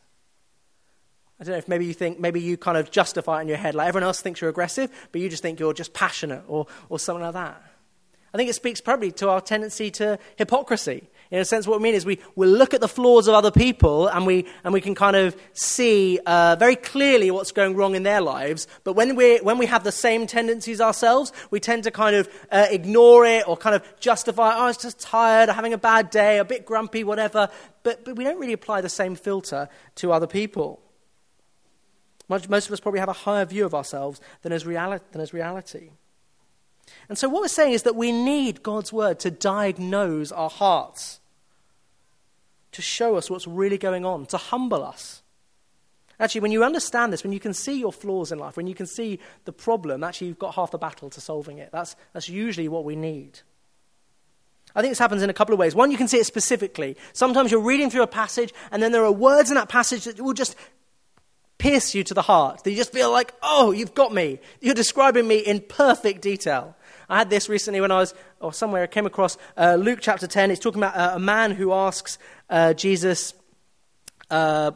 I 1.40 1.44
don't 1.44 1.54
know 1.54 1.58
if 1.58 1.68
maybe 1.68 1.86
you 1.86 1.94
think, 1.94 2.20
maybe 2.20 2.40
you 2.40 2.56
kind 2.56 2.78
of 2.78 2.92
justify 2.92 3.40
it 3.40 3.42
in 3.42 3.48
your 3.50 3.58
head, 3.58 3.76
like 3.76 3.88
everyone 3.90 4.06
else 4.06 4.22
thinks 4.22 4.40
you're 4.40 4.50
aggressive, 4.50 4.90
but 5.12 5.20
you 5.20 5.28
just 5.28 5.42
think 5.42 5.60
you're 5.60 5.74
just 5.74 5.94
passionate 5.94 6.44
or, 6.48 6.68
or 6.88 7.00
something 7.00 7.24
like 7.24 7.34
that. 7.34 7.62
I 8.34 8.38
think 8.38 8.50
it 8.50 8.54
speaks 8.54 8.80
probably 8.80 9.12
to 9.14 9.30
our 9.30 9.42
tendency 9.42 9.92
to 9.92 10.18
hypocrisy. 10.38 11.10
In 11.32 11.40
a 11.40 11.46
sense, 11.46 11.66
what 11.66 11.80
we 11.80 11.84
mean 11.84 11.96
is 11.96 12.06
we, 12.06 12.20
we 12.36 12.46
look 12.46 12.74
at 12.74 12.82
the 12.82 12.90
flaws 12.90 13.30
of 13.30 13.34
other 13.34 13.52
people 13.52 14.08
and 14.08 14.28
we, 14.28 14.46
and 14.66 14.74
we 14.74 14.82
can 14.82 14.94
kind 14.94 15.16
of 15.16 15.34
see 15.54 16.20
uh, 16.26 16.58
very 16.60 16.76
clearly 16.76 17.32
what's 17.32 17.54
going 17.54 17.78
wrong 17.78 17.96
in 17.96 18.04
their 18.04 18.20
lives. 18.20 18.68
But 18.84 18.94
when, 18.94 19.16
we 19.16 19.38
when 19.38 19.58
we 19.58 19.66
have 19.68 19.86
the 19.86 19.94
same 19.94 20.28
tendencies 20.28 20.82
ourselves, 20.82 21.32
we 21.50 21.62
tend 21.62 21.86
to 21.86 21.92
kind 21.92 22.18
of 22.18 22.28
uh, 22.52 22.68
ignore 22.70 23.26
it 23.26 23.48
or 23.48 23.56
kind 23.56 23.78
of 23.78 24.00
justify, 24.02 24.56
oh, 24.58 24.66
was 24.66 24.78
just 24.78 25.00
tired, 25.00 25.48
having 25.48 25.72
a 25.72 25.78
bad 25.78 26.10
day, 26.10 26.38
a 26.38 26.44
bit 26.44 26.66
grumpy, 26.66 27.06
whatever. 27.06 27.48
But, 27.84 28.04
but 28.04 28.18
we 28.18 28.26
don't 28.26 28.38
really 28.38 28.52
apply 28.52 28.82
the 28.82 28.90
same 28.90 29.16
filter 29.16 29.70
to 29.96 30.12
other 30.12 30.28
people. 30.28 30.82
Most 32.28 32.68
of 32.68 32.72
us 32.72 32.82
probably 32.82 33.00
have 33.00 33.10
a 33.10 33.14
higher 33.14 33.46
view 33.46 33.66
of 33.66 33.74
ourselves 33.74 34.20
than 34.42 34.52
as, 34.52 34.66
reali- 34.66 35.02
than 35.14 35.22
as 35.22 35.34
reality. 35.34 35.92
And 37.08 37.18
so, 37.18 37.30
what 37.30 37.42
we're 37.42 37.48
saying 37.48 37.72
is 37.72 37.84
that 37.84 37.96
we 37.96 38.12
need 38.12 38.64
God's 38.64 38.92
word 38.92 39.20
to 39.20 39.32
diagnose 39.32 40.34
our 40.34 40.50
hearts 40.50 41.21
to 42.72 42.82
show 42.82 43.16
us 43.16 43.30
what's 43.30 43.48
really 43.48 43.78
going 43.78 44.06
on, 44.06 44.26
to 44.28 44.38
humble 44.38 44.84
us. 44.84 45.22
Actually, 46.20 46.42
when 46.42 46.52
you 46.52 46.64
understand 46.64 47.12
this, 47.12 47.24
when 47.24 47.34
you 47.34 47.40
can 47.40 47.54
see 47.54 47.80
your 47.80 47.92
flaws 47.92 48.32
in 48.32 48.38
life, 48.38 48.56
when 48.56 48.68
you 48.68 48.76
can 48.76 48.86
see 48.86 49.20
the 49.46 49.52
problem, 49.52 50.04
actually, 50.04 50.28
you've 50.28 50.40
got 50.40 50.54
half 50.54 50.72
the 50.72 50.78
battle 50.78 51.10
to 51.10 51.20
solving 51.20 51.58
it. 51.58 51.72
That's, 51.72 51.96
that's 52.14 52.30
usually 52.30 52.68
what 52.68 52.86
we 52.86 52.96
need. 52.96 53.40
I 54.76 54.82
think 54.82 54.92
this 54.92 55.00
happens 55.00 55.24
in 55.24 55.30
a 55.30 55.34
couple 55.34 55.54
of 55.54 55.60
ways. 55.60 55.74
One, 55.74 55.92
you 55.92 55.98
can 55.98 56.08
see 56.08 56.18
it 56.18 56.26
specifically. 56.26 56.96
Sometimes 57.14 57.52
you're 57.52 57.60
reading 57.60 57.90
through 57.90 58.04
a 58.04 58.08
passage, 58.08 58.54
and 58.72 58.82
then 58.82 58.92
there 58.92 59.04
are 59.04 59.12
words 59.12 59.50
in 59.50 59.56
that 59.56 59.68
passage 59.68 60.06
that 60.06 60.22
will 60.22 60.34
just 60.34 60.56
pierce 61.58 61.94
you 61.94 62.04
to 62.04 62.14
the 62.14 62.22
heart. 62.22 62.64
That 62.64 62.72
you 62.72 62.78
just 62.78 62.94
feel 62.94 63.12
like, 63.12 63.34
oh, 63.42 63.72
you've 63.72 63.94
got 63.94 64.14
me. 64.14 64.40
You're 64.62 64.76
describing 64.76 65.28
me 65.28 65.40
in 65.40 65.60
perfect 65.60 66.22
detail. 66.22 66.76
I 67.12 67.18
had 67.18 67.30
this 67.30 67.50
recently 67.50 67.82
when 67.82 67.92
I 67.92 67.98
was, 67.98 68.14
or 68.40 68.54
somewhere, 68.54 68.84
I 68.84 68.88
came 68.88 69.06
across 69.06 69.38
uh, 69.58 69.76
Luke 69.76 70.00
chapter 70.02 70.28
10. 70.28 70.50
It's 70.50 70.62
talking 70.62 70.82
about 70.82 70.96
uh, 70.96 71.16
a 71.16 71.20
man 71.20 71.52
who 71.52 71.74
asks 71.74 72.18
uh, 72.50 72.74
Jesus, 72.74 73.34
uh, 74.30 74.72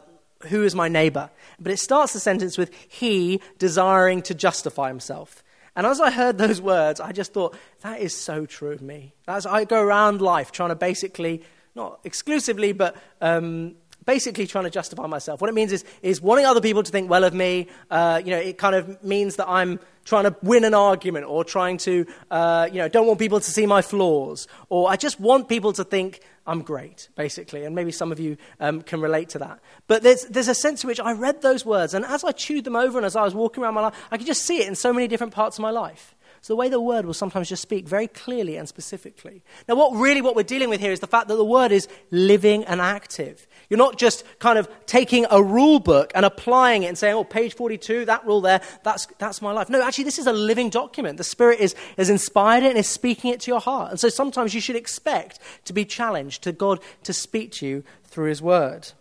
Who 0.48 0.62
is 0.62 0.74
my 0.74 0.88
neighbor? 0.88 1.30
But 1.58 1.72
it 1.72 1.78
starts 1.78 2.12
the 2.12 2.20
sentence 2.20 2.58
with, 2.58 2.74
He 2.88 3.40
desiring 3.56 4.20
to 4.22 4.34
justify 4.34 4.88
himself. 4.88 5.42
And 5.74 5.86
as 5.86 5.98
I 5.98 6.10
heard 6.10 6.36
those 6.36 6.60
words, 6.60 7.00
I 7.00 7.12
just 7.12 7.32
thought, 7.32 7.56
that 7.80 8.00
is 8.00 8.14
so 8.14 8.44
true 8.44 8.72
of 8.72 8.82
me. 8.82 9.14
As 9.26 9.46
I 9.46 9.64
go 9.64 9.80
around 9.80 10.20
life 10.20 10.52
trying 10.52 10.68
to 10.68 10.76
basically, 10.76 11.42
not 11.74 12.00
exclusively, 12.04 12.72
but 12.72 12.96
um, 13.22 13.76
basically 14.06 14.46
trying 14.46 14.64
to 14.64 14.70
justify 14.70 15.06
myself. 15.06 15.40
What 15.40 15.50
it 15.50 15.54
means 15.54 15.72
is, 15.72 15.84
is 16.00 16.22
wanting 16.22 16.46
other 16.46 16.60
people 16.60 16.82
to 16.82 16.90
think 16.90 17.10
well 17.10 17.24
of 17.24 17.34
me. 17.34 17.66
Uh, 17.90 18.22
you 18.24 18.30
know, 18.30 18.38
it 18.38 18.56
kind 18.56 18.74
of 18.74 19.02
means 19.04 19.36
that 19.36 19.48
I'm 19.48 19.78
trying 20.04 20.24
to 20.24 20.36
win 20.42 20.64
an 20.64 20.72
argument 20.72 21.26
or 21.26 21.44
trying 21.44 21.76
to, 21.78 22.06
uh, 22.30 22.68
you 22.72 22.78
know, 22.78 22.88
don't 22.88 23.06
want 23.06 23.18
people 23.18 23.40
to 23.40 23.50
see 23.50 23.66
my 23.66 23.82
flaws. 23.82 24.46
Or 24.68 24.88
I 24.88 24.96
just 24.96 25.20
want 25.20 25.48
people 25.48 25.72
to 25.74 25.84
think 25.84 26.20
I'm 26.46 26.62
great, 26.62 27.08
basically. 27.16 27.64
And 27.64 27.74
maybe 27.74 27.90
some 27.90 28.12
of 28.12 28.20
you 28.20 28.36
um, 28.60 28.82
can 28.82 29.00
relate 29.00 29.30
to 29.30 29.40
that. 29.40 29.58
But 29.88 30.02
there's, 30.02 30.24
there's 30.26 30.48
a 30.48 30.54
sense 30.54 30.84
in 30.84 30.88
which 30.88 31.00
I 31.00 31.12
read 31.12 31.42
those 31.42 31.66
words, 31.66 31.92
and 31.92 32.04
as 32.04 32.22
I 32.22 32.32
chewed 32.32 32.64
them 32.64 32.76
over 32.76 32.98
and 32.98 33.04
as 33.04 33.16
I 33.16 33.24
was 33.24 33.34
walking 33.34 33.64
around 33.64 33.74
my 33.74 33.82
life, 33.82 33.94
I 34.10 34.16
could 34.16 34.26
just 34.26 34.44
see 34.44 34.60
it 34.62 34.68
in 34.68 34.76
so 34.76 34.92
many 34.92 35.08
different 35.08 35.34
parts 35.34 35.58
of 35.58 35.62
my 35.62 35.70
life. 35.70 36.14
So 36.46 36.52
the 36.52 36.58
way 36.58 36.68
the 36.68 36.80
word 36.80 37.06
will 37.06 37.12
sometimes 37.12 37.48
just 37.48 37.60
speak 37.60 37.88
very 37.88 38.06
clearly 38.06 38.56
and 38.56 38.68
specifically. 38.68 39.42
Now, 39.66 39.74
what 39.74 39.96
really 39.96 40.20
what 40.22 40.36
we're 40.36 40.44
dealing 40.44 40.68
with 40.68 40.80
here 40.80 40.92
is 40.92 41.00
the 41.00 41.08
fact 41.08 41.26
that 41.26 41.34
the 41.34 41.44
word 41.44 41.72
is 41.72 41.88
living 42.12 42.62
and 42.66 42.80
active. 42.80 43.48
You're 43.68 43.78
not 43.78 43.98
just 43.98 44.22
kind 44.38 44.56
of 44.56 44.68
taking 44.86 45.26
a 45.28 45.42
rule 45.42 45.80
book 45.80 46.12
and 46.14 46.24
applying 46.24 46.84
it 46.84 46.86
and 46.86 46.96
saying, 46.96 47.16
oh, 47.16 47.24
page 47.24 47.56
42, 47.56 48.04
that 48.04 48.24
rule 48.24 48.40
there, 48.40 48.60
that's, 48.84 49.08
that's 49.18 49.42
my 49.42 49.50
life. 49.50 49.68
No, 49.68 49.82
actually, 49.82 50.04
this 50.04 50.20
is 50.20 50.28
a 50.28 50.32
living 50.32 50.70
document. 50.70 51.18
The 51.18 51.24
Spirit 51.24 51.58
is, 51.58 51.74
has 51.96 52.10
inspired 52.10 52.62
it 52.62 52.68
and 52.68 52.78
is 52.78 52.86
speaking 52.86 53.32
it 53.32 53.40
to 53.40 53.50
your 53.50 53.58
heart. 53.58 53.90
And 53.90 53.98
so 53.98 54.08
sometimes 54.08 54.54
you 54.54 54.60
should 54.60 54.76
expect 54.76 55.40
to 55.64 55.72
be 55.72 55.84
challenged, 55.84 56.44
to 56.44 56.52
God 56.52 56.78
to 57.02 57.12
speak 57.12 57.50
to 57.54 57.66
you 57.66 57.82
through 58.04 58.28
His 58.28 58.40
word. 58.40 58.92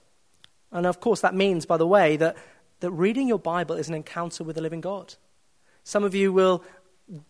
And 0.71 0.87
of 0.87 0.99
course, 0.99 1.21
that 1.21 1.35
means, 1.35 1.67
by 1.67 1.77
the 1.77 1.85
way, 1.85 2.17
that, 2.17 2.37
that 2.79 2.89
reading 2.89 3.27
your 3.27 3.37
Bible 3.37 3.75
is 3.75 3.87
an 3.87 3.93
encounter 3.93 4.43
with 4.43 4.55
the 4.55 4.63
living 4.63 4.81
God. 4.81 5.13
Some 5.83 6.03
of 6.03 6.15
you 6.15 6.33
will 6.33 6.63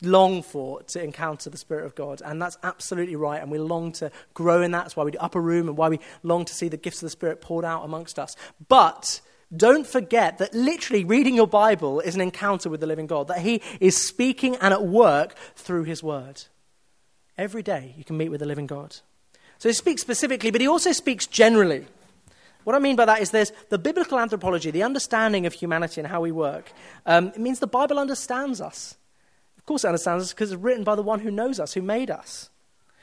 long 0.01 0.41
for 0.41 0.81
to 0.83 1.03
encounter 1.03 1.49
the 1.49 1.57
Spirit 1.57 1.85
of 1.85 1.95
God. 1.95 2.21
And 2.23 2.41
that's 2.41 2.57
absolutely 2.63 3.15
right. 3.15 3.41
And 3.41 3.51
we 3.51 3.57
long 3.57 3.91
to 3.93 4.11
grow 4.33 4.61
in 4.61 4.71
that. 4.71 4.83
That's 4.83 4.95
why 4.95 5.03
we 5.03 5.11
do 5.11 5.17
upper 5.19 5.41
room 5.41 5.67
and 5.67 5.77
why 5.77 5.89
we 5.89 5.99
long 6.23 6.45
to 6.45 6.53
see 6.53 6.69
the 6.69 6.77
gifts 6.77 6.97
of 6.97 7.07
the 7.07 7.09
Spirit 7.09 7.41
poured 7.41 7.65
out 7.65 7.83
amongst 7.83 8.17
us. 8.17 8.35
But 8.67 9.21
don't 9.55 9.85
forget 9.85 10.37
that 10.37 10.53
literally 10.53 11.03
reading 11.03 11.35
your 11.35 11.47
Bible 11.47 11.99
is 11.99 12.15
an 12.15 12.21
encounter 12.21 12.69
with 12.69 12.79
the 12.79 12.87
living 12.87 13.07
God, 13.07 13.27
that 13.27 13.39
He 13.39 13.61
is 13.79 14.01
speaking 14.01 14.55
and 14.57 14.73
at 14.73 14.85
work 14.85 15.35
through 15.55 15.83
His 15.83 16.01
Word. 16.01 16.43
Every 17.37 17.63
day 17.63 17.93
you 17.97 18.03
can 18.03 18.17
meet 18.17 18.29
with 18.29 18.39
the 18.39 18.45
living 18.45 18.67
God. 18.67 18.95
So 19.57 19.69
He 19.69 19.73
speaks 19.73 20.01
specifically, 20.01 20.51
but 20.51 20.61
He 20.61 20.67
also 20.67 20.93
speaks 20.93 21.27
generally. 21.27 21.85
What 22.63 22.75
I 22.75 22.79
mean 22.79 22.95
by 22.95 23.05
that 23.05 23.21
is 23.21 23.29
there's 23.29 23.51
the 23.69 23.77
biblical 23.77 24.19
anthropology, 24.19 24.71
the 24.71 24.83
understanding 24.83 25.45
of 25.45 25.53
humanity 25.53 26.01
and 26.01 26.07
how 26.07 26.21
we 26.21 26.31
work. 26.31 26.71
Um, 27.05 27.27
it 27.27 27.39
means 27.39 27.59
the 27.59 27.67
Bible 27.67 27.99
understands 27.99 28.59
us. 28.59 28.95
Of 29.65 29.67
course, 29.67 29.83
it 29.83 29.87
understands 29.87 30.25
us 30.25 30.31
because 30.31 30.51
it's 30.51 30.61
written 30.61 30.83
by 30.83 30.93
the 30.93 31.01
one 31.01 31.21
who 31.21 31.31
knows 31.31 31.59
us, 31.59 31.73
who 31.73 31.81
made 31.81 32.11
us. 32.11 32.51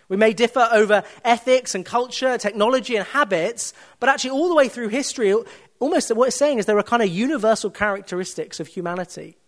We 0.08 0.16
may 0.16 0.32
differ 0.32 0.68
over 0.70 1.02
ethics 1.24 1.74
and 1.74 1.84
culture, 1.84 2.38
technology 2.38 2.94
and 2.94 3.04
habits, 3.04 3.74
but 3.98 4.08
actually, 4.08 4.30
all 4.30 4.48
the 4.48 4.54
way 4.54 4.68
through 4.68 4.90
history, 4.90 5.34
almost 5.80 6.14
what 6.14 6.28
it's 6.28 6.36
saying 6.36 6.60
is 6.60 6.66
there 6.66 6.78
are 6.78 6.84
kind 6.84 7.02
of 7.02 7.08
universal 7.08 7.68
characteristics 7.68 8.60
of 8.60 8.68
humanity. 8.68 9.38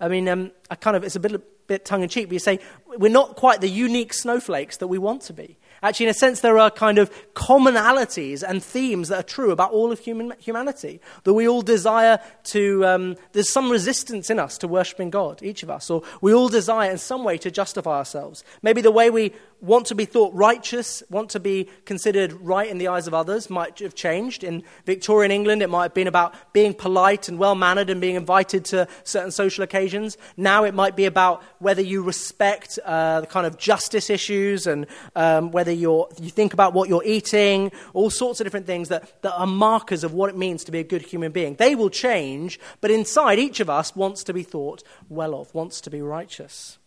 I 0.00 0.08
mean, 0.08 0.30
um, 0.30 0.50
I 0.70 0.76
kind 0.76 0.96
of, 0.96 1.04
it's 1.04 1.14
a 1.14 1.20
bit, 1.20 1.66
bit 1.66 1.84
tongue 1.84 2.02
in 2.02 2.08
cheek, 2.08 2.28
but 2.28 2.32
you 2.32 2.38
say 2.38 2.58
we're 2.86 3.10
not 3.10 3.36
quite 3.36 3.60
the 3.60 3.68
unique 3.68 4.14
snowflakes 4.14 4.78
that 4.78 4.86
we 4.86 4.96
want 4.96 5.20
to 5.22 5.34
be. 5.34 5.58
Actually, 5.82 6.06
in 6.06 6.10
a 6.10 6.14
sense, 6.14 6.40
there 6.40 6.58
are 6.58 6.70
kind 6.70 6.98
of 6.98 7.10
commonalities 7.34 8.42
and 8.42 8.62
themes 8.62 9.08
that 9.08 9.20
are 9.20 9.22
true 9.22 9.50
about 9.50 9.72
all 9.72 9.92
of 9.92 9.98
human, 9.98 10.32
humanity. 10.38 11.00
That 11.24 11.34
we 11.34 11.48
all 11.48 11.62
desire 11.62 12.18
to, 12.44 12.86
um, 12.86 13.16
there's 13.32 13.50
some 13.50 13.70
resistance 13.70 14.30
in 14.30 14.38
us 14.38 14.58
to 14.58 14.68
worshipping 14.68 15.10
God, 15.10 15.42
each 15.42 15.62
of 15.62 15.70
us. 15.70 15.90
Or 15.90 16.02
we 16.20 16.32
all 16.32 16.48
desire 16.48 16.90
in 16.90 16.98
some 16.98 17.24
way 17.24 17.38
to 17.38 17.50
justify 17.50 17.98
ourselves. 17.98 18.44
Maybe 18.62 18.80
the 18.80 18.90
way 18.90 19.10
we 19.10 19.32
want 19.60 19.86
to 19.86 19.94
be 19.94 20.04
thought 20.04 20.34
righteous, 20.34 21.02
want 21.10 21.30
to 21.30 21.40
be 21.40 21.68
considered 21.84 22.32
right 22.32 22.68
in 22.68 22.78
the 22.78 22.88
eyes 22.88 23.06
of 23.06 23.14
others 23.14 23.48
might 23.50 23.78
have 23.78 23.94
changed. 23.94 24.44
In 24.44 24.62
Victorian 24.84 25.30
England, 25.30 25.62
it 25.62 25.70
might 25.70 25.84
have 25.84 25.94
been 25.94 26.06
about 26.06 26.34
being 26.52 26.74
polite 26.74 27.28
and 27.28 27.38
well 27.38 27.54
mannered 27.54 27.90
and 27.90 28.00
being 28.00 28.16
invited 28.16 28.64
to 28.66 28.86
certain 29.04 29.30
social 29.30 29.64
occasions. 29.64 30.16
Now 30.36 30.64
it 30.64 30.74
might 30.74 30.96
be 30.96 31.04
about 31.04 31.42
whether 31.58 31.82
you 31.82 32.02
respect 32.02 32.78
uh, 32.84 33.22
the 33.22 33.26
kind 33.26 33.46
of 33.46 33.58
justice 33.58 34.10
issues 34.10 34.66
and 34.66 34.86
um, 35.14 35.50
whether 35.50 35.72
you 35.72 36.06
think 36.12 36.52
about 36.52 36.74
what 36.74 36.88
you're 36.88 37.04
eating, 37.04 37.72
all 37.94 38.10
sorts 38.10 38.40
of 38.40 38.44
different 38.44 38.66
things 38.66 38.88
that, 38.88 39.22
that 39.22 39.34
are 39.34 39.46
markers 39.46 40.04
of 40.04 40.12
what 40.12 40.30
it 40.30 40.36
means 40.36 40.64
to 40.64 40.72
be 40.72 40.80
a 40.80 40.84
good 40.84 41.02
human 41.02 41.32
being. 41.32 41.54
They 41.54 41.74
will 41.74 41.90
change, 41.90 42.60
but 42.80 42.90
inside 42.90 43.38
each 43.38 43.60
of 43.60 43.70
us 43.70 43.96
wants 43.96 44.24
to 44.24 44.34
be 44.34 44.42
thought 44.42 44.82
well 45.08 45.34
of, 45.34 45.54
wants 45.54 45.80
to 45.82 45.90
be 45.90 46.00
righteous. 46.00 46.78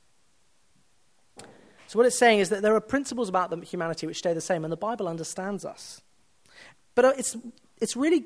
So, 1.90 1.98
what 1.98 2.06
it's 2.06 2.20
saying 2.20 2.38
is 2.38 2.50
that 2.50 2.62
there 2.62 2.76
are 2.76 2.82
principles 2.82 3.30
about 3.30 3.64
humanity 3.64 4.06
which 4.06 4.20
stay 4.20 4.32
the 4.32 4.42
same, 4.42 4.64
and 4.64 4.72
the 4.72 4.78
Bible 4.78 5.08
understands 5.08 5.66
us. 5.66 6.02
But 6.94 7.04
uh, 7.04 7.14
it's, 7.18 7.36
it's 7.82 7.96
really, 7.96 8.26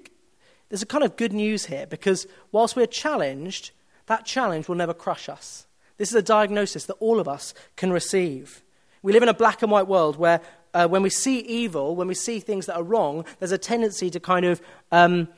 there's 0.68 0.82
a 0.82 0.86
kind 0.86 1.02
of 1.02 1.16
good 1.16 1.32
news 1.32 1.68
here 1.68 1.88
because 1.88 2.28
whilst 2.52 2.76
we're 2.76 2.88
challenged, 2.88 3.72
that 4.08 4.26
challenge 4.26 4.68
will 4.68 4.76
never 4.76 4.94
crush 4.94 5.30
us. 5.30 5.66
This 5.96 6.10
is 6.10 6.16
a 6.16 6.22
diagnosis 6.22 6.88
that 6.88 6.96
all 6.96 7.22
of 7.22 7.30
us 7.30 7.54
can 7.78 7.94
receive. 7.94 8.66
We 9.02 9.14
live 9.14 9.24
in 9.24 9.30
a 9.30 9.34
black 9.34 9.62
and 9.62 9.72
white 9.72 9.88
world 9.88 10.18
where 10.18 10.42
uh, 10.74 10.90
when 10.90 11.02
we 11.02 11.10
see 11.10 11.40
evil, 11.40 11.96
when 11.96 12.10
we 12.10 12.16
see 12.16 12.42
things 12.42 12.66
that 12.66 12.76
are 12.76 12.84
wrong, 12.84 13.24
there's 13.40 13.54
a 13.54 13.58
tendency 13.58 14.10
to 14.10 14.20
kind 14.20 14.46
of 14.46 14.62
um, 14.92 15.30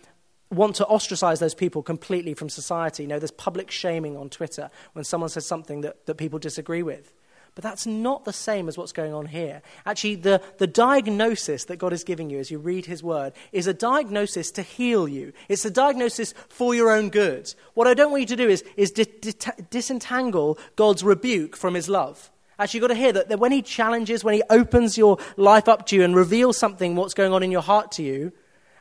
want 0.50 0.78
to 0.78 0.88
ostracize 0.88 1.40
those 1.40 1.54
people 1.54 1.84
completely 1.84 2.34
from 2.34 2.50
society. 2.50 3.04
You 3.04 3.10
know, 3.10 3.20
there's 3.20 3.30
public 3.30 3.70
shaming 3.70 4.18
on 4.18 4.32
Twitter 4.32 4.72
when 4.94 5.06
someone 5.06 5.30
says 5.30 5.46
something 5.46 5.82
that, 5.82 6.08
that 6.08 6.16
people 6.16 6.40
disagree 6.40 6.82
with. 6.82 7.14
But 7.56 7.64
that's 7.64 7.88
not 7.88 8.26
the 8.26 8.34
same 8.34 8.68
as 8.68 8.78
what's 8.78 8.92
going 8.92 9.14
on 9.14 9.28
here. 9.28 9.62
Actually, 9.86 10.16
the, 10.16 10.42
the 10.58 10.68
diagnosis 10.68 11.64
that 11.66 11.78
God 11.78 11.94
is 11.94 12.04
giving 12.04 12.30
you 12.30 12.38
as 12.38 12.52
you 12.52 12.60
read 12.60 12.86
His 12.86 13.02
Word 13.02 13.32
is 13.54 13.66
a 13.66 13.74
diagnosis 13.74 14.52
to 14.52 14.62
heal 14.62 15.08
you. 15.08 15.32
It's 15.48 15.64
a 15.64 15.72
diagnosis 15.72 16.34
for 16.50 16.76
your 16.76 16.92
own 16.92 17.10
good. 17.10 17.54
What 17.74 17.88
I 17.88 17.94
don't 17.94 18.12
want 18.12 18.22
you 18.22 18.28
to 18.28 18.36
do 18.36 18.50
is, 18.50 18.66
is 18.76 18.92
di- 18.92 19.06
di- 19.06 19.52
disentangle 19.70 20.60
God's 20.76 21.02
rebuke 21.02 21.56
from 21.56 21.76
His 21.76 21.88
love. 21.88 22.30
Actually, 22.60 22.80
you've 22.80 22.90
got 22.90 22.94
to 22.94 23.00
hear 23.00 23.14
that, 23.14 23.30
that 23.30 23.40
when 23.40 23.54
He 23.54 23.62
challenges, 23.62 24.22
when 24.22 24.34
He 24.34 24.44
opens 24.50 24.98
your 24.98 25.18
life 25.38 25.70
up 25.70 25.86
to 25.88 25.96
you 25.96 26.04
and 26.04 26.14
reveals 26.14 26.58
something, 26.58 26.98
what's 26.98 27.14
going 27.14 27.32
on 27.32 27.42
in 27.42 27.52
your 27.52 27.62
heart 27.62 27.90
to 27.94 28.04
you, 28.04 28.34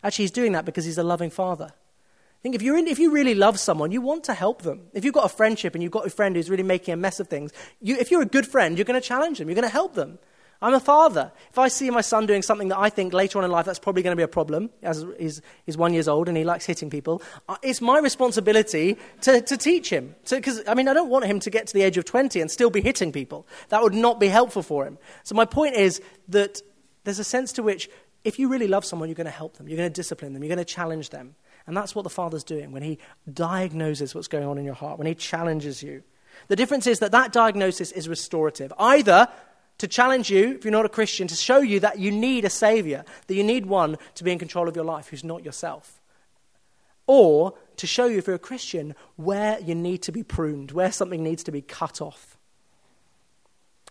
actually, 0.03 0.25
He's 0.25 0.33
doing 0.33 0.51
that 0.53 0.65
because 0.65 0.85
He's 0.85 0.99
a 0.99 1.05
loving 1.05 1.31
Father 1.31 1.71
think 2.45 2.55
if, 2.55 2.61
you're 2.61 2.77
in, 2.77 2.87
if 2.87 2.99
you 2.99 3.11
really 3.11 3.35
love 3.35 3.59
someone, 3.59 3.91
you 3.91 4.03
want 4.03 4.25
to 4.25 4.35
help 4.35 4.61
them. 4.61 4.83
If 4.93 5.03
you've 5.03 5.15
got 5.15 5.25
a 5.25 5.31
friendship 5.31 5.73
and 5.75 5.83
you've 5.83 5.93
got 5.93 6.07
a 6.07 6.11
friend 6.11 6.37
who's 6.37 6.51
really 6.51 6.63
making 6.63 6.93
a 6.93 6.97
mess 6.99 7.19
of 7.19 7.29
things, 7.29 7.53
you, 7.81 7.97
if 7.97 8.11
you're 8.11 8.21
a 8.21 8.27
good 8.27 8.47
friend, 8.47 8.77
you're 8.77 8.85
going 8.85 9.01
to 9.01 9.07
challenge 9.07 9.39
them, 9.39 9.49
you're 9.49 9.55
going 9.55 9.67
to 9.67 9.73
help 9.73 9.95
them. 9.95 10.19
I'm 10.61 10.75
a 10.75 10.81
father. 10.81 11.33
If 11.51 11.59
I 11.59 11.69
see 11.69 11.89
my 11.89 12.03
son 12.03 12.27
doing 12.27 12.43
something 12.43 12.69
that 12.69 12.79
I 12.79 12.91
think 12.91 13.15
later 13.15 13.39
on 13.39 13.47
in 13.47 13.51
life 13.51 13.65
that's 13.65 13.79
probably 13.79 14.03
going 14.03 14.13
to 14.13 14.17
be 14.17 14.23
a 14.23 14.29
problem, 14.29 14.69
as 14.83 15.07
he's, 15.19 15.41
he's 15.65 15.79
one 15.79 15.95
years 15.95 16.07
old 16.07 16.29
and 16.29 16.37
he 16.37 16.45
likes 16.45 16.67
hitting 16.67 16.91
people, 16.91 17.23
it's 17.63 17.81
my 17.81 17.99
responsibility 17.99 18.99
to, 19.23 19.41
to 19.41 19.57
teach 19.57 19.89
him. 19.89 20.15
Because, 20.29 20.63
I 20.69 20.75
mean, 20.75 20.87
I 20.87 20.93
don't 20.93 21.09
want 21.09 21.25
him 21.25 21.41
to 21.41 21.51
get 21.51 21.67
to 21.69 21.73
the 21.73 21.81
age 21.81 21.97
of 21.97 22.05
20 22.05 22.43
and 22.43 22.51
still 22.51 22.69
be 22.69 22.83
hitting 22.83 23.11
people. 23.11 23.47
That 23.71 23.83
would 23.83 23.95
not 23.95 24.21
be 24.21 24.29
helpful 24.29 24.63
for 24.63 24.87
him. 24.87 24.99
So 25.23 25.35
my 25.35 25.47
point 25.47 25.77
is 25.77 26.03
that 26.29 26.61
there's 27.05 27.19
a 27.19 27.25
sense 27.25 27.53
to 27.53 27.63
which 27.63 27.89
if 28.25 28.39
you 28.39 28.49
really 28.49 28.69
love 28.69 28.85
someone, 28.85 29.09
you're 29.09 29.17
going 29.17 29.27
to 29.27 29.31
help 29.31 29.57
them, 29.57 29.67
you're 29.67 29.77
going 29.77 29.91
to 29.91 29.95
discipline 29.95 30.33
them, 30.35 30.43
you're 30.43 30.55
going 30.55 30.65
to 30.65 30.75
challenge 30.75 31.11
them. 31.11 31.37
And 31.67 31.77
that's 31.77 31.95
what 31.95 32.03
the 32.03 32.11
Father's 32.11 32.45
doing 32.45 32.73
when 32.73 32.83
He 32.83 32.99
diagnoses 33.33 34.15
what's 34.15 34.29
going 34.29 34.47
on 34.47 34.59
in 34.59 34.65
your 34.65 34.75
heart, 34.75 34.99
when 34.99 35.07
He 35.07 35.15
challenges 35.15 35.83
you. 35.83 36.03
The 36.49 36.57
difference 36.57 36.87
is 36.87 36.99
that 36.99 37.13
that 37.13 37.33
diagnosis 37.33 37.93
is 37.93 38.09
restorative. 38.09 38.73
Either 38.79 39.29
to 39.79 39.89
challenge 39.89 40.31
you, 40.31 40.53
if 40.53 40.65
you're 40.65 40.73
not 40.73 40.85
a 40.85 40.91
Christian, 40.91 41.27
to 41.29 41.35
show 41.35 41.59
you 41.59 41.81
that 41.81 41.99
you 41.99 42.11
need 42.11 42.45
a 42.45 42.51
Savior, 42.51 43.05
that 43.27 43.35
you 43.35 43.43
need 43.43 43.67
one 43.67 43.97
to 44.17 44.25
be 44.25 44.33
in 44.33 44.39
control 44.39 44.69
of 44.69 44.77
your 44.77 44.85
life 44.85 45.09
who's 45.09 45.25
not 45.25 45.45
yourself. 45.45 46.01
Or 47.07 47.55
to 47.77 47.87
show 47.87 48.07
you, 48.07 48.19
if 48.19 48.27
you're 48.27 48.37
a 48.37 48.39
Christian, 48.39 48.95
where 49.17 49.59
you 49.61 49.75
need 49.75 50.03
to 50.03 50.13
be 50.13 50.23
pruned, 50.23 50.71
where 50.71 50.93
something 50.93 51.23
needs 51.23 51.43
to 51.45 51.53
be 51.53 51.61
cut 51.61 52.01
off. 52.01 52.39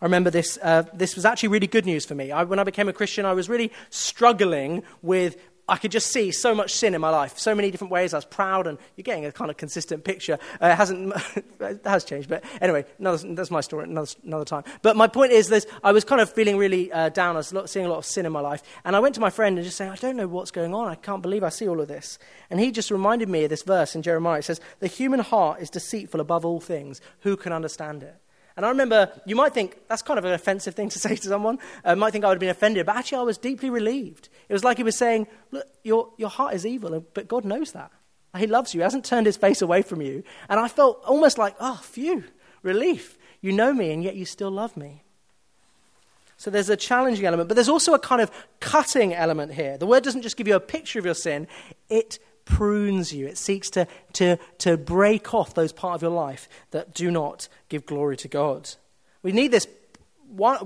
I 0.02 0.06
remember 0.06 0.30
this, 0.30 0.58
uh, 0.62 0.84
this 0.94 1.16
was 1.16 1.26
actually 1.26 1.50
really 1.50 1.68
good 1.68 1.86
news 1.86 2.06
for 2.06 2.16
me. 2.16 2.32
I, 2.32 2.44
when 2.44 2.60
I 2.60 2.64
became 2.64 2.90
a 2.90 2.94
Christian, 2.94 3.26
I 3.26 3.34
was 3.34 3.48
really 3.48 3.72
struggling 3.90 4.84
with 5.02 5.38
I 5.68 5.78
could 5.78 5.92
just 5.92 6.08
see 6.12 6.32
so 6.32 6.54
much 6.54 6.74
sin 6.74 6.94
in 6.94 7.00
my 7.00 7.10
life, 7.10 7.38
so 7.38 7.56
many 7.56 7.72
different 7.72 7.92
ways. 7.92 8.14
I 8.14 8.18
was 8.18 8.26
proud, 8.26 8.68
and 8.68 8.78
you're 8.98 9.04
getting 9.04 9.26
a 9.26 9.32
kind 9.32 9.50
of 9.50 9.56
consistent 9.56 10.04
picture. 10.04 10.38
Uh, 10.62 10.68
it 10.68 10.76
hasn't, 10.76 11.14
it 11.62 11.82
has 11.86 12.04
changed, 12.04 12.28
but 12.28 12.44
anyway, 12.60 12.86
another, 13.00 13.34
that's 13.34 13.50
my 13.50 13.62
story, 13.62 13.86
another, 13.86 14.12
another 14.26 14.44
time. 14.44 14.64
But 14.82 14.98
my 14.98 15.08
point 15.08 15.32
is, 15.32 15.48
this, 15.48 15.66
I 15.82 15.94
was 15.94 16.04
kind 16.04 16.20
of 16.20 16.32
feeling 16.32 16.58
really 16.58 16.92
uh, 16.92 17.10
down. 17.10 17.36
I 17.36 17.40
was 17.40 17.54
seeing 17.72 17.86
a 17.86 17.90
lot 17.90 18.00
of 18.00 18.06
sin 18.06 18.26
in 18.26 18.34
my 18.34 18.42
life, 18.42 18.62
and 18.84 18.94
I 18.94 19.00
went 19.00 19.16
to 19.16 19.22
my 19.22 19.30
friend 19.30 19.58
and 19.58 19.64
just 19.64 19.78
saying, 19.78 19.92
I 19.92 19.96
don't 19.96 20.18
know 20.18 20.28
what's 20.28 20.52
going 20.52 20.74
on. 20.74 20.90
I 20.90 20.96
can't 20.96 21.22
believe 21.22 21.44
I 21.44 21.50
see 21.50 21.68
all 21.68 21.80
of 21.80 21.88
this. 21.88 22.20
And 22.50 22.60
he 22.60 22.72
just 22.72 22.92
reminded 22.92 23.30
me 23.30 23.46
of 23.46 23.50
this 23.50 23.64
verse 23.64 23.96
in 23.96 24.02
Jeremiah. 24.02 24.40
It 24.40 24.46
says, 24.46 24.60
"The 24.80 24.88
human 24.88 25.22
heart 25.22 25.62
is 25.62 25.70
deceitful 25.70 26.20
above 26.20 26.46
all 26.46 26.60
things. 26.60 27.00
Who 27.22 27.38
can 27.38 27.54
understand 27.54 28.04
it?" 28.04 28.16
And 28.56 28.66
I 28.66 28.70
remember, 28.70 29.12
you 29.26 29.36
might 29.36 29.54
think 29.54 29.78
that's 29.88 30.02
kind 30.02 30.20
of 30.20 30.26
an 30.26 30.34
offensive 30.34 30.76
thing 30.76 30.90
to 30.90 31.00
say 31.00 31.16
to 31.16 31.28
someone. 31.28 31.60
Uh, 31.84 31.96
might 31.96 32.12
think 32.12 32.24
I 32.24 32.28
would 32.28 32.36
have 32.36 32.40
been 32.40 32.50
offended, 32.50 32.86
but 32.86 32.96
actually 32.96 33.20
I 33.20 33.24
was 33.24 33.38
deeply 33.38 33.70
relieved. 33.70 34.30
It 34.48 34.54
was 34.54 34.64
like 34.64 34.78
he 34.78 34.84
was 34.84 34.98
saying, 34.98 35.28
Look, 35.52 35.68
your, 35.84 36.10
your 36.18 36.30
heart 36.30 36.54
is 36.54 36.66
evil, 36.66 37.04
but 37.14 37.28
God 37.28 37.46
knows 37.46 37.72
that. 37.72 37.92
He 38.38 38.48
loves 38.48 38.74
you, 38.74 38.80
he 38.80 38.84
hasn't 38.84 39.06
turned 39.06 39.28
his 39.28 39.38
face 39.38 39.62
away 39.62 39.84
from 39.84 40.02
you. 40.02 40.24
And 40.50 40.60
I 40.60 40.68
felt 40.68 41.04
almost 41.06 41.38
like, 41.38 41.56
oh, 41.60 41.80
phew, 41.84 42.24
relief. 42.64 43.18
You 43.42 43.52
know 43.52 43.74
me, 43.74 43.92
and 43.92 44.04
yet 44.04 44.16
you 44.16 44.26
still 44.26 44.50
love 44.50 44.76
me. 44.76 45.04
So 46.38 46.50
there's 46.50 46.70
a 46.70 46.76
challenging 46.76 47.26
element, 47.26 47.48
but 47.48 47.56
there's 47.56 47.70
also 47.70 47.94
a 47.94 48.00
kind 48.00 48.22
of 48.22 48.32
cutting 48.60 49.14
element 49.14 49.54
here. 49.54 49.78
The 49.78 49.86
word 49.86 50.04
doesn't 50.04 50.24
just 50.24 50.36
give 50.36 50.48
you 50.48 50.56
a 50.56 50.60
picture 50.60 50.98
of 50.98 51.06
your 51.06 51.14
sin, 51.14 51.48
it 51.90 52.20
prunes 52.46 53.14
you. 53.14 53.28
It 53.28 53.38
seeks 53.38 53.70
to, 53.72 53.88
to, 54.14 54.38
to 54.60 54.78
break 54.78 55.34
off 55.34 55.54
those 55.54 55.72
parts 55.72 55.98
of 55.98 56.02
your 56.04 56.12
life 56.12 56.48
that 56.72 56.94
do 56.94 57.12
not 57.12 57.48
give 57.70 57.86
glory 57.86 58.18
to 58.18 58.28
God. 58.28 58.70
We 59.22 59.32
need 59.32 59.52
this 59.52 59.68
one, 60.28 60.58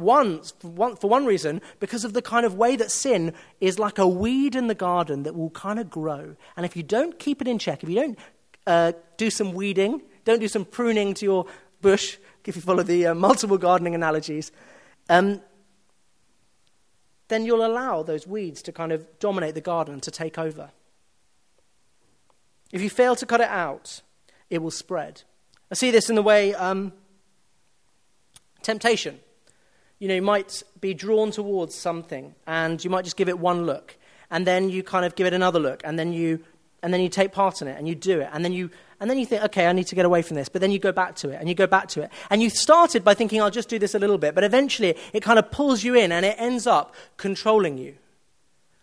for 0.42 0.68
one, 0.70 0.96
for 0.96 1.10
one 1.10 1.26
reason, 1.26 1.62
because 1.80 2.06
of 2.06 2.14
the 2.14 2.22
kind 2.22 2.46
of 2.46 2.56
way 2.56 2.76
that 2.78 2.90
sin 2.90 3.34
is 3.60 3.78
like 3.78 3.98
a 3.98 4.08
weed 4.08 4.56
in 4.56 4.68
the 4.68 4.76
garden 4.76 5.24
that 5.24 5.36
will 5.36 5.50
kind 5.50 5.80
of 5.80 5.90
grow. 5.90 6.36
And 6.56 6.66
if 6.66 6.76
you 6.76 6.84
don't 6.84 7.20
keep 7.20 7.42
it 7.42 7.48
in 7.48 7.60
check, 7.60 7.84
if 7.84 7.90
you 7.90 7.96
don't 7.96 8.20
uh, 8.66 8.94
do 9.18 9.30
some 9.30 9.54
weeding, 9.54 10.02
don't 10.26 10.40
do 10.40 10.48
some 10.48 10.66
pruning 10.66 11.14
to 11.16 11.26
your 11.26 11.46
bush, 11.82 12.18
if 12.46 12.56
you 12.56 12.62
follow 12.62 12.82
the 12.82 13.08
uh, 13.08 13.14
multiple 13.14 13.58
gardening 13.58 13.94
analogies, 13.94 14.54
um, 15.10 15.42
then 17.28 17.46
you'll 17.46 17.66
allow 17.66 18.04
those 18.04 18.26
weeds 18.26 18.62
to 18.62 18.72
kind 18.72 18.94
of 18.94 19.06
dominate 19.20 19.54
the 19.54 19.62
garden, 19.62 20.00
to 20.00 20.12
take 20.12 20.38
over. 20.38 20.72
If 22.72 22.82
you 22.82 22.90
fail 22.90 23.16
to 23.16 23.26
cut 23.26 23.42
it 23.42 23.50
out, 23.50 24.02
it 24.50 24.62
will 24.62 24.72
spread. 24.72 25.24
I 25.72 25.76
see 25.76 25.92
this 25.92 26.10
in 26.10 26.16
the 26.16 26.24
way 26.24 26.54
um, 26.54 26.94
temptation. 28.62 29.20
You 30.00 30.08
know, 30.08 30.16
you 30.16 30.22
might 30.22 30.64
be 30.80 30.94
drawn 30.94 31.32
towards 31.32 31.76
something 31.76 32.36
and 32.46 32.84
you 32.84 32.90
might 32.90 33.04
just 33.04 33.18
give 33.18 33.30
it 33.30 33.40
one 33.40 33.66
look. 33.66 33.98
And 34.30 34.46
then 34.46 34.70
you 34.70 34.84
kind 34.84 35.06
of 35.06 35.16
give 35.16 35.26
it 35.26 35.34
another 35.34 35.60
look. 35.60 35.82
And 35.84 35.98
then 35.98 36.14
you, 36.14 36.44
and 36.84 36.94
then 36.94 37.02
you 37.02 37.10
take 37.10 37.32
part 37.32 37.62
in 37.62 37.68
it 37.68 37.78
and 37.78 37.88
you 37.88 37.96
do 37.96 38.20
it. 38.20 38.30
And 38.32 38.44
then 38.44 38.54
you, 38.54 38.70
and 39.00 39.10
then 39.10 39.18
you 39.18 39.26
think, 39.26 39.44
okay, 39.46 39.68
I 39.68 39.74
need 39.74 39.88
to 39.88 39.96
get 39.96 40.06
away 40.06 40.22
from 40.22 40.36
this. 40.36 40.50
But 40.50 40.62
then 40.62 40.72
you 40.72 40.80
go 40.80 40.92
back 40.92 41.16
to 41.18 41.30
it 41.30 41.40
and 41.40 41.50
you 41.50 41.56
go 41.56 41.68
back 41.68 41.88
to 41.90 42.02
it. 42.02 42.12
And 42.30 42.42
you 42.42 42.50
started 42.50 43.04
by 43.04 43.14
thinking, 43.14 43.42
I'll 43.42 43.50
just 43.50 43.70
do 43.70 43.80
this 43.80 43.96
a 43.96 44.00
little 44.00 44.18
bit. 44.18 44.36
But 44.36 44.44
eventually 44.44 44.96
it 45.14 45.24
kind 45.24 45.40
of 45.40 45.50
pulls 45.50 45.84
you 45.84 45.96
in 45.96 46.12
and 46.12 46.26
it 46.26 46.36
ends 46.38 46.68
up 46.68 46.94
controlling 47.16 47.78
you. 47.78 47.96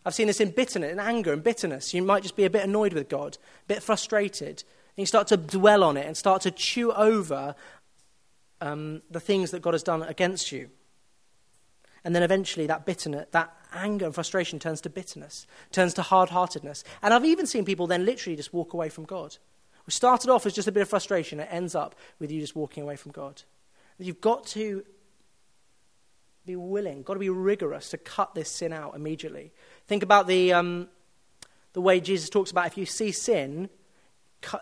I've 0.05 0.15
seen 0.15 0.27
this 0.27 0.41
in 0.41 0.51
bitterness, 0.51 0.93
in 0.93 1.01
anger 1.01 1.33
and 1.33 1.43
bitterness. 1.43 1.95
You 1.95 2.03
might 2.03 2.23
just 2.23 2.37
be 2.37 2.45
a 2.45 2.51
bit 2.51 2.65
annoyed 2.65 2.93
with 2.93 3.09
God, 3.09 3.39
a 3.65 3.67
bit 3.69 3.83
frustrated. 3.83 4.63
And 4.97 5.03
you 5.03 5.07
start 5.07 5.29
to 5.29 5.37
dwell 5.37 5.83
on 5.83 5.97
it 5.97 6.07
and 6.07 6.17
start 6.17 6.43
to 6.43 6.51
chew 6.51 6.93
over 6.93 7.55
um, 8.61 9.03
the 9.11 9.21
things 9.21 9.51
that 9.51 9.63
God 9.63 9.75
has 9.75 9.83
done 9.83 10.03
against 10.03 10.53
you. 10.53 10.69
And 12.05 12.15
then 12.15 12.23
eventually 12.23 12.67
that 12.67 12.85
bitterness, 12.85 13.27
that 13.31 13.57
anger 13.73 14.05
and 14.05 14.15
frustration 14.15 14.59
turns 14.59 14.83
to 14.83 14.91
bitterness, 14.91 15.47
turns 15.73 15.95
to 15.95 16.03
hard 16.03 16.29
heartedness. 16.29 16.85
And 17.03 17.15
I've 17.15 17.25
even 17.25 17.47
seen 17.47 17.65
people 17.65 17.87
then 17.87 18.05
literally 18.05 18.37
just 18.37 18.53
walk 18.53 18.75
away 18.75 18.91
from 18.91 19.05
God. 19.05 19.37
We 19.87 19.91
started 19.91 20.31
off 20.31 20.47
as 20.47 20.53
just 20.53 20.69
a 20.69 20.73
bit 20.73 20.83
of 20.83 20.89
frustration, 20.89 21.41
it 21.41 21.49
ends 21.51 21.75
up 21.75 21.95
with 22.19 22.31
you 22.31 22.41
just 22.41 22.57
walking 22.57 22.83
away 22.83 22.97
from 22.97 23.13
God. 23.13 23.43
You've 23.99 24.21
got 24.21 24.47
to 24.49 24.85
be 26.47 26.57
willing, 26.57 27.03
got 27.03 27.15
to 27.15 27.21
be 27.21 27.31
rigorous 27.31 27.91
to 27.91 27.99
cut 27.99 28.35
this 28.35 28.51
sin 28.51 28.73
out 28.73 28.95
immediately. 28.95 29.53
Think 29.87 30.03
about 30.03 30.27
the, 30.27 30.53
um, 30.53 30.89
the 31.73 31.81
way 31.81 32.01
Jesus 32.01 32.29
talks 32.29 32.51
about 32.51 32.67
if 32.67 32.79
you 32.79 32.87
see 32.87 33.13
sin 33.13 33.69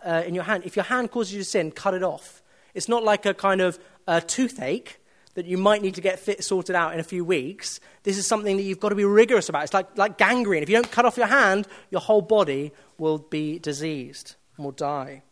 uh, 0.04 0.22
in 0.26 0.34
your 0.34 0.44
hand, 0.44 0.64
if 0.64 0.76
your 0.76 0.84
hand 0.84 1.10
causes 1.10 1.32
you 1.34 1.40
to 1.40 1.44
sin, 1.44 1.70
cut 1.70 1.94
it 1.94 2.02
off. 2.02 2.42
It's 2.74 2.88
not 2.88 3.04
like 3.04 3.26
a 3.26 3.34
kind 3.34 3.60
of 3.60 3.78
uh, 4.06 4.20
toothache 4.20 4.98
that 5.34 5.46
you 5.46 5.56
might 5.56 5.80
need 5.80 5.94
to 5.94 6.00
get 6.00 6.18
fit, 6.18 6.44
sorted 6.44 6.76
out 6.76 6.92
in 6.92 7.00
a 7.00 7.04
few 7.04 7.24
weeks. 7.24 7.80
This 8.02 8.18
is 8.18 8.26
something 8.26 8.56
that 8.56 8.62
you've 8.64 8.80
got 8.80 8.90
to 8.90 8.94
be 8.94 9.04
rigorous 9.04 9.48
about. 9.48 9.64
It's 9.64 9.74
like, 9.74 9.96
like 9.96 10.18
gangrene. 10.18 10.62
If 10.62 10.68
you 10.68 10.76
don't 10.76 10.90
cut 10.90 11.06
off 11.06 11.16
your 11.16 11.26
hand, 11.26 11.66
your 11.90 12.00
whole 12.00 12.20
body 12.20 12.72
will 12.98 13.18
be 13.18 13.58
diseased 13.58 14.34
and 14.56 14.64
will 14.64 14.72
die. 14.72 15.22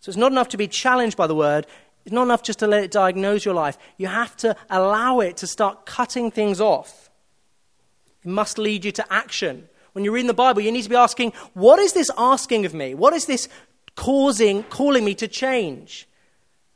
So 0.00 0.08
it's 0.08 0.16
not 0.16 0.32
enough 0.32 0.48
to 0.48 0.56
be 0.56 0.68
challenged 0.68 1.16
by 1.16 1.26
the 1.26 1.34
word. 1.34 1.66
It's 2.06 2.14
not 2.14 2.22
enough 2.22 2.42
just 2.42 2.60
to 2.60 2.66
let 2.66 2.82
it 2.82 2.90
diagnose 2.90 3.44
your 3.44 3.54
life. 3.54 3.76
You 3.98 4.06
have 4.06 4.34
to 4.38 4.56
allow 4.70 5.20
it 5.20 5.36
to 5.38 5.46
start 5.46 5.84
cutting 5.84 6.30
things 6.30 6.60
off. 6.60 7.09
It 8.24 8.28
must 8.28 8.58
lead 8.58 8.84
you 8.84 8.92
to 8.92 9.12
action. 9.12 9.68
When 9.92 10.04
you're 10.04 10.14
reading 10.14 10.28
the 10.28 10.34
Bible, 10.34 10.60
you 10.60 10.72
need 10.72 10.82
to 10.82 10.90
be 10.90 10.96
asking, 10.96 11.32
what 11.54 11.78
is 11.78 11.92
this 11.92 12.10
asking 12.16 12.64
of 12.66 12.74
me? 12.74 12.94
What 12.94 13.12
is 13.12 13.26
this 13.26 13.48
causing, 13.96 14.62
calling 14.64 15.04
me 15.04 15.14
to 15.16 15.26
change? 15.28 16.06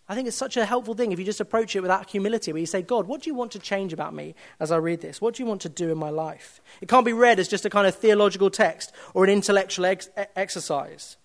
I 0.08 0.14
think 0.14 0.28
it's 0.28 0.36
such 0.36 0.56
a 0.56 0.66
helpful 0.66 0.94
thing 0.94 1.12
if 1.12 1.18
you 1.18 1.24
just 1.24 1.40
approach 1.40 1.74
it 1.74 1.80
with 1.80 1.88
that 1.88 2.10
humility, 2.10 2.52
where 2.52 2.60
you 2.60 2.66
say, 2.66 2.82
God, 2.82 3.06
what 3.06 3.22
do 3.22 3.30
you 3.30 3.34
want 3.34 3.52
to 3.52 3.58
change 3.58 3.92
about 3.92 4.12
me 4.12 4.34
as 4.60 4.70
I 4.70 4.76
read 4.76 5.00
this? 5.00 5.20
What 5.20 5.34
do 5.34 5.42
you 5.42 5.48
want 5.48 5.62
to 5.62 5.68
do 5.70 5.90
in 5.90 5.96
my 5.96 6.10
life? 6.10 6.60
It 6.82 6.88
can't 6.88 7.06
be 7.06 7.14
read 7.14 7.38
as 7.38 7.48
just 7.48 7.64
a 7.64 7.70
kind 7.70 7.86
of 7.86 7.94
theological 7.94 8.50
text 8.50 8.92
or 9.14 9.24
an 9.24 9.30
intellectual 9.30 9.86
ex- 9.86 10.10
exercise. 10.36 11.16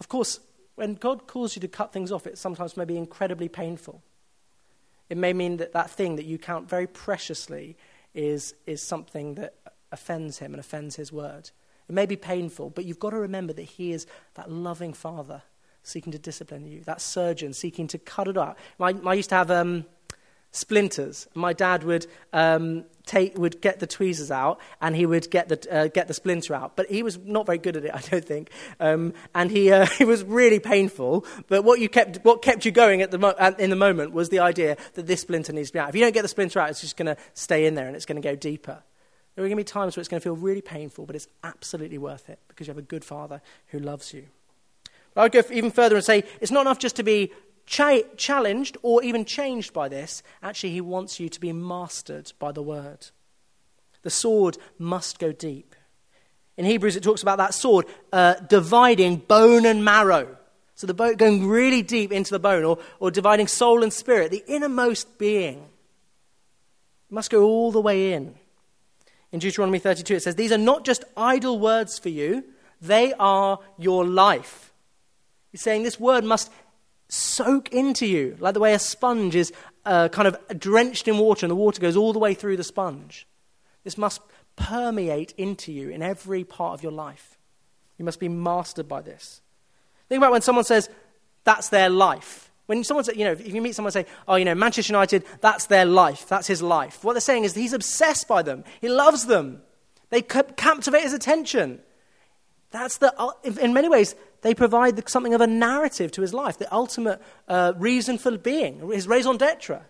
Of 0.00 0.08
course, 0.08 0.40
when 0.74 0.94
God 0.94 1.28
calls 1.28 1.54
you 1.54 1.60
to 1.60 1.68
cut 1.68 1.92
things 1.92 2.10
off, 2.10 2.26
it 2.26 2.36
sometimes 2.36 2.76
may 2.76 2.84
be 2.84 2.96
incredibly 2.96 3.48
painful. 3.48 4.02
It 5.08 5.16
may 5.16 5.32
mean 5.32 5.58
that 5.58 5.72
that 5.72 5.90
thing 5.90 6.16
that 6.16 6.24
you 6.24 6.38
count 6.38 6.68
very 6.68 6.88
preciously 6.88 7.76
is, 8.14 8.54
is 8.66 8.82
something 8.82 9.34
that 9.34 9.54
offends 9.92 10.38
Him 10.38 10.52
and 10.52 10.60
offends 10.60 10.96
His 10.96 11.12
word. 11.12 11.50
It 11.88 11.92
may 11.92 12.06
be 12.06 12.16
painful, 12.16 12.70
but 12.70 12.84
you've 12.84 12.98
got 12.98 13.10
to 13.10 13.18
remember 13.18 13.52
that 13.52 13.62
He 13.62 13.92
is 13.92 14.06
that 14.34 14.50
loving 14.50 14.92
Father 14.92 15.42
seeking 15.82 16.12
to 16.12 16.18
discipline 16.18 16.66
you, 16.66 16.80
that 16.84 17.00
surgeon 17.00 17.52
seeking 17.52 17.86
to 17.88 17.98
cut 17.98 18.26
it 18.26 18.38
out. 18.38 18.56
I, 18.80 18.94
I 19.04 19.14
used 19.14 19.28
to 19.28 19.34
have 19.34 19.50
um, 19.50 19.84
splinters. 20.54 21.26
My 21.34 21.52
dad 21.52 21.82
would, 21.82 22.06
um, 22.32 22.84
take, 23.06 23.36
would 23.36 23.60
get 23.60 23.80
the 23.80 23.86
tweezers 23.86 24.30
out 24.30 24.60
and 24.80 24.94
he 24.94 25.04
would 25.04 25.28
get 25.30 25.48
the, 25.48 25.66
uh, 25.70 25.88
get 25.88 26.06
the 26.06 26.14
splinter 26.14 26.54
out. 26.54 26.76
But 26.76 26.88
he 26.88 27.02
was 27.02 27.18
not 27.18 27.44
very 27.44 27.58
good 27.58 27.76
at 27.76 27.84
it, 27.84 27.90
I 27.94 28.00
don't 28.00 28.24
think. 28.24 28.50
Um, 28.78 29.14
and 29.34 29.50
he, 29.50 29.72
uh, 29.72 29.86
it 30.00 30.06
was 30.06 30.22
really 30.22 30.60
painful. 30.60 31.26
But 31.48 31.64
what, 31.64 31.80
you 31.80 31.88
kept, 31.88 32.24
what 32.24 32.40
kept 32.40 32.64
you 32.64 32.70
going 32.70 33.02
at 33.02 33.10
the 33.10 33.18
mo- 33.18 33.34
in 33.58 33.70
the 33.70 33.76
moment 33.76 34.12
was 34.12 34.28
the 34.28 34.38
idea 34.38 34.76
that 34.94 35.06
this 35.06 35.22
splinter 35.22 35.52
needs 35.52 35.70
to 35.70 35.72
be 35.74 35.78
out. 35.80 35.88
If 35.88 35.96
you 35.96 36.00
don't 36.00 36.14
get 36.14 36.22
the 36.22 36.28
splinter 36.28 36.60
out, 36.60 36.70
it's 36.70 36.80
just 36.80 36.96
going 36.96 37.06
to 37.06 37.16
stay 37.34 37.66
in 37.66 37.74
there 37.74 37.86
and 37.86 37.96
it's 37.96 38.06
going 38.06 38.20
to 38.20 38.26
go 38.26 38.36
deeper. 38.36 38.82
There 39.34 39.44
are 39.44 39.48
going 39.48 39.56
to 39.56 39.60
be 39.60 39.64
times 39.64 39.96
where 39.96 40.00
it's 40.00 40.08
going 40.08 40.20
to 40.20 40.24
feel 40.24 40.36
really 40.36 40.62
painful, 40.62 41.04
but 41.04 41.16
it's 41.16 41.26
absolutely 41.42 41.98
worth 41.98 42.28
it 42.28 42.38
because 42.46 42.68
you 42.68 42.70
have 42.70 42.78
a 42.78 42.82
good 42.82 43.04
father 43.04 43.42
who 43.68 43.80
loves 43.80 44.14
you. 44.14 44.26
I 45.16 45.24
would 45.24 45.32
go 45.32 45.42
even 45.50 45.72
further 45.72 45.96
and 45.96 46.04
say 46.04 46.22
it's 46.40 46.52
not 46.52 46.62
enough 46.62 46.78
just 46.78 46.96
to 46.96 47.02
be 47.02 47.32
cha- 47.66 48.02
challenged 48.16 48.76
or 48.82 49.02
even 49.02 49.24
changed 49.24 49.72
by 49.72 49.88
this. 49.88 50.22
Actually, 50.42 50.72
he 50.72 50.80
wants 50.80 51.20
you 51.20 51.28
to 51.28 51.40
be 51.40 51.52
mastered 51.52 52.32
by 52.38 52.52
the 52.52 52.62
word. 52.62 53.08
The 54.02 54.10
sword 54.10 54.58
must 54.78 55.18
go 55.18 55.32
deep. 55.32 55.74
In 56.56 56.64
Hebrews, 56.64 56.96
it 56.96 57.02
talks 57.02 57.22
about 57.22 57.38
that 57.38 57.54
sword 57.54 57.86
uh, 58.12 58.34
dividing 58.34 59.16
bone 59.16 59.66
and 59.66 59.84
marrow. 59.84 60.36
So 60.76 60.86
the 60.86 60.94
bone 60.94 61.16
going 61.16 61.46
really 61.46 61.82
deep 61.82 62.12
into 62.12 62.30
the 62.30 62.38
bone, 62.38 62.64
or, 62.64 62.78
or 63.00 63.10
dividing 63.10 63.46
soul 63.46 63.82
and 63.82 63.92
spirit, 63.92 64.30
the 64.30 64.44
innermost 64.46 65.18
being. 65.18 65.66
Must 67.10 67.30
go 67.30 67.44
all 67.44 67.70
the 67.70 67.80
way 67.80 68.12
in. 68.12 68.34
In 69.30 69.38
Deuteronomy 69.38 69.78
32, 69.78 70.16
it 70.16 70.22
says, 70.22 70.34
These 70.34 70.52
are 70.52 70.58
not 70.58 70.84
just 70.84 71.04
idle 71.16 71.58
words 71.58 71.98
for 71.98 72.08
you, 72.08 72.44
they 72.80 73.12
are 73.14 73.58
your 73.78 74.04
life. 74.04 74.72
He's 75.50 75.62
saying 75.62 75.84
this 75.84 76.00
word 76.00 76.24
must 76.24 76.50
soak 77.08 77.72
into 77.72 78.06
you, 78.06 78.36
like 78.40 78.54
the 78.54 78.60
way 78.60 78.74
a 78.74 78.78
sponge 78.78 79.36
is 79.36 79.52
uh, 79.84 80.08
kind 80.08 80.28
of 80.28 80.36
drenched 80.58 81.08
in 81.08 81.18
water 81.18 81.46
and 81.46 81.50
the 81.50 81.56
water 81.56 81.80
goes 81.80 81.96
all 81.96 82.12
the 82.12 82.18
way 82.18 82.34
through 82.34 82.56
the 82.56 82.64
sponge. 82.64 83.26
This 83.84 83.98
must 83.98 84.20
permeate 84.56 85.32
into 85.36 85.72
you 85.72 85.90
in 85.90 86.02
every 86.02 86.44
part 86.44 86.74
of 86.74 86.82
your 86.82 86.92
life. 86.92 87.38
You 87.98 88.04
must 88.04 88.20
be 88.20 88.28
mastered 88.28 88.88
by 88.88 89.02
this. 89.02 89.40
Think 90.08 90.18
about 90.18 90.32
when 90.32 90.42
someone 90.42 90.64
says, 90.64 90.88
that's 91.44 91.68
their 91.68 91.90
life. 91.90 92.50
When 92.66 92.82
someone 92.82 93.04
says, 93.04 93.16
you 93.16 93.24
know, 93.24 93.32
if 93.32 93.46
you 93.46 93.60
meet 93.60 93.74
someone 93.74 93.92
say, 93.92 94.06
oh, 94.26 94.36
you 94.36 94.44
know, 94.44 94.54
Manchester 94.54 94.92
United, 94.92 95.24
that's 95.40 95.66
their 95.66 95.84
life, 95.84 96.26
that's 96.28 96.46
his 96.46 96.62
life. 96.62 97.04
What 97.04 97.12
they're 97.12 97.20
saying 97.20 97.44
is 97.44 97.54
he's 97.54 97.74
obsessed 97.74 98.26
by 98.26 98.42
them, 98.42 98.64
he 98.80 98.88
loves 98.88 99.26
them, 99.26 99.60
they 100.10 100.22
captivate 100.22 101.02
his 101.02 101.12
attention. 101.12 101.80
That's 102.74 102.98
the, 102.98 103.14
in 103.60 103.72
many 103.72 103.88
ways, 103.88 104.16
they 104.42 104.52
provide 104.52 105.08
something 105.08 105.32
of 105.32 105.40
a 105.40 105.46
narrative 105.46 106.10
to 106.10 106.22
his 106.22 106.34
life, 106.34 106.58
the 106.58 106.74
ultimate 106.74 107.22
uh, 107.46 107.72
reason 107.76 108.18
for 108.18 108.36
being, 108.36 108.90
his 108.90 109.06
raison 109.06 109.36
d'etre. 109.36 109.80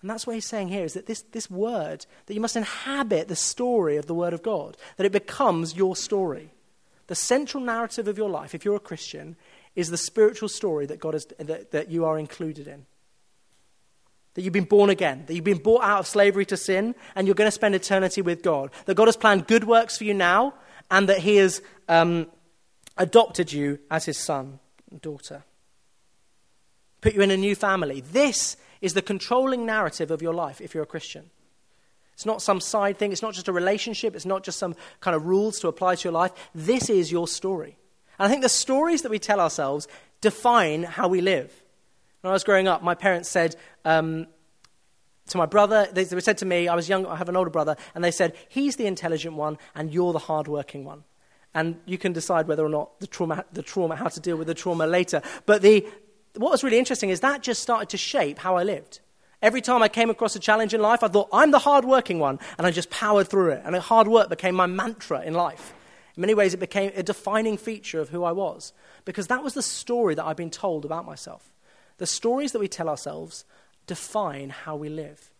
And 0.00 0.08
that's 0.08 0.26
what 0.26 0.32
he's 0.32 0.46
saying 0.46 0.68
here 0.68 0.84
is 0.84 0.94
that 0.94 1.04
this, 1.04 1.20
this 1.32 1.50
word, 1.50 2.06
that 2.24 2.32
you 2.32 2.40
must 2.40 2.56
inhabit 2.56 3.28
the 3.28 3.36
story 3.36 3.98
of 3.98 4.06
the 4.06 4.14
word 4.14 4.32
of 4.32 4.42
God, 4.42 4.78
that 4.96 5.04
it 5.04 5.12
becomes 5.12 5.76
your 5.76 5.94
story. 5.94 6.54
The 7.08 7.14
central 7.14 7.62
narrative 7.62 8.08
of 8.08 8.16
your 8.16 8.30
life, 8.30 8.54
if 8.54 8.64
you're 8.64 8.76
a 8.76 8.80
Christian, 8.80 9.36
is 9.76 9.90
the 9.90 9.98
spiritual 9.98 10.48
story 10.48 10.86
that, 10.86 11.00
God 11.00 11.12
has, 11.12 11.26
that, 11.38 11.72
that 11.72 11.90
you 11.90 12.06
are 12.06 12.18
included 12.18 12.66
in. 12.66 12.86
That 14.32 14.40
you've 14.40 14.54
been 14.54 14.64
born 14.64 14.88
again, 14.88 15.24
that 15.26 15.34
you've 15.34 15.44
been 15.44 15.58
brought 15.58 15.82
out 15.82 15.98
of 16.00 16.06
slavery 16.06 16.46
to 16.46 16.56
sin, 16.56 16.94
and 17.14 17.26
you're 17.26 17.34
going 17.34 17.46
to 17.46 17.52
spend 17.52 17.74
eternity 17.74 18.22
with 18.22 18.42
God. 18.42 18.70
That 18.86 18.94
God 18.94 19.08
has 19.08 19.18
planned 19.18 19.46
good 19.46 19.64
works 19.64 19.98
for 19.98 20.04
you 20.04 20.14
now, 20.14 20.54
and 20.90 21.08
that 21.08 21.18
He 21.18 21.36
has 21.36 21.62
um, 21.88 22.26
adopted 22.96 23.52
you 23.52 23.78
as 23.90 24.04
His 24.04 24.18
son 24.18 24.58
and 24.90 25.00
daughter. 25.00 25.44
Put 27.00 27.14
you 27.14 27.22
in 27.22 27.30
a 27.30 27.36
new 27.36 27.54
family. 27.54 28.00
This 28.00 28.56
is 28.80 28.94
the 28.94 29.02
controlling 29.02 29.64
narrative 29.64 30.10
of 30.10 30.22
your 30.22 30.34
life 30.34 30.60
if 30.60 30.74
you're 30.74 30.82
a 30.82 30.86
Christian. 30.86 31.30
It's 32.14 32.26
not 32.26 32.42
some 32.42 32.60
side 32.60 32.98
thing, 32.98 33.12
it's 33.12 33.22
not 33.22 33.32
just 33.32 33.48
a 33.48 33.52
relationship, 33.52 34.14
it's 34.14 34.26
not 34.26 34.44
just 34.44 34.58
some 34.58 34.76
kind 35.00 35.14
of 35.14 35.24
rules 35.24 35.58
to 35.60 35.68
apply 35.68 35.94
to 35.94 36.04
your 36.04 36.12
life. 36.12 36.32
This 36.54 36.90
is 36.90 37.10
your 37.10 37.26
story. 37.26 37.78
And 38.18 38.26
I 38.26 38.28
think 38.28 38.42
the 38.42 38.50
stories 38.50 39.02
that 39.02 39.10
we 39.10 39.18
tell 39.18 39.40
ourselves 39.40 39.88
define 40.20 40.82
how 40.82 41.08
we 41.08 41.22
live. 41.22 41.50
When 42.20 42.30
I 42.30 42.34
was 42.34 42.44
growing 42.44 42.68
up, 42.68 42.82
my 42.82 42.94
parents 42.94 43.30
said, 43.30 43.56
um, 43.86 44.26
to 45.30 45.38
my 45.38 45.46
brother, 45.46 45.88
they, 45.92 46.04
they 46.04 46.20
said 46.20 46.38
to 46.38 46.46
me, 46.46 46.68
I 46.68 46.74
was 46.74 46.88
young, 46.88 47.06
I 47.06 47.16
have 47.16 47.28
an 47.28 47.36
older 47.36 47.50
brother, 47.50 47.76
and 47.94 48.04
they 48.04 48.10
said, 48.10 48.34
he's 48.48 48.76
the 48.76 48.86
intelligent 48.86 49.34
one 49.34 49.58
and 49.74 49.92
you're 49.92 50.12
the 50.12 50.18
hardworking 50.18 50.84
one. 50.84 51.04
And 51.54 51.80
you 51.86 51.98
can 51.98 52.12
decide 52.12 52.46
whether 52.46 52.64
or 52.64 52.68
not 52.68 53.00
the 53.00 53.06
trauma, 53.06 53.44
the 53.52 53.62
trauma, 53.62 53.96
how 53.96 54.08
to 54.08 54.20
deal 54.20 54.36
with 54.36 54.46
the 54.46 54.54
trauma 54.54 54.86
later. 54.86 55.22
But 55.46 55.62
the, 55.62 55.86
what 56.36 56.52
was 56.52 56.62
really 56.62 56.78
interesting 56.78 57.10
is 57.10 57.20
that 57.20 57.42
just 57.42 57.60
started 57.60 57.88
to 57.88 57.96
shape 57.96 58.38
how 58.38 58.56
I 58.56 58.62
lived. 58.62 59.00
Every 59.42 59.60
time 59.60 59.82
I 59.82 59.88
came 59.88 60.10
across 60.10 60.36
a 60.36 60.38
challenge 60.38 60.74
in 60.74 60.82
life, 60.82 61.02
I 61.02 61.08
thought, 61.08 61.28
I'm 61.32 61.50
the 61.50 61.58
hardworking 61.58 62.18
one. 62.18 62.38
And 62.58 62.66
I 62.66 62.70
just 62.70 62.90
powered 62.90 63.28
through 63.28 63.52
it. 63.52 63.62
And 63.64 63.74
hard 63.76 64.06
work 64.06 64.28
became 64.28 64.54
my 64.54 64.66
mantra 64.66 65.22
in 65.22 65.34
life. 65.34 65.72
In 66.16 66.20
many 66.20 66.34
ways, 66.34 66.54
it 66.54 66.60
became 66.60 66.92
a 66.94 67.02
defining 67.02 67.56
feature 67.56 68.00
of 68.00 68.10
who 68.10 68.22
I 68.22 68.32
was. 68.32 68.72
Because 69.04 69.28
that 69.28 69.42
was 69.42 69.54
the 69.54 69.62
story 69.62 70.14
that 70.14 70.24
I'd 70.24 70.36
been 70.36 70.50
told 70.50 70.84
about 70.84 71.06
myself. 71.06 71.50
The 71.96 72.06
stories 72.06 72.52
that 72.52 72.58
we 72.58 72.68
tell 72.68 72.88
ourselves 72.88 73.44
define 73.90 74.50
how 74.50 74.76
we 74.76 74.88
live. 74.88 75.32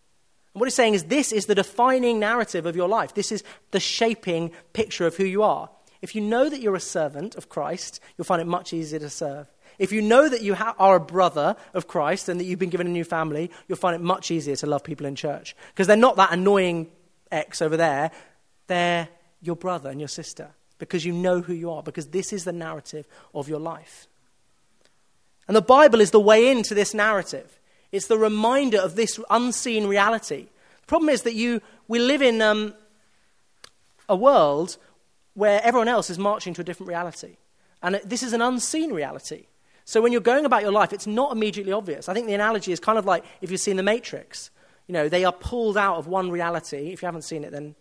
And 0.53 0.59
what 0.59 0.67
he's 0.67 0.75
saying 0.75 0.93
is 0.93 1.05
this 1.05 1.31
is 1.31 1.45
the 1.45 1.55
defining 1.55 2.19
narrative 2.19 2.65
of 2.65 2.75
your 2.75 2.89
life. 2.89 3.13
This 3.13 3.31
is 3.31 3.43
the 3.71 3.79
shaping 3.79 4.51
picture 4.73 5.07
of 5.07 5.15
who 5.15 5.23
you 5.23 5.43
are. 5.43 5.69
If 6.01 6.15
you 6.15 6.21
know 6.21 6.49
that 6.49 6.59
you're 6.59 6.75
a 6.75 6.81
servant 6.81 7.35
of 7.35 7.47
Christ, 7.47 8.01
you'll 8.17 8.25
find 8.25 8.41
it 8.41 8.47
much 8.47 8.73
easier 8.73 8.99
to 8.99 9.09
serve. 9.09 9.47
If 9.79 9.93
you 9.93 10.01
know 10.01 10.27
that 10.27 10.41
you 10.41 10.57
are 10.77 10.95
a 10.95 10.99
brother 10.99 11.55
of 11.73 11.87
Christ 11.87 12.27
and 12.27 12.39
that 12.39 12.43
you've 12.43 12.59
been 12.59 12.69
given 12.69 12.87
a 12.87 12.91
new 12.91 13.05
family, 13.05 13.49
you'll 13.67 13.77
find 13.77 13.95
it 13.95 14.01
much 14.01 14.29
easier 14.29 14.57
to 14.57 14.67
love 14.67 14.83
people 14.83 15.05
in 15.05 15.15
church. 15.15 15.55
Because 15.69 15.87
they're 15.87 15.95
not 15.95 16.17
that 16.17 16.33
annoying 16.33 16.91
ex 17.31 17.61
over 17.61 17.77
there, 17.77 18.11
they're 18.67 19.07
your 19.41 19.55
brother 19.55 19.89
and 19.89 20.01
your 20.01 20.09
sister. 20.09 20.49
Because 20.79 21.05
you 21.05 21.13
know 21.13 21.39
who 21.39 21.53
you 21.53 21.71
are, 21.71 21.81
because 21.81 22.07
this 22.07 22.33
is 22.33 22.43
the 22.43 22.51
narrative 22.51 23.07
of 23.33 23.47
your 23.47 23.59
life. 23.59 24.07
And 25.47 25.55
the 25.55 25.61
Bible 25.61 26.01
is 26.01 26.11
the 26.11 26.19
way 26.19 26.51
into 26.51 26.73
this 26.73 26.93
narrative. 26.93 27.60
It's 27.91 28.07
the 28.07 28.17
reminder 28.17 28.79
of 28.79 28.95
this 28.95 29.19
unseen 29.29 29.87
reality. 29.87 30.47
The 30.81 30.87
problem 30.87 31.09
is 31.09 31.23
that 31.23 31.33
you, 31.33 31.61
we 31.87 31.99
live 31.99 32.21
in 32.21 32.41
um, 32.41 32.73
a 34.07 34.15
world 34.15 34.77
where 35.33 35.61
everyone 35.63 35.87
else 35.87 36.09
is 36.09 36.19
marching 36.19 36.53
to 36.55 36.61
a 36.61 36.63
different 36.63 36.89
reality. 36.89 37.37
And 37.81 37.99
this 38.05 38.23
is 38.23 38.33
an 38.33 38.41
unseen 38.41 38.91
reality. 38.91 39.45
So 39.85 40.01
when 40.01 40.11
you're 40.11 40.21
going 40.21 40.45
about 40.45 40.61
your 40.61 40.71
life, 40.71 40.93
it's 40.93 41.07
not 41.07 41.31
immediately 41.31 41.73
obvious. 41.73 42.07
I 42.07 42.13
think 42.13 42.27
the 42.27 42.33
analogy 42.33 42.71
is 42.71 42.79
kind 42.79 42.97
of 42.97 43.05
like 43.05 43.25
if 43.41 43.51
you've 43.51 43.59
seen 43.59 43.77
The 43.77 43.83
Matrix. 43.83 44.51
You 44.87 44.93
know, 44.93 45.09
they 45.09 45.25
are 45.25 45.31
pulled 45.31 45.77
out 45.77 45.97
of 45.97 46.07
one 46.07 46.29
reality. 46.31 46.91
If 46.91 47.01
you 47.01 47.07
haven't 47.07 47.23
seen 47.23 47.43
it, 47.43 47.51
then 47.51 47.75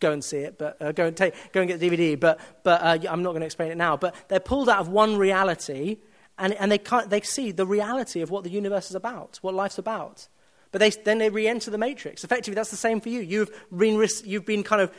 go 0.00 0.12
and 0.12 0.22
see 0.22 0.38
it, 0.38 0.58
but 0.58 0.80
uh, 0.80 0.92
go, 0.92 1.06
and 1.06 1.16
take, 1.16 1.34
go 1.52 1.60
and 1.60 1.68
get 1.68 1.80
the 1.80 1.88
DVD. 1.88 2.18
But, 2.18 2.40
but 2.62 2.82
uh, 2.82 3.10
I'm 3.10 3.22
not 3.22 3.30
going 3.30 3.40
to 3.40 3.46
explain 3.46 3.70
it 3.70 3.76
now. 3.76 3.96
But 3.96 4.14
they're 4.28 4.40
pulled 4.40 4.68
out 4.68 4.80
of 4.80 4.88
one 4.88 5.16
reality 5.16 5.98
and, 6.38 6.52
and 6.54 6.70
they, 6.70 6.78
can't, 6.78 7.10
they 7.10 7.20
see 7.20 7.50
the 7.50 7.66
reality 7.66 8.20
of 8.20 8.30
what 8.30 8.44
the 8.44 8.50
universe 8.50 8.90
is 8.90 8.94
about, 8.94 9.38
what 9.42 9.54
life's 9.54 9.78
about. 9.78 10.28
But 10.72 10.80
they, 10.80 10.90
then 10.90 11.18
they 11.18 11.30
re 11.30 11.48
enter 11.48 11.70
the 11.70 11.78
matrix. 11.78 12.24
Effectively, 12.24 12.54
that's 12.54 12.70
the 12.70 12.76
same 12.76 13.00
for 13.00 13.08
you. 13.08 13.20
You've 13.20 13.50
been, 13.74 14.06
you've 14.24 14.44
been 14.44 14.62
kind 14.62 14.82
of 14.82 14.92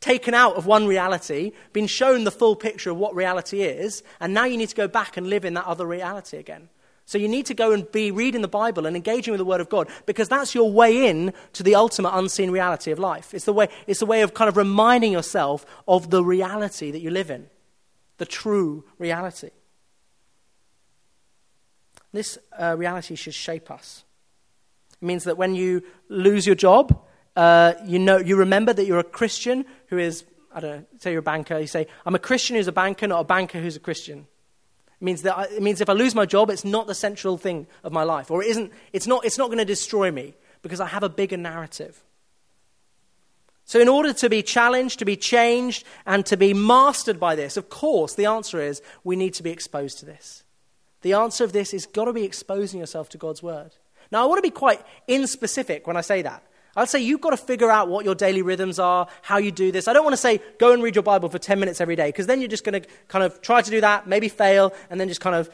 taken 0.00 0.34
out 0.34 0.54
of 0.56 0.66
one 0.66 0.86
reality, 0.86 1.52
been 1.72 1.86
shown 1.86 2.24
the 2.24 2.30
full 2.30 2.54
picture 2.54 2.90
of 2.90 2.98
what 2.98 3.14
reality 3.14 3.62
is, 3.62 4.02
and 4.20 4.34
now 4.34 4.44
you 4.44 4.56
need 4.56 4.68
to 4.68 4.76
go 4.76 4.86
back 4.86 5.16
and 5.16 5.28
live 5.28 5.44
in 5.44 5.54
that 5.54 5.64
other 5.64 5.86
reality 5.86 6.36
again. 6.36 6.68
So 7.06 7.18
you 7.18 7.28
need 7.28 7.46
to 7.46 7.54
go 7.54 7.72
and 7.72 7.90
be 7.90 8.10
reading 8.10 8.40
the 8.40 8.48
Bible 8.48 8.86
and 8.86 8.96
engaging 8.96 9.32
with 9.32 9.38
the 9.38 9.44
Word 9.44 9.60
of 9.60 9.68
God 9.68 9.88
because 10.06 10.28
that's 10.28 10.54
your 10.54 10.70
way 10.70 11.08
in 11.08 11.34
to 11.54 11.62
the 11.62 11.74
ultimate 11.74 12.16
unseen 12.16 12.50
reality 12.50 12.92
of 12.92 12.98
life. 12.98 13.34
It's 13.34 13.44
the 13.44 13.52
way, 13.52 13.68
it's 13.86 14.00
the 14.00 14.06
way 14.06 14.22
of 14.22 14.32
kind 14.32 14.48
of 14.48 14.56
reminding 14.56 15.12
yourself 15.12 15.66
of 15.86 16.10
the 16.10 16.24
reality 16.24 16.90
that 16.90 17.00
you 17.00 17.10
live 17.10 17.30
in, 17.30 17.48
the 18.18 18.24
true 18.24 18.84
reality. 18.98 19.50
This 22.14 22.38
uh, 22.56 22.76
reality 22.78 23.16
should 23.16 23.34
shape 23.34 23.72
us. 23.72 24.04
It 25.02 25.04
means 25.04 25.24
that 25.24 25.36
when 25.36 25.56
you 25.56 25.82
lose 26.08 26.46
your 26.46 26.54
job, 26.54 26.96
uh, 27.34 27.74
you, 27.84 27.98
know, 27.98 28.18
you 28.18 28.36
remember 28.36 28.72
that 28.72 28.86
you're 28.86 29.00
a 29.00 29.04
Christian 29.04 29.64
who 29.88 29.98
is, 29.98 30.22
I 30.54 30.60
don't 30.60 30.70
know, 30.70 30.84
say 31.00 31.10
you're 31.10 31.18
a 31.18 31.22
banker, 31.24 31.58
you 31.58 31.66
say, 31.66 31.88
I'm 32.06 32.14
a 32.14 32.20
Christian 32.20 32.54
who's 32.54 32.68
a 32.68 32.72
banker, 32.72 33.08
not 33.08 33.18
a 33.18 33.24
banker 33.24 33.60
who's 33.60 33.74
a 33.74 33.80
Christian. 33.80 34.28
It 35.00 35.04
means, 35.04 35.22
that 35.22 35.36
I, 35.36 35.42
it 35.46 35.60
means 35.60 35.80
if 35.80 35.90
I 35.90 35.92
lose 35.92 36.14
my 36.14 36.24
job, 36.24 36.50
it's 36.50 36.64
not 36.64 36.86
the 36.86 36.94
central 36.94 37.36
thing 37.36 37.66
of 37.82 37.90
my 37.90 38.04
life, 38.04 38.30
or 38.30 38.44
it 38.44 38.48
isn't, 38.50 38.72
it's 38.92 39.08
not, 39.08 39.24
it's 39.24 39.36
not 39.36 39.46
going 39.46 39.58
to 39.58 39.64
destroy 39.64 40.12
me 40.12 40.34
because 40.62 40.78
I 40.78 40.86
have 40.86 41.02
a 41.02 41.08
bigger 41.08 41.36
narrative. 41.36 42.00
So, 43.64 43.80
in 43.80 43.88
order 43.88 44.12
to 44.12 44.30
be 44.30 44.44
challenged, 44.44 45.00
to 45.00 45.04
be 45.04 45.16
changed, 45.16 45.84
and 46.06 46.24
to 46.26 46.36
be 46.36 46.54
mastered 46.54 47.18
by 47.18 47.34
this, 47.34 47.56
of 47.56 47.70
course, 47.70 48.14
the 48.14 48.26
answer 48.26 48.60
is 48.60 48.82
we 49.02 49.16
need 49.16 49.34
to 49.34 49.42
be 49.42 49.50
exposed 49.50 49.98
to 49.98 50.06
this. 50.06 50.43
The 51.04 51.12
answer 51.12 51.44
of 51.44 51.52
this 51.52 51.74
is 51.74 51.84
got 51.84 52.06
to 52.06 52.14
be 52.14 52.24
exposing 52.24 52.80
yourself 52.80 53.10
to 53.10 53.18
God's 53.18 53.42
word. 53.42 53.76
Now, 54.10 54.22
I 54.22 54.26
want 54.26 54.38
to 54.38 54.42
be 54.42 54.48
quite 54.48 54.80
inspecific 55.06 55.86
when 55.86 55.98
I 55.98 56.00
say 56.00 56.22
that. 56.22 56.42
I'd 56.76 56.88
say 56.88 57.00
you've 57.00 57.20
got 57.20 57.30
to 57.30 57.36
figure 57.36 57.70
out 57.70 57.88
what 57.88 58.06
your 58.06 58.14
daily 58.14 58.40
rhythms 58.40 58.78
are, 58.78 59.06
how 59.20 59.36
you 59.36 59.52
do 59.52 59.70
this. 59.70 59.86
I 59.86 59.92
don't 59.92 60.02
want 60.02 60.14
to 60.14 60.22
say 60.22 60.40
go 60.58 60.72
and 60.72 60.82
read 60.82 60.96
your 60.96 61.02
Bible 61.02 61.28
for 61.28 61.38
10 61.38 61.60
minutes 61.60 61.82
every 61.82 61.94
day, 61.94 62.08
because 62.08 62.26
then 62.26 62.40
you're 62.40 62.48
just 62.48 62.64
going 62.64 62.80
to 62.80 62.88
kind 63.08 63.22
of 63.22 63.42
try 63.42 63.60
to 63.60 63.70
do 63.70 63.82
that, 63.82 64.06
maybe 64.06 64.30
fail, 64.30 64.72
and 64.88 64.98
then 64.98 65.08
just 65.08 65.20
kind 65.20 65.36
of 65.36 65.50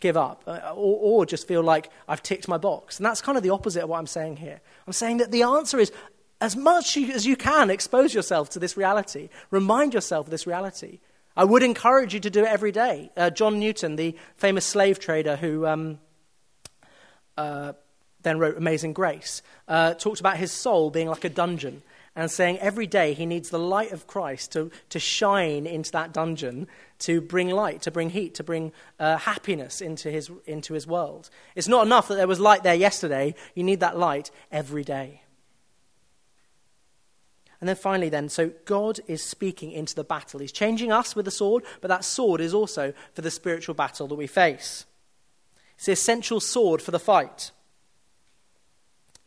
give 0.00 0.16
up, 0.16 0.42
uh, 0.46 0.72
or, 0.74 1.20
or 1.20 1.26
just 1.26 1.46
feel 1.46 1.62
like 1.62 1.90
I've 2.08 2.22
ticked 2.22 2.48
my 2.48 2.56
box. 2.56 2.96
And 2.96 3.04
that's 3.04 3.20
kind 3.20 3.36
of 3.36 3.44
the 3.44 3.50
opposite 3.50 3.82
of 3.82 3.90
what 3.90 3.98
I'm 3.98 4.06
saying 4.06 4.38
here. 4.38 4.58
I'm 4.86 4.94
saying 4.94 5.18
that 5.18 5.30
the 5.30 5.42
answer 5.42 5.78
is 5.78 5.92
as 6.40 6.56
much 6.56 6.96
as 6.96 7.26
you 7.26 7.36
can, 7.36 7.68
expose 7.68 8.14
yourself 8.14 8.48
to 8.50 8.58
this 8.58 8.74
reality, 8.74 9.28
remind 9.50 9.92
yourself 9.92 10.28
of 10.28 10.30
this 10.30 10.46
reality. 10.46 11.00
I 11.38 11.44
would 11.44 11.62
encourage 11.62 12.14
you 12.14 12.20
to 12.20 12.30
do 12.30 12.40
it 12.40 12.48
every 12.48 12.72
day. 12.72 13.12
Uh, 13.16 13.30
John 13.30 13.60
Newton, 13.60 13.94
the 13.94 14.16
famous 14.34 14.66
slave 14.66 14.98
trader 14.98 15.36
who 15.36 15.66
um, 15.66 16.00
uh, 17.36 17.74
then 18.22 18.40
wrote 18.40 18.56
Amazing 18.56 18.92
Grace, 18.92 19.40
uh, 19.68 19.94
talked 19.94 20.18
about 20.18 20.36
his 20.36 20.50
soul 20.50 20.90
being 20.90 21.06
like 21.06 21.22
a 21.22 21.28
dungeon 21.28 21.84
and 22.16 22.28
saying 22.28 22.58
every 22.58 22.88
day 22.88 23.14
he 23.14 23.24
needs 23.24 23.50
the 23.50 23.58
light 23.58 23.92
of 23.92 24.08
Christ 24.08 24.50
to, 24.54 24.72
to 24.88 24.98
shine 24.98 25.64
into 25.64 25.92
that 25.92 26.12
dungeon, 26.12 26.66
to 26.98 27.20
bring 27.20 27.50
light, 27.50 27.82
to 27.82 27.92
bring 27.92 28.10
heat, 28.10 28.34
to 28.34 28.42
bring 28.42 28.72
uh, 28.98 29.18
happiness 29.18 29.80
into 29.80 30.10
his, 30.10 30.32
into 30.44 30.74
his 30.74 30.88
world. 30.88 31.30
It's 31.54 31.68
not 31.68 31.86
enough 31.86 32.08
that 32.08 32.16
there 32.16 32.26
was 32.26 32.40
light 32.40 32.64
there 32.64 32.74
yesterday, 32.74 33.36
you 33.54 33.62
need 33.62 33.78
that 33.78 33.96
light 33.96 34.32
every 34.50 34.82
day. 34.82 35.22
And 37.60 37.68
then 37.68 37.76
finally, 37.76 38.08
then, 38.08 38.28
so 38.28 38.52
God 38.64 39.00
is 39.08 39.22
speaking 39.22 39.72
into 39.72 39.94
the 39.94 40.04
battle. 40.04 40.40
He's 40.40 40.52
changing 40.52 40.92
us 40.92 41.16
with 41.16 41.24
the 41.24 41.30
sword, 41.30 41.64
but 41.80 41.88
that 41.88 42.04
sword 42.04 42.40
is 42.40 42.54
also 42.54 42.92
for 43.14 43.22
the 43.22 43.30
spiritual 43.30 43.74
battle 43.74 44.06
that 44.06 44.14
we 44.14 44.28
face. 44.28 44.86
It's 45.76 45.86
the 45.86 45.92
essential 45.92 46.40
sword 46.40 46.80
for 46.80 46.92
the 46.92 46.98
fight. 46.98 47.50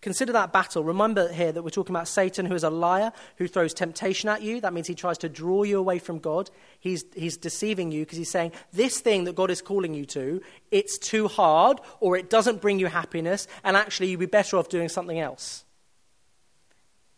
Consider 0.02 0.34
that 0.34 0.52
battle. 0.52 0.84
Remember 0.84 1.32
here 1.32 1.52
that 1.52 1.62
we're 1.62 1.70
talking 1.70 1.96
about 1.96 2.08
Satan, 2.08 2.48
who 2.48 2.56
is 2.56 2.64
a 2.64 2.72
liar, 2.72 3.12
who 3.38 3.48
throws 3.48 3.72
temptation 3.72 4.30
at 4.30 4.42
you. 4.42 4.60
That 4.60 4.74
means 4.74 4.88
he 4.88 4.96
tries 4.96 5.20
to 5.20 5.30
draw 5.30 5.62
you 5.62 5.78
away 5.78 6.00
from 6.00 6.18
God. 6.18 6.50
He's, 6.80 7.06
he's 7.16 7.38
deceiving 7.38 7.92
you 7.92 8.02
because 8.02 8.18
he's 8.18 8.32
saying, 8.32 8.54
This 8.74 9.00
thing 9.00 9.26
that 9.26 9.36
God 9.36 9.52
is 9.52 9.62
calling 9.62 9.94
you 9.94 10.06
to, 10.08 10.42
it's 10.72 10.98
too 10.98 11.28
hard, 11.28 11.80
or 12.00 12.18
it 12.18 12.32
doesn't 12.32 12.62
bring 12.62 12.80
you 12.80 12.88
happiness, 12.88 13.48
and 13.64 13.78
actually 13.78 14.10
you'd 14.10 14.20
be 14.20 14.26
better 14.26 14.58
off 14.58 14.70
doing 14.70 14.90
something 14.90 15.20
else. 15.20 15.66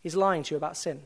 He's 0.04 0.14
lying 0.14 0.44
to 0.44 0.54
you 0.54 0.56
about 0.56 0.76
sin. 0.76 1.02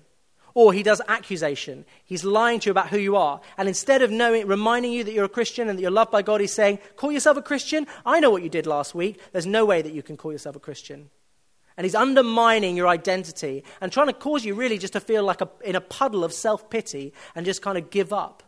Or 0.55 0.72
he 0.72 0.82
does 0.82 1.01
accusation. 1.07 1.84
He's 2.05 2.24
lying 2.24 2.59
to 2.61 2.66
you 2.66 2.72
about 2.72 2.88
who 2.88 2.99
you 2.99 3.16
are. 3.16 3.40
And 3.57 3.68
instead 3.68 4.03
of 4.03 4.11
knowing, 4.11 4.46
reminding 4.46 4.92
you 4.92 5.05
that 5.05 5.12
you're 5.12 5.24
a 5.24 5.28
Christian 5.28 5.68
and 5.68 5.78
that 5.78 5.82
you're 5.82 5.90
loved 5.90 6.11
by 6.11 6.20
God, 6.20 6.40
he's 6.40 6.53
saying, 6.53 6.80
Call 6.96 7.12
yourself 7.12 7.36
a 7.36 7.42
Christian? 7.42 7.86
I 8.05 8.18
know 8.18 8.30
what 8.30 8.42
you 8.42 8.49
did 8.49 8.66
last 8.66 8.94
week. 8.94 9.20
There's 9.32 9.46
no 9.46 9.64
way 9.64 9.82
that 9.82 9.94
you 9.94 10.03
can 10.03 10.16
call 10.16 10.32
yourself 10.32 10.57
a 10.57 10.61
Christian. 10.61 11.11
And 11.76 11.84
he's 11.84 11.94
undermining 11.94 12.76
your 12.76 12.88
identity 12.88 13.62
and 13.80 13.92
trying 13.92 14.09
to 14.09 14.12
cause 14.12 14.44
you 14.44 14.55
really 14.55 14.78
just 14.78 14.94
to 14.94 15.01
feel 15.01 15.22
like 15.22 15.40
a, 15.40 15.49
in 15.62 15.76
a 15.76 15.80
puddle 15.80 16.24
of 16.24 16.32
self 16.32 16.68
pity 16.68 17.12
and 17.36 17.46
just 17.46 17.62
kind 17.62 17.78
of 17.78 17.90
give 17.90 18.12
up. 18.12 18.42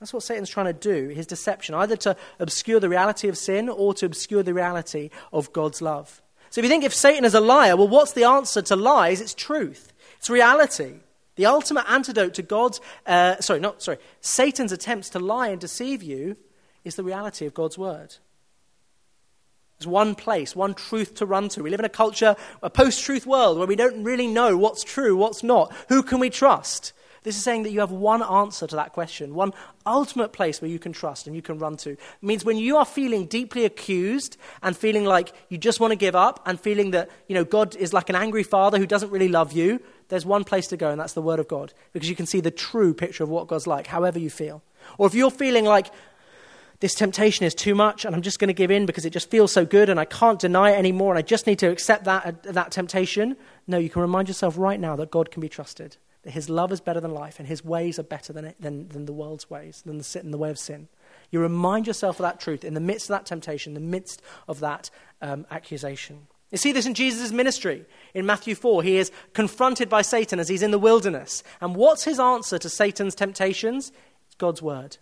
That's 0.00 0.12
what 0.12 0.24
Satan's 0.24 0.50
trying 0.50 0.66
to 0.66 0.72
do, 0.72 1.10
his 1.10 1.28
deception, 1.28 1.76
either 1.76 1.94
to 1.98 2.16
obscure 2.40 2.80
the 2.80 2.88
reality 2.88 3.28
of 3.28 3.38
sin 3.38 3.68
or 3.68 3.94
to 3.94 4.06
obscure 4.06 4.42
the 4.42 4.52
reality 4.52 5.10
of 5.32 5.52
God's 5.52 5.80
love. 5.80 6.20
So 6.50 6.60
if 6.60 6.64
you 6.64 6.68
think 6.68 6.82
if 6.82 6.92
Satan 6.92 7.24
is 7.24 7.34
a 7.34 7.40
liar, 7.40 7.76
well, 7.76 7.86
what's 7.86 8.12
the 8.12 8.24
answer 8.24 8.62
to 8.62 8.74
lies? 8.74 9.20
It's 9.20 9.32
truth. 9.32 9.91
It's 10.22 10.30
reality. 10.30 11.00
The 11.34 11.46
ultimate 11.46 11.84
antidote 11.88 12.34
to 12.34 12.42
God's, 12.42 12.80
uh, 13.06 13.40
sorry, 13.40 13.58
not, 13.58 13.82
sorry, 13.82 13.98
Satan's 14.20 14.70
attempts 14.70 15.08
to 15.10 15.18
lie 15.18 15.48
and 15.48 15.60
deceive 15.60 16.00
you 16.00 16.36
is 16.84 16.94
the 16.94 17.02
reality 17.02 17.44
of 17.44 17.54
God's 17.54 17.76
word. 17.76 18.14
There's 19.78 19.88
one 19.88 20.14
place, 20.14 20.54
one 20.54 20.74
truth 20.74 21.16
to 21.16 21.26
run 21.26 21.48
to. 21.48 21.64
We 21.64 21.70
live 21.70 21.80
in 21.80 21.86
a 21.86 21.88
culture, 21.88 22.36
a 22.62 22.70
post 22.70 23.02
truth 23.02 23.26
world 23.26 23.58
where 23.58 23.66
we 23.66 23.74
don't 23.74 24.04
really 24.04 24.28
know 24.28 24.56
what's 24.56 24.84
true, 24.84 25.16
what's 25.16 25.42
not. 25.42 25.74
Who 25.88 26.04
can 26.04 26.20
we 26.20 26.30
trust? 26.30 26.92
This 27.22 27.36
is 27.36 27.44
saying 27.44 27.62
that 27.62 27.70
you 27.70 27.80
have 27.80 27.92
one 27.92 28.22
answer 28.22 28.66
to 28.66 28.76
that 28.76 28.92
question, 28.92 29.34
one 29.34 29.52
ultimate 29.86 30.32
place 30.32 30.60
where 30.60 30.70
you 30.70 30.80
can 30.80 30.92
trust 30.92 31.26
and 31.26 31.36
you 31.36 31.42
can 31.42 31.58
run 31.58 31.76
to. 31.78 31.90
It 31.90 31.98
means 32.20 32.44
when 32.44 32.56
you 32.56 32.76
are 32.76 32.84
feeling 32.84 33.26
deeply 33.26 33.64
accused 33.64 34.36
and 34.62 34.76
feeling 34.76 35.04
like 35.04 35.32
you 35.48 35.56
just 35.56 35.78
want 35.78 35.92
to 35.92 35.96
give 35.96 36.16
up 36.16 36.42
and 36.46 36.60
feeling 36.60 36.90
that, 36.90 37.10
you 37.28 37.34
know, 37.34 37.44
God 37.44 37.76
is 37.76 37.92
like 37.92 38.08
an 38.08 38.16
angry 38.16 38.42
father 38.42 38.78
who 38.78 38.86
doesn't 38.86 39.10
really 39.10 39.28
love 39.28 39.52
you, 39.52 39.80
there's 40.08 40.26
one 40.26 40.44
place 40.44 40.66
to 40.68 40.76
go 40.76 40.90
and 40.90 41.00
that's 41.00 41.14
the 41.14 41.22
Word 41.22 41.38
of 41.38 41.48
God 41.48 41.72
because 41.92 42.10
you 42.10 42.16
can 42.16 42.26
see 42.26 42.40
the 42.40 42.50
true 42.50 42.92
picture 42.92 43.22
of 43.22 43.30
what 43.30 43.46
God's 43.46 43.66
like, 43.66 43.86
however 43.86 44.18
you 44.18 44.28
feel. 44.28 44.62
Or 44.98 45.06
if 45.06 45.14
you're 45.14 45.30
feeling 45.30 45.64
like 45.64 45.92
this 46.80 46.94
temptation 46.94 47.46
is 47.46 47.54
too 47.54 47.76
much 47.76 48.04
and 48.04 48.14
I'm 48.14 48.22
just 48.22 48.40
going 48.40 48.48
to 48.48 48.54
give 48.54 48.72
in 48.72 48.86
because 48.86 49.04
it 49.04 49.10
just 49.10 49.30
feels 49.30 49.52
so 49.52 49.64
good 49.64 49.88
and 49.88 50.00
I 50.00 50.04
can't 50.04 50.40
deny 50.40 50.72
it 50.72 50.78
anymore 50.78 51.12
and 51.12 51.18
I 51.18 51.22
just 51.22 51.46
need 51.46 51.60
to 51.60 51.70
accept 51.70 52.04
that, 52.04 52.26
uh, 52.26 52.52
that 52.52 52.72
temptation. 52.72 53.36
No, 53.68 53.78
you 53.78 53.88
can 53.88 54.02
remind 54.02 54.26
yourself 54.26 54.58
right 54.58 54.80
now 54.80 54.96
that 54.96 55.12
God 55.12 55.30
can 55.30 55.40
be 55.40 55.48
trusted, 55.48 55.96
that 56.22 56.32
His 56.32 56.48
love 56.48 56.72
is 56.72 56.80
better 56.80 57.00
than 57.00 57.12
life 57.12 57.38
and 57.38 57.48
His 57.48 57.64
ways 57.64 57.98
are 57.98 58.04
better 58.04 58.32
than, 58.32 58.44
it, 58.44 58.56
than, 58.60 58.88
than 58.88 59.06
the 59.06 59.12
world's 59.12 59.50
ways, 59.50 59.82
than 59.84 59.98
the, 59.98 60.18
than 60.20 60.30
the 60.30 60.38
way 60.38 60.50
of 60.50 60.58
sin. 60.58 60.88
You 61.30 61.40
remind 61.40 61.86
yourself 61.86 62.20
of 62.20 62.24
that 62.24 62.40
truth 62.40 62.64
in 62.64 62.74
the 62.74 62.80
midst 62.80 63.06
of 63.06 63.14
that 63.14 63.26
temptation, 63.26 63.70
in 63.70 63.74
the 63.74 63.90
midst 63.90 64.22
of 64.48 64.60
that 64.60 64.90
um, 65.20 65.46
accusation. 65.50 66.26
You 66.52 66.58
see 66.58 66.72
this 66.72 66.86
in 66.86 66.92
Jesus' 66.94 67.32
ministry. 67.32 67.86
In 68.12 68.26
Matthew 68.26 68.54
4, 68.54 68.82
he 68.82 68.98
is 68.98 69.10
confronted 69.32 69.88
by 69.88 70.02
Satan 70.02 70.38
as 70.38 70.48
he's 70.48 70.62
in 70.62 70.70
the 70.70 70.78
wilderness. 70.78 71.42
And 71.62 71.74
what's 71.74 72.04
his 72.04 72.20
answer 72.20 72.58
to 72.58 72.68
Satan's 72.68 73.14
temptations? 73.14 73.90
It's 74.26 74.34
God's 74.34 74.60
word. 74.60 74.98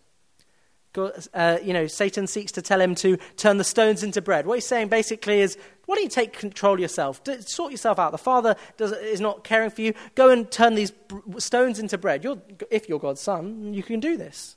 God, 0.93 1.13
uh, 1.35 1.59
you 1.63 1.73
know, 1.73 1.89
Satan 1.89 2.29
seeks 2.29 2.53
to 2.53 2.63
tell 2.63 2.81
him 2.81 2.95
to 2.97 3.17
turn 3.37 3.59
the 3.59 3.65
stones 3.65 4.03
into 4.03 4.23
bread. 4.23 4.47
What 4.47 4.55
he's 4.55 4.67
saying 4.67 4.89
basically 4.89 5.41
is, 5.41 5.57
why 5.91 5.97
don't 5.97 6.05
you 6.05 6.09
take 6.09 6.35
control 6.35 6.75
of 6.75 6.79
yourself? 6.79 7.21
Sort 7.41 7.73
yourself 7.73 7.99
out. 7.99 8.13
The 8.13 8.19
Father 8.19 8.55
does, 8.77 8.93
is 8.93 9.21
not 9.21 9.43
caring 9.43 9.71
for 9.71 9.83
you. 9.83 9.93
Go 10.15 10.31
and 10.31 10.49
turn 10.49 10.77
these 10.77 10.93
stones 11.39 11.81
into 11.81 11.99
bread. 11.99 12.23
You're, 12.23 12.41
if 12.71 12.89
you're 12.89 13.01
God's 13.01 13.21
son, 13.21 13.75
you 13.75 13.83
can 13.83 13.99
do 13.99 14.17
this. 14.17 14.55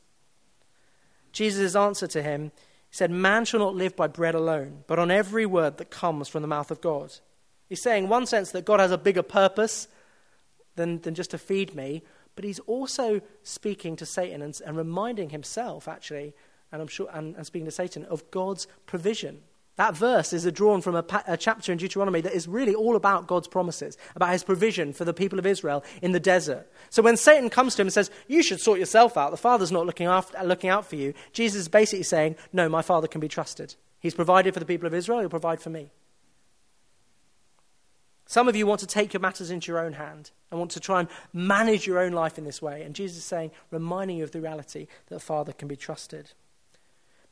Jesus' 1.32 1.76
answer 1.76 2.06
to 2.06 2.22
him 2.22 2.52
he 2.92 2.96
said, 2.96 3.10
Man 3.10 3.46
shall 3.46 3.62
not 3.62 3.74
live 3.74 3.96
by 3.96 4.06
bread 4.06 4.36
alone, 4.36 4.84
but 4.86 5.00
on 5.00 5.10
every 5.10 5.48
word 5.48 5.78
that 5.78 5.90
comes 5.90 6.28
from 6.28 6.44
the 6.44 6.48
mouth 6.48 6.70
of 6.70 6.82
God. 6.82 7.12
He's 7.68 7.82
saying, 7.82 8.04
in 8.04 8.10
one 8.12 8.28
sense, 8.28 8.52
that 8.52 8.66
God 8.66 8.80
has 8.80 8.92
a 8.92 8.98
bigger 9.00 9.24
purpose 9.24 9.88
than, 10.76 11.02
than 11.02 11.16
just 11.16 11.32
to 11.32 11.40
feed 11.40 11.74
me, 11.74 12.04
but 12.36 12.46
he's 12.46 12.60
also 12.60 13.22
speaking 13.42 13.96
to 13.96 14.06
Satan 14.06 14.44
and, 14.44 14.62
and 14.64 14.78
reminding 14.78 15.32
himself, 15.32 15.88
actually, 15.88 16.36
and 16.72 16.80
I'm 16.80 16.88
sure, 16.88 17.10
and, 17.12 17.36
and 17.36 17.44
speaking 17.44 17.66
to 17.66 17.72
Satan, 17.72 18.06
of 18.06 18.30
God's 18.30 18.68
provision. 18.86 19.42
That 19.76 19.98
verse 19.98 20.34
is 20.34 20.50
drawn 20.52 20.82
from 20.82 20.96
a, 20.96 21.06
a, 21.26 21.36
chapter 21.36 21.72
in 21.72 21.80
Deuteronomy 21.80 22.22
that 22.22 22.34
is 22.34 22.48
really 22.48 22.76
all 22.76 22.96
about 22.96 23.26
God's 23.26 23.48
promises, 23.48 23.98
about 24.16 24.32
his 24.32 24.44
provision 24.44 24.94
for 24.94 25.04
the 25.04 25.16
people 25.16 25.40
of 25.40 25.48
Israel 25.48 25.84
in 26.04 26.12
the 26.12 26.20
desert. 26.20 26.72
So 26.92 27.02
when 27.02 27.18
Satan 27.18 27.50
comes 27.50 27.74
to 27.76 27.82
him 27.82 27.88
and 27.88 27.94
says, 27.94 28.12
You 28.28 28.44
should 28.44 28.62
sort 28.62 28.80
yourself 28.80 29.18
out, 29.18 29.32
the 29.32 29.38
Father's 29.38 29.72
not 29.72 29.88
looking, 29.88 30.06
after, 30.06 30.38
looking 30.44 30.70
out 30.70 30.86
for 30.86 30.96
you, 30.96 31.16
Jesus 31.32 31.62
is 31.62 31.68
basically 31.70 32.04
saying, 32.04 32.36
No, 32.52 32.70
my 32.70 32.84
Father 32.84 33.08
can 33.08 33.20
be 33.20 33.28
trusted. 33.28 33.74
He's 34.00 34.14
provided 34.14 34.54
for 34.54 34.60
the 34.60 34.66
people 34.66 34.86
of 34.86 34.94
Israel, 34.94 35.22
he'll 35.22 35.30
provide 35.30 35.60
for 35.60 35.72
me. 35.72 35.90
Some 38.28 38.48
of 38.48 38.56
you 38.56 38.68
want 38.68 38.80
to 38.82 38.88
take 38.88 39.14
your 39.14 39.22
matters 39.22 39.52
into 39.52 39.72
your 39.72 39.84
own 39.84 39.94
hand 39.94 40.32
and 40.50 40.60
want 40.60 40.72
to 40.72 40.80
try 40.80 41.00
and 41.00 41.10
manage 41.34 41.88
your 41.88 42.00
own 42.00 42.14
life 42.14 42.38
in 42.38 42.46
this 42.46 42.62
way. 42.62 42.84
And 42.84 42.96
Jesus 42.96 43.18
is 43.18 43.26
saying, 43.26 43.52
reminding 43.70 44.18
you 44.18 44.24
of 44.24 44.32
the 44.32 44.42
reality 44.42 44.88
that 45.08 45.16
the 45.16 45.20
Father 45.20 45.52
can 45.52 45.68
be 45.68 45.76
trusted. 45.76 46.32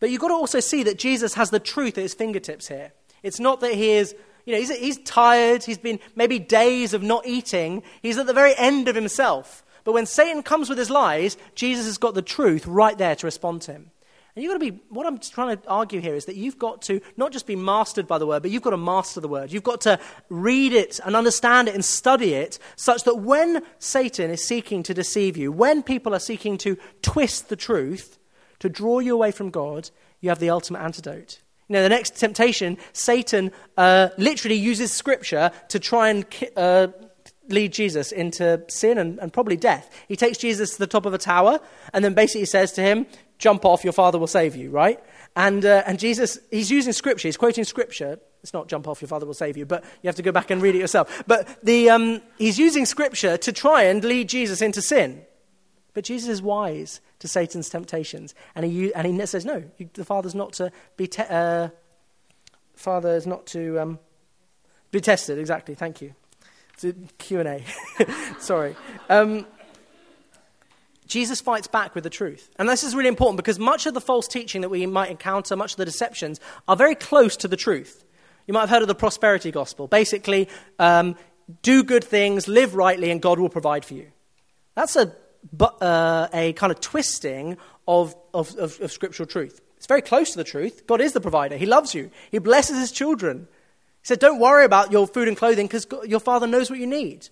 But 0.01 0.09
you've 0.09 0.19
got 0.19 0.29
to 0.29 0.33
also 0.33 0.59
see 0.59 0.83
that 0.83 0.97
Jesus 0.97 1.35
has 1.35 1.51
the 1.51 1.59
truth 1.59 1.97
at 1.97 2.01
his 2.01 2.15
fingertips 2.15 2.67
here. 2.67 2.91
It's 3.21 3.39
not 3.39 3.59
that 3.61 3.75
he 3.75 3.91
is, 3.91 4.15
you 4.45 4.53
know, 4.53 4.59
he's, 4.59 4.75
he's 4.75 4.97
tired, 5.03 5.63
he's 5.63 5.77
been 5.77 5.99
maybe 6.15 6.39
days 6.39 6.93
of 6.93 7.03
not 7.03 7.25
eating, 7.27 7.83
he's 8.01 8.17
at 8.17 8.25
the 8.25 8.33
very 8.33 8.55
end 8.57 8.87
of 8.87 8.95
himself. 8.95 9.63
But 9.83 9.93
when 9.93 10.07
Satan 10.07 10.41
comes 10.41 10.69
with 10.69 10.79
his 10.79 10.89
lies, 10.89 11.37
Jesus 11.53 11.85
has 11.85 11.99
got 11.99 12.15
the 12.15 12.23
truth 12.23 12.65
right 12.65 12.97
there 12.97 13.15
to 13.15 13.27
respond 13.27 13.61
to 13.63 13.73
him. 13.73 13.91
And 14.35 14.41
you've 14.41 14.51
got 14.51 14.65
to 14.65 14.71
be, 14.71 14.79
what 14.89 15.05
I'm 15.05 15.19
trying 15.19 15.57
to 15.57 15.67
argue 15.67 15.99
here 15.99 16.15
is 16.15 16.25
that 16.25 16.35
you've 16.35 16.57
got 16.57 16.81
to 16.83 17.01
not 17.15 17.31
just 17.31 17.45
be 17.45 17.55
mastered 17.55 18.07
by 18.07 18.17
the 18.17 18.25
word, 18.25 18.41
but 18.41 18.49
you've 18.49 18.63
got 18.63 18.69
to 18.71 18.77
master 18.77 19.19
the 19.19 19.27
word. 19.27 19.51
You've 19.51 19.61
got 19.61 19.81
to 19.81 19.99
read 20.29 20.73
it 20.73 20.99
and 21.05 21.15
understand 21.15 21.67
it 21.67 21.75
and 21.75 21.85
study 21.85 22.33
it 22.33 22.57
such 22.75 23.03
that 23.03 23.15
when 23.19 23.61
Satan 23.77 24.31
is 24.31 24.43
seeking 24.43 24.81
to 24.83 24.95
deceive 24.95 25.37
you, 25.37 25.51
when 25.51 25.83
people 25.83 26.15
are 26.15 26.19
seeking 26.19 26.57
to 26.59 26.77
twist 27.03 27.49
the 27.49 27.55
truth, 27.55 28.17
to 28.61 28.69
draw 28.69 28.99
you 28.99 29.13
away 29.13 29.31
from 29.31 29.49
God, 29.49 29.89
you 30.21 30.29
have 30.29 30.39
the 30.39 30.49
ultimate 30.49 30.79
antidote. 30.79 31.39
You 31.67 31.73
know, 31.73 31.83
the 31.83 31.89
next 31.89 32.17
temptation, 32.17 32.77
Satan 32.93 33.51
uh, 33.77 34.09
literally 34.17 34.55
uses 34.55 34.91
scripture 34.91 35.51
to 35.69 35.79
try 35.79 36.09
and 36.09 36.25
uh, 36.55 36.87
lead 37.49 37.73
Jesus 37.73 38.11
into 38.11 38.63
sin 38.67 38.97
and, 38.97 39.19
and 39.19 39.33
probably 39.33 39.57
death. 39.57 39.89
He 40.07 40.15
takes 40.15 40.37
Jesus 40.37 40.73
to 40.73 40.79
the 40.79 40.87
top 40.87 41.05
of 41.05 41.13
a 41.13 41.17
tower 41.17 41.59
and 41.93 42.05
then 42.05 42.13
basically 42.13 42.45
says 42.45 42.71
to 42.73 42.81
him, 42.81 43.07
Jump 43.39 43.65
off, 43.65 43.83
your 43.83 43.93
father 43.93 44.19
will 44.19 44.27
save 44.27 44.55
you, 44.55 44.69
right? 44.69 44.99
And, 45.35 45.65
uh, 45.65 45.81
and 45.87 45.97
Jesus, 45.97 46.37
he's 46.51 46.69
using 46.69 46.93
scripture, 46.93 47.27
he's 47.27 47.37
quoting 47.37 47.63
scripture. 47.63 48.19
It's 48.43 48.53
not 48.53 48.67
jump 48.67 48.87
off, 48.87 49.01
your 49.01 49.07
father 49.07 49.25
will 49.25 49.33
save 49.33 49.57
you, 49.57 49.65
but 49.65 49.83
you 50.03 50.07
have 50.07 50.15
to 50.17 50.21
go 50.21 50.31
back 50.31 50.51
and 50.51 50.61
read 50.61 50.75
it 50.75 50.79
yourself. 50.79 51.23
But 51.25 51.63
the, 51.63 51.89
um, 51.89 52.21
he's 52.37 52.59
using 52.59 52.85
scripture 52.85 53.37
to 53.37 53.51
try 53.51 53.83
and 53.83 54.03
lead 54.03 54.29
Jesus 54.29 54.61
into 54.61 54.81
sin. 54.81 55.23
But 55.93 56.03
Jesus 56.03 56.29
is 56.29 56.41
wise 56.41 57.01
to 57.21 57.27
Satan's 57.27 57.69
temptations. 57.69 58.33
And 58.55 58.65
he, 58.65 58.93
and 58.93 59.07
he 59.07 59.25
says, 59.27 59.45
no, 59.45 59.63
the 59.93 60.03
Father's 60.03 60.33
not 60.33 60.53
to 60.53 60.71
be, 60.97 61.07
te- 61.07 61.21
uh, 61.29 61.69
not 62.85 63.45
to 63.45 63.79
um, 63.79 63.99
be 64.89 64.99
tested. 64.99 65.37
Exactly, 65.37 65.75
thank 65.75 66.01
you. 66.01 66.15
It's 66.73 66.83
a 66.83 66.93
Q&A. 67.19 67.63
Sorry. 68.39 68.75
Um, 69.07 69.45
Jesus 71.05 71.41
fights 71.41 71.67
back 71.67 71.93
with 71.93 72.03
the 72.03 72.09
truth. 72.09 72.49
And 72.57 72.67
this 72.67 72.83
is 72.83 72.95
really 72.95 73.09
important 73.09 73.37
because 73.37 73.59
much 73.59 73.85
of 73.85 73.93
the 73.93 74.01
false 74.01 74.27
teaching 74.27 74.61
that 74.61 74.69
we 74.69 74.83
might 74.87 75.11
encounter, 75.11 75.55
much 75.55 75.73
of 75.73 75.77
the 75.77 75.85
deceptions, 75.85 76.39
are 76.67 76.75
very 76.75 76.95
close 76.95 77.37
to 77.37 77.47
the 77.47 77.57
truth. 77.57 78.03
You 78.47 78.55
might 78.55 78.61
have 78.61 78.69
heard 78.71 78.81
of 78.81 78.87
the 78.87 78.95
prosperity 78.95 79.51
gospel. 79.51 79.87
Basically, 79.87 80.49
um, 80.79 81.15
do 81.61 81.83
good 81.83 82.03
things, 82.03 82.47
live 82.47 82.73
rightly, 82.73 83.11
and 83.11 83.21
God 83.21 83.37
will 83.37 83.49
provide 83.49 83.85
for 83.85 83.93
you. 83.93 84.07
That's 84.73 84.95
a 84.95 85.13
but, 85.51 85.81
uh, 85.81 86.27
a 86.33 86.53
kind 86.53 86.71
of 86.71 86.79
twisting 86.79 87.57
of, 87.87 88.15
of, 88.33 88.55
of, 88.57 88.79
of 88.81 88.91
scriptural 88.91 89.27
truth. 89.27 89.61
It's 89.77 89.87
very 89.87 90.01
close 90.01 90.31
to 90.31 90.37
the 90.37 90.43
truth. 90.43 90.85
God 90.85 91.01
is 91.01 91.13
the 91.13 91.21
provider. 91.21 91.57
He 91.57 91.65
loves 91.65 91.95
you. 91.95 92.11
He 92.29 92.37
blesses 92.37 92.77
his 92.77 92.91
children. 92.91 93.47
He 94.01 94.07
said, 94.07 94.19
Don't 94.19 94.39
worry 94.39 94.63
about 94.63 94.91
your 94.91 95.07
food 95.07 95.27
and 95.27 95.35
clothing 95.35 95.65
because 95.65 95.87
your 96.05 96.19
father 96.19 96.45
knows 96.45 96.69
what 96.69 96.77
you 96.77 96.85
need. 96.85 97.29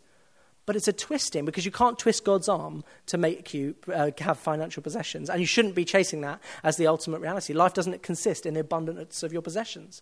But 0.66 0.76
it's 0.76 0.88
a 0.88 0.94
twisting 0.94 1.46
because 1.46 1.66
you 1.66 1.72
can't 1.72 1.98
twist 1.98 2.24
God's 2.24 2.50
arm 2.50 2.84
to 3.08 3.18
make 3.18 3.54
you 3.54 3.76
uh, 3.94 4.12
have 4.20 4.38
financial 4.38 4.84
possessions. 4.84 5.30
And 5.30 5.40
you 5.40 5.48
shouldn't 5.48 5.76
be 5.76 5.86
chasing 5.86 6.22
that 6.22 6.40
as 6.64 6.78
the 6.78 6.88
ultimate 6.88 7.22
reality. 7.22 7.54
Life 7.54 7.74
doesn't 7.74 8.04
consist 8.04 8.46
in 8.46 8.56
the 8.56 8.60
abundance 8.60 9.24
of 9.24 9.34
your 9.34 9.42
possessions. 9.42 10.02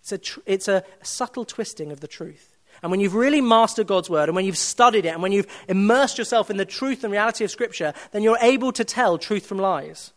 It's 0.00 0.12
a, 0.12 0.18
tr- 0.18 0.40
it's 0.44 0.68
a 0.68 0.84
subtle 1.02 1.46
twisting 1.46 1.90
of 1.90 2.00
the 2.00 2.08
truth. 2.08 2.53
And 2.84 2.90
when 2.90 3.00
you've 3.00 3.14
really 3.14 3.40
mastered 3.40 3.86
God's 3.86 4.10
word, 4.10 4.28
and 4.28 4.36
when 4.36 4.44
you've 4.44 4.58
studied 4.58 5.06
it, 5.06 5.14
and 5.14 5.22
when 5.22 5.32
you've 5.32 5.46
immersed 5.68 6.18
yourself 6.18 6.50
in 6.50 6.58
the 6.58 6.66
truth 6.66 7.02
and 7.02 7.10
reality 7.10 7.42
of 7.42 7.50
Scripture, 7.50 7.94
then 8.10 8.22
you're 8.22 8.36
able 8.42 8.72
to 8.72 8.84
tell 8.84 9.16
truth 9.16 9.46
from 9.46 9.56
lies. 9.56 10.12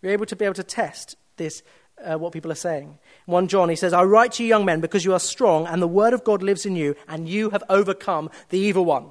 You're 0.00 0.10
able 0.10 0.26
to 0.26 0.34
be 0.34 0.44
able 0.44 0.56
to 0.56 0.64
test 0.64 1.14
this, 1.36 1.62
uh, 2.04 2.18
what 2.18 2.32
people 2.32 2.50
are 2.50 2.56
saying. 2.56 2.98
1 3.26 3.46
John, 3.46 3.68
he 3.68 3.76
says, 3.76 3.92
I 3.92 4.02
write 4.02 4.32
to 4.32 4.42
you, 4.42 4.48
young 4.48 4.64
men, 4.64 4.80
because 4.80 5.04
you 5.04 5.12
are 5.12 5.20
strong, 5.20 5.68
and 5.68 5.80
the 5.80 5.86
word 5.86 6.12
of 6.12 6.24
God 6.24 6.42
lives 6.42 6.66
in 6.66 6.74
you, 6.74 6.96
and 7.06 7.28
you 7.28 7.50
have 7.50 7.62
overcome 7.68 8.30
the 8.48 8.58
evil 8.58 8.84
one. 8.84 9.06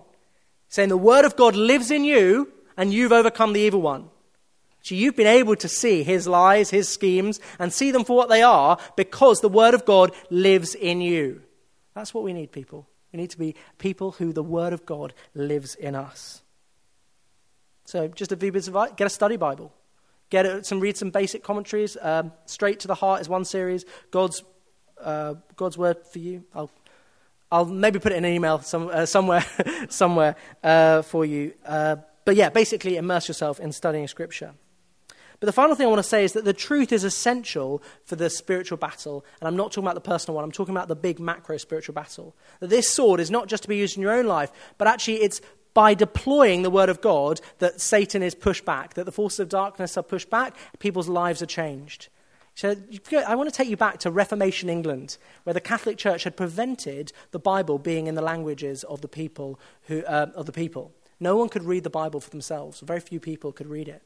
Saying 0.67 0.89
the 0.89 0.97
word 0.97 1.23
of 1.23 1.37
God 1.37 1.55
lives 1.55 1.91
in 1.91 2.03
you, 2.03 2.51
and 2.75 2.93
you've 2.93 3.13
overcome 3.13 3.53
the 3.53 3.61
evil 3.61 3.81
one. 3.81 4.09
So 4.81 4.95
you've 4.95 5.15
been 5.15 5.27
able 5.27 5.55
to 5.55 5.69
see 5.69 6.03
his 6.03 6.27
lies, 6.27 6.71
his 6.71 6.89
schemes, 6.89 7.39
and 7.57 7.71
see 7.71 7.91
them 7.91 8.03
for 8.03 8.17
what 8.17 8.27
they 8.27 8.43
are 8.43 8.77
because 8.97 9.39
the 9.39 9.47
word 9.47 9.75
of 9.75 9.85
God 9.85 10.11
lives 10.29 10.75
in 10.75 10.99
you. 10.99 11.43
That's 11.93 12.13
what 12.13 12.23
we 12.23 12.33
need, 12.33 12.51
people. 12.51 12.87
We 13.11 13.17
need 13.17 13.29
to 13.31 13.37
be 13.37 13.55
people 13.77 14.11
who 14.11 14.31
the 14.31 14.43
Word 14.43 14.73
of 14.73 14.85
God 14.85 15.13
lives 15.33 15.75
in 15.75 15.95
us. 15.95 16.41
So, 17.85 18.07
just 18.07 18.31
a 18.31 18.37
few 18.37 18.51
bits 18.51 18.67
of 18.67 18.75
advice 18.75 18.93
get 18.95 19.07
a 19.07 19.09
study 19.09 19.35
Bible. 19.35 19.73
Get 20.29 20.65
some, 20.65 20.79
read 20.79 20.95
some 20.95 21.09
basic 21.09 21.43
commentaries. 21.43 21.97
Um, 22.01 22.31
Straight 22.45 22.79
to 22.81 22.87
the 22.87 22.95
Heart 22.95 23.19
is 23.19 23.27
one 23.27 23.43
series. 23.43 23.83
God's, 24.11 24.43
uh, 25.01 25.35
God's 25.57 25.77
Word 25.77 26.05
for 26.07 26.19
you. 26.19 26.45
I'll, 26.55 26.71
I'll 27.51 27.65
maybe 27.65 27.99
put 27.99 28.13
it 28.13 28.15
in 28.15 28.23
an 28.23 28.31
email 28.31 28.59
some, 28.61 28.87
uh, 28.87 29.05
somewhere, 29.05 29.43
somewhere 29.89 30.37
uh, 30.63 31.01
for 31.01 31.25
you. 31.25 31.53
Uh, 31.65 31.97
but 32.23 32.37
yeah, 32.37 32.49
basically 32.49 32.95
immerse 32.95 33.27
yourself 33.27 33.59
in 33.59 33.73
studying 33.73 34.07
Scripture. 34.07 34.53
But 35.41 35.47
the 35.47 35.53
final 35.53 35.75
thing 35.75 35.87
I 35.87 35.89
want 35.89 35.99
to 35.99 36.07
say 36.07 36.23
is 36.23 36.33
that 36.33 36.45
the 36.45 36.53
truth 36.53 36.91
is 36.91 37.03
essential 37.03 37.81
for 38.05 38.15
the 38.15 38.29
spiritual 38.29 38.77
battle. 38.77 39.25
And 39.39 39.47
I'm 39.47 39.55
not 39.55 39.71
talking 39.71 39.83
about 39.83 39.95
the 39.95 40.01
personal 40.01 40.35
one, 40.35 40.43
I'm 40.43 40.51
talking 40.51 40.75
about 40.75 40.87
the 40.87 40.95
big 40.95 41.19
macro 41.19 41.57
spiritual 41.57 41.95
battle. 41.95 42.35
That 42.59 42.69
this 42.69 42.87
sword 42.87 43.19
is 43.19 43.31
not 43.31 43.47
just 43.47 43.63
to 43.63 43.69
be 43.69 43.75
used 43.75 43.97
in 43.97 44.03
your 44.03 44.13
own 44.13 44.27
life, 44.27 44.51
but 44.77 44.87
actually 44.87 45.23
it's 45.23 45.41
by 45.73 45.95
deploying 45.95 46.61
the 46.61 46.69
word 46.69 46.89
of 46.89 47.01
God 47.01 47.41
that 47.57 47.81
Satan 47.81 48.21
is 48.21 48.35
pushed 48.35 48.65
back, 48.65 48.93
that 48.93 49.05
the 49.05 49.11
forces 49.11 49.39
of 49.39 49.49
darkness 49.49 49.97
are 49.97 50.03
pushed 50.03 50.29
back, 50.29 50.55
people's 50.77 51.09
lives 51.09 51.41
are 51.41 51.47
changed. 51.47 52.09
So 52.53 52.75
I 53.25 53.33
want 53.33 53.49
to 53.49 53.55
take 53.55 53.69
you 53.69 53.77
back 53.77 53.97
to 53.99 54.11
Reformation 54.11 54.69
England, 54.69 55.17
where 55.43 55.55
the 55.55 55.61
Catholic 55.61 55.97
Church 55.97 56.23
had 56.23 56.37
prevented 56.37 57.13
the 57.31 57.39
Bible 57.39 57.79
being 57.79 58.05
in 58.05 58.13
the 58.13 58.21
languages 58.21 58.83
of 58.83 59.01
the 59.01 59.07
people. 59.07 59.59
Who, 59.83 60.03
uh, 60.03 60.27
of 60.35 60.45
the 60.45 60.51
people. 60.51 60.91
No 61.19 61.35
one 61.35 61.49
could 61.49 61.63
read 61.63 61.83
the 61.83 61.89
Bible 61.89 62.19
for 62.19 62.29
themselves. 62.29 62.81
Very 62.81 62.99
few 62.99 63.19
people 63.19 63.51
could 63.51 63.67
read 63.67 63.87
it. 63.87 64.03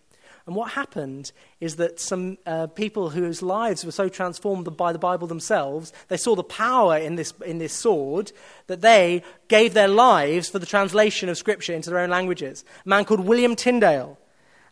And 0.47 0.55
what 0.55 0.73
happened 0.73 1.31
is 1.59 1.77
that 1.77 1.99
some 1.99 2.37
uh, 2.45 2.67
people 2.67 3.09
whose 3.09 3.41
lives 3.41 3.83
were 3.83 3.91
so 3.91 4.09
transformed 4.09 4.77
by 4.77 4.93
the 4.93 4.99
Bible 4.99 5.27
themselves, 5.27 5.91
they 6.07 6.17
saw 6.17 6.35
the 6.35 6.43
power 6.43 6.97
in 6.97 7.15
this, 7.15 7.33
in 7.43 7.57
this 7.57 7.73
sword, 7.73 8.31
that 8.67 8.81
they 8.81 9.23
gave 9.47 9.73
their 9.73 9.87
lives 9.87 10.47
for 10.47 10.59
the 10.59 10.67
translation 10.67 11.29
of 11.29 11.37
Scripture 11.37 11.73
into 11.73 11.89
their 11.89 11.99
own 11.99 12.11
languages. 12.11 12.63
A 12.85 12.89
man 12.89 13.05
called 13.05 13.21
William 13.21 13.55
Tyndale. 13.55 14.19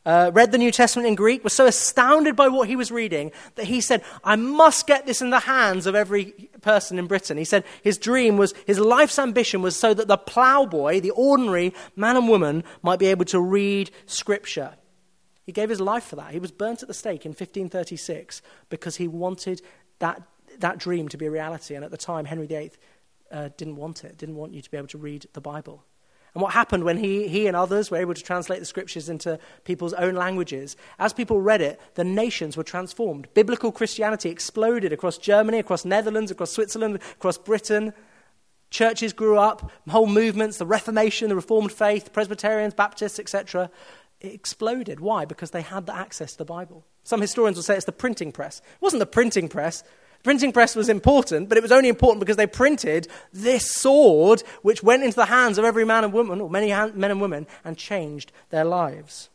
uh, 0.06 0.32
read 0.34 0.52
the 0.52 0.58
New 0.58 0.72
Testament 0.72 1.08
in 1.08 1.16
Greek, 1.16 1.44
was 1.44 1.54
so 1.54 1.66
astounded 1.66 2.36
by 2.36 2.48
what 2.48 2.68
he 2.68 2.76
was 2.76 2.92
reading 2.92 3.32
that 3.56 3.66
he 3.66 3.82
said, 3.82 4.04
I 4.24 4.36
must 4.36 4.88
get 4.88 5.06
this 5.06 5.22
in 5.22 5.30
the 5.30 5.40
hands 5.40 5.88
of 5.88 5.96
every 5.96 6.26
person 6.62 7.00
in 7.00 7.08
Britain. 7.08 7.38
He 7.38 7.46
said 7.46 7.64
his 7.82 7.98
dream 7.98 8.38
was, 8.38 8.54
his 8.66 8.80
life's 8.80 9.20
ambition 9.20 9.62
was 9.62 9.78
so 9.78 9.94
that 9.94 10.08
the 10.08 10.18
ploughboy, 10.18 11.00
the 11.00 11.12
ordinary 11.12 11.74
man 11.96 12.18
and 12.18 12.28
woman, 12.28 12.64
might 12.82 13.00
be 13.00 13.08
able 13.08 13.26
to 13.26 13.40
read 13.40 13.92
Scripture. 14.06 14.74
He 15.46 15.52
gave 15.52 15.70
his 15.70 15.82
life 15.82 16.06
for 16.06 16.16
that. 16.16 16.32
He 16.32 16.40
was 16.40 16.52
burnt 16.52 16.82
at 16.82 16.88
the 16.88 16.94
stake 16.94 17.26
in 17.26 17.32
1536 17.32 18.42
because 18.70 18.96
he 18.96 19.08
wanted 19.08 19.62
that, 20.00 20.22
that 20.60 20.78
dream 20.78 21.08
to 21.10 21.18
be 21.18 21.26
a 21.26 21.32
reality. 21.32 21.76
And 21.76 21.84
at 21.84 21.92
the 21.92 21.98
time, 21.98 22.26
Henry 22.26 22.48
VIII 22.48 22.72
uh, 23.32 23.50
didn't 23.58 23.76
want 23.76 24.04
it, 24.04 24.18
didn't 24.18 24.36
want 24.36 24.54
you 24.54 24.62
to 24.62 24.72
be 24.72 24.78
able 24.78 24.88
to 24.88 24.98
read 24.98 25.28
the 25.34 25.42
Bible. 25.42 25.84
And 26.34 26.42
what 26.42 26.54
happened 26.54 26.84
when 26.84 26.98
he, 26.98 27.28
he 27.28 27.46
and 27.46 27.56
others 27.56 27.92
were 27.92 27.98
able 27.98 28.16
to 28.16 28.24
translate 28.24 28.60
the 28.60 28.66
scriptures 28.66 29.08
into 29.08 29.38
people's 29.66 29.94
own 29.94 30.16
languages, 30.16 30.76
as 30.98 31.14
people 31.14 31.40
read 31.40 31.62
it, 31.62 31.80
the 31.94 32.04
nations 32.04 32.58
were 32.58 32.64
transformed. 32.64 33.28
Biblical 33.36 33.72
Christianity 33.72 34.30
exploded 34.30 34.92
across 34.92 35.20
Germany, 35.20 35.60
across 35.60 35.86
Netherlands, 35.86 36.32
across 36.32 36.52
Switzerland, 36.52 37.00
across 37.14 37.38
Britain. 37.38 37.94
Churches 38.72 39.14
grew 39.14 39.38
up, 39.38 39.72
whole 39.88 40.08
movements, 40.08 40.58
the 40.58 40.66
Reformation, 40.66 41.30
the 41.30 41.36
Reformed 41.36 41.72
faith, 41.72 42.12
Presbyterians, 42.12 42.74
Baptists, 42.74 43.20
etc. 43.20 43.70
It 44.24 44.34
exploded. 44.34 45.02
Why? 45.02 45.26
Because 45.26 45.52
they 45.52 45.62
had 45.62 45.86
the 45.86 45.96
access 45.96 46.32
to 46.32 46.38
the 46.40 46.46
Bible. 46.46 46.86
Some 47.04 47.22
historians 47.22 47.58
will 47.58 47.64
say 47.64 47.76
it's 47.76 47.86
the 47.86 47.92
printing 47.92 48.32
press. 48.32 48.60
It 48.60 48.82
wasn't 48.82 49.02
the 49.02 49.06
printing 49.06 49.50
press, 49.50 49.82
The 49.82 50.24
printing 50.24 50.54
press 50.54 50.74
was 50.76 50.88
important, 50.88 51.50
but 51.50 51.58
it 51.58 51.62
was 51.62 51.74
only 51.74 51.90
important 51.90 52.22
because 52.22 52.38
they 52.38 52.48
printed 52.48 53.10
this 53.34 53.70
sword 53.70 54.42
which 54.62 54.82
went 54.82 55.04
into 55.04 55.18
the 55.18 55.26
hands 55.26 55.58
of 55.58 55.66
every 55.66 55.84
man 55.84 56.06
and 56.06 56.14
woman, 56.14 56.40
or 56.40 56.50
many 56.50 56.70
men 56.70 57.12
and 57.12 57.20
women, 57.20 57.46
and 57.66 57.78
changed 57.78 58.32
their 58.50 58.64
lives. 58.64 59.30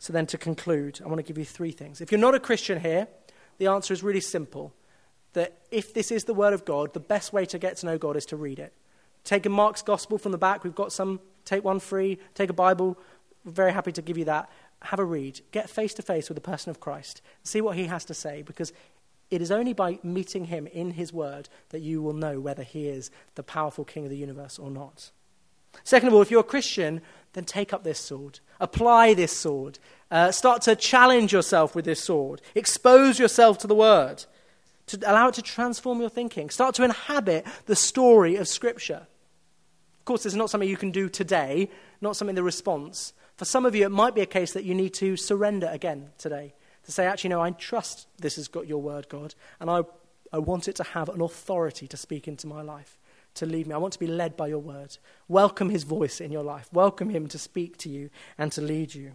So, 0.00 0.12
then 0.12 0.26
to 0.26 0.38
conclude, 0.38 1.00
I 1.04 1.08
want 1.08 1.18
to 1.18 1.22
give 1.22 1.38
you 1.38 1.44
three 1.44 1.72
things. 1.72 2.00
If 2.00 2.10
you're 2.10 2.18
not 2.18 2.34
a 2.34 2.40
Christian 2.40 2.80
here, 2.80 3.06
the 3.58 3.68
answer 3.68 3.94
is 3.94 4.02
really 4.02 4.20
simple 4.20 4.72
that 5.34 5.58
if 5.70 5.94
this 5.94 6.10
is 6.10 6.24
the 6.24 6.34
Word 6.34 6.54
of 6.54 6.64
God, 6.64 6.92
the 6.94 7.00
best 7.00 7.32
way 7.32 7.44
to 7.46 7.58
get 7.58 7.76
to 7.76 7.86
know 7.86 7.98
God 7.98 8.16
is 8.16 8.26
to 8.26 8.36
read 8.36 8.58
it. 8.58 8.72
Take 9.22 9.46
a 9.46 9.50
Mark's 9.50 9.82
Gospel 9.82 10.18
from 10.18 10.32
the 10.32 10.38
back, 10.38 10.64
we've 10.64 10.74
got 10.74 10.92
some, 10.92 11.20
take 11.44 11.64
one 11.64 11.80
free, 11.80 12.18
take 12.34 12.50
a 12.50 12.54
Bible, 12.54 12.98
we're 13.44 13.52
very 13.52 13.72
happy 13.72 13.92
to 13.92 14.02
give 14.02 14.18
you 14.18 14.24
that. 14.26 14.50
Have 14.82 14.98
a 14.98 15.04
read, 15.04 15.40
get 15.52 15.68
face 15.68 15.94
to 15.94 16.02
face 16.02 16.28
with 16.28 16.36
the 16.36 16.42
person 16.42 16.70
of 16.70 16.80
Christ, 16.80 17.20
see 17.42 17.60
what 17.60 17.76
he 17.76 17.86
has 17.86 18.04
to 18.06 18.14
say, 18.14 18.42
because 18.42 18.72
it 19.30 19.42
is 19.42 19.50
only 19.50 19.72
by 19.72 19.98
meeting 20.02 20.46
him 20.46 20.66
in 20.66 20.92
his 20.92 21.12
word 21.12 21.48
that 21.68 21.80
you 21.80 22.02
will 22.02 22.12
know 22.12 22.40
whether 22.40 22.62
he 22.62 22.88
is 22.88 23.10
the 23.34 23.42
powerful 23.42 23.84
king 23.84 24.04
of 24.04 24.10
the 24.10 24.16
universe 24.16 24.58
or 24.58 24.70
not. 24.70 25.10
Second 25.84 26.08
of 26.08 26.14
all, 26.14 26.22
if 26.22 26.30
you're 26.30 26.40
a 26.40 26.44
Christian, 26.44 27.00
then 27.32 27.44
take 27.44 27.72
up 27.72 27.84
this 27.84 27.98
sword, 27.98 28.40
apply 28.58 29.14
this 29.14 29.36
sword, 29.36 29.78
uh, 30.10 30.32
start 30.32 30.62
to 30.62 30.74
challenge 30.74 31.32
yourself 31.32 31.74
with 31.74 31.84
this 31.84 32.02
sword, 32.02 32.42
expose 32.54 33.18
yourself 33.18 33.58
to 33.58 33.66
the 33.66 33.74
word, 33.74 34.24
to 34.86 34.98
allow 35.08 35.28
it 35.28 35.34
to 35.34 35.42
transform 35.42 36.00
your 36.00 36.10
thinking, 36.10 36.50
start 36.50 36.74
to 36.74 36.82
inhabit 36.82 37.46
the 37.66 37.76
story 37.76 38.34
of 38.34 38.48
Scripture. 38.48 39.06
Of 40.00 40.04
course, 40.06 40.26
is 40.26 40.34
not 40.34 40.50
something 40.50 40.68
you 40.68 40.76
can 40.76 40.90
do 40.90 41.08
today, 41.08 41.68
not 42.00 42.16
something 42.16 42.34
the 42.34 42.42
response, 42.42 43.12
for 43.40 43.46
some 43.46 43.64
of 43.64 43.74
you, 43.74 43.86
it 43.86 43.90
might 43.90 44.14
be 44.14 44.20
a 44.20 44.26
case 44.26 44.52
that 44.52 44.64
you 44.64 44.74
need 44.74 44.92
to 44.94 45.16
surrender 45.16 45.66
again 45.70 46.10
today. 46.18 46.52
To 46.84 46.92
say, 46.92 47.06
actually, 47.06 47.30
no, 47.30 47.40
I 47.40 47.50
trust 47.52 48.06
this 48.18 48.36
has 48.36 48.48
got 48.48 48.66
your 48.66 48.82
word, 48.82 49.08
God, 49.08 49.34
and 49.60 49.70
I, 49.70 49.82
I 50.30 50.38
want 50.38 50.68
it 50.68 50.76
to 50.76 50.82
have 50.82 51.08
an 51.08 51.22
authority 51.22 51.86
to 51.88 51.96
speak 51.96 52.28
into 52.28 52.46
my 52.46 52.60
life, 52.60 52.98
to 53.36 53.46
lead 53.46 53.66
me. 53.66 53.74
I 53.74 53.78
want 53.78 53.94
to 53.94 53.98
be 53.98 54.06
led 54.06 54.36
by 54.36 54.48
your 54.48 54.58
word. 54.58 54.98
Welcome 55.26 55.70
his 55.70 55.84
voice 55.84 56.20
in 56.20 56.32
your 56.32 56.42
life. 56.42 56.68
Welcome 56.70 57.08
him 57.08 57.28
to 57.28 57.38
speak 57.38 57.78
to 57.78 57.88
you 57.88 58.10
and 58.36 58.52
to 58.52 58.60
lead 58.60 58.94
you. 58.94 59.12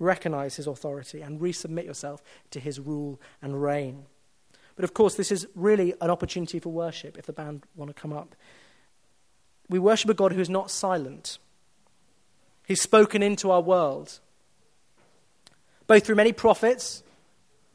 Recognize 0.00 0.56
his 0.56 0.66
authority 0.66 1.20
and 1.20 1.40
resubmit 1.40 1.84
yourself 1.84 2.22
to 2.50 2.58
his 2.58 2.80
rule 2.80 3.20
and 3.40 3.62
reign. 3.62 4.06
But 4.74 4.84
of 4.84 4.94
course, 4.94 5.14
this 5.14 5.30
is 5.30 5.46
really 5.54 5.94
an 6.00 6.10
opportunity 6.10 6.60
for 6.60 6.70
worship 6.70 7.18
if 7.18 7.26
the 7.26 7.32
band 7.32 7.64
want 7.74 7.94
to 7.94 8.00
come 8.00 8.12
up. 8.12 8.36
We 9.68 9.78
worship 9.78 10.10
a 10.10 10.14
God 10.14 10.32
who 10.32 10.40
is 10.40 10.48
not 10.48 10.70
silent. 10.70 11.38
He's 12.66 12.82
spoken 12.82 13.22
into 13.22 13.50
our 13.50 13.60
world, 13.60 14.20
both 15.86 16.04
through 16.04 16.16
many 16.16 16.32
prophets, 16.32 17.02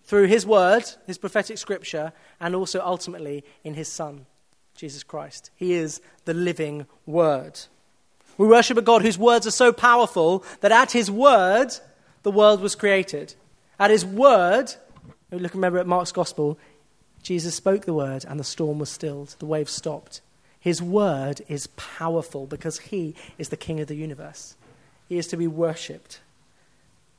through 0.04 0.28
his 0.28 0.46
word, 0.46 0.84
his 1.08 1.18
prophetic 1.18 1.58
scripture, 1.58 2.14
and 2.40 2.56
also 2.56 2.82
ultimately 2.82 3.44
in 3.64 3.74
his 3.74 3.88
Son, 3.88 4.26
Jesus 4.76 5.04
Christ. 5.04 5.50
He 5.56 5.74
is 5.74 6.02
the 6.26 6.34
living 6.34 6.86
word. 7.06 7.60
We 8.38 8.48
worship 8.48 8.78
a 8.78 8.82
God 8.82 9.02
whose 9.02 9.18
words 9.18 9.48
are 9.48 9.52
so 9.52 9.72
powerful 9.72 10.44
that 10.62 10.72
at 10.72 10.92
his 10.92 11.10
word, 11.10 11.72
the 12.24 12.32
world 12.32 12.62
was 12.62 12.76
created. 12.76 13.36
At 13.80 13.92
his 13.92 14.06
word, 14.06 14.74
look 15.32 15.54
remember 15.54 15.80
at 15.80 15.88
Mark's 15.88 16.12
gospel, 16.12 16.58
Jesus 17.22 17.56
spoke 17.56 17.86
the 17.86 17.94
word 17.94 18.26
and 18.28 18.40
the 18.40 18.44
storm 18.44 18.80
was 18.80 18.90
stilled, 18.90 19.36
the 19.40 19.46
waves 19.46 19.72
stopped. 19.72 20.22
His 20.64 20.82
word 20.82 21.42
is 21.50 21.68
powerful 21.76 22.48
because 22.48 22.80
he 22.80 23.16
is 23.38 23.50
the 23.50 23.58
king 23.58 23.82
of 23.82 23.88
the 23.88 23.96
universe. 23.96 24.56
He 25.10 25.18
is 25.18 25.28
to 25.28 25.36
be 25.36 25.46
worshipped. 25.46 26.22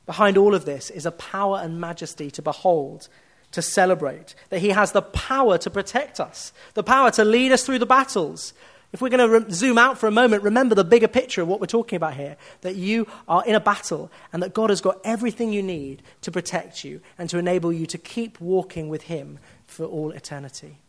Behind 0.07 0.35
all 0.35 0.55
of 0.55 0.65
this 0.65 0.89
is 0.89 1.05
a 1.05 1.11
power 1.11 1.59
and 1.61 1.79
majesty 1.79 2.31
to 2.31 2.41
behold, 2.41 3.07
to 3.51 3.61
celebrate, 3.61 4.33
that 4.49 4.61
He 4.61 4.69
has 4.69 4.93
the 4.93 5.03
power 5.03 5.59
to 5.59 5.69
protect 5.69 6.19
us, 6.19 6.53
the 6.73 6.81
power 6.81 7.11
to 7.11 7.23
lead 7.23 7.51
us 7.51 7.63
through 7.63 7.77
the 7.77 7.85
battles. 7.85 8.55
If 8.91 8.99
we're 8.99 9.09
going 9.09 9.29
to 9.29 9.39
re- 9.39 9.51
zoom 9.51 9.77
out 9.77 9.99
for 9.99 10.07
a 10.07 10.11
moment, 10.11 10.41
remember 10.41 10.73
the 10.73 10.83
bigger 10.83 11.07
picture 11.07 11.43
of 11.43 11.47
what 11.47 11.59
we're 11.59 11.67
talking 11.67 11.97
about 11.97 12.15
here 12.15 12.37
that 12.61 12.73
you 12.73 13.05
are 13.27 13.45
in 13.45 13.53
a 13.53 13.59
battle 13.59 14.11
and 14.33 14.41
that 14.41 14.55
God 14.55 14.71
has 14.71 14.81
got 14.81 14.99
everything 15.03 15.53
you 15.53 15.61
need 15.61 16.01
to 16.21 16.31
protect 16.31 16.83
you 16.83 16.99
and 17.19 17.29
to 17.29 17.37
enable 17.37 17.71
you 17.71 17.85
to 17.85 17.99
keep 17.99 18.41
walking 18.41 18.89
with 18.89 19.03
Him 19.03 19.37
for 19.67 19.85
all 19.85 20.09
eternity. 20.09 20.79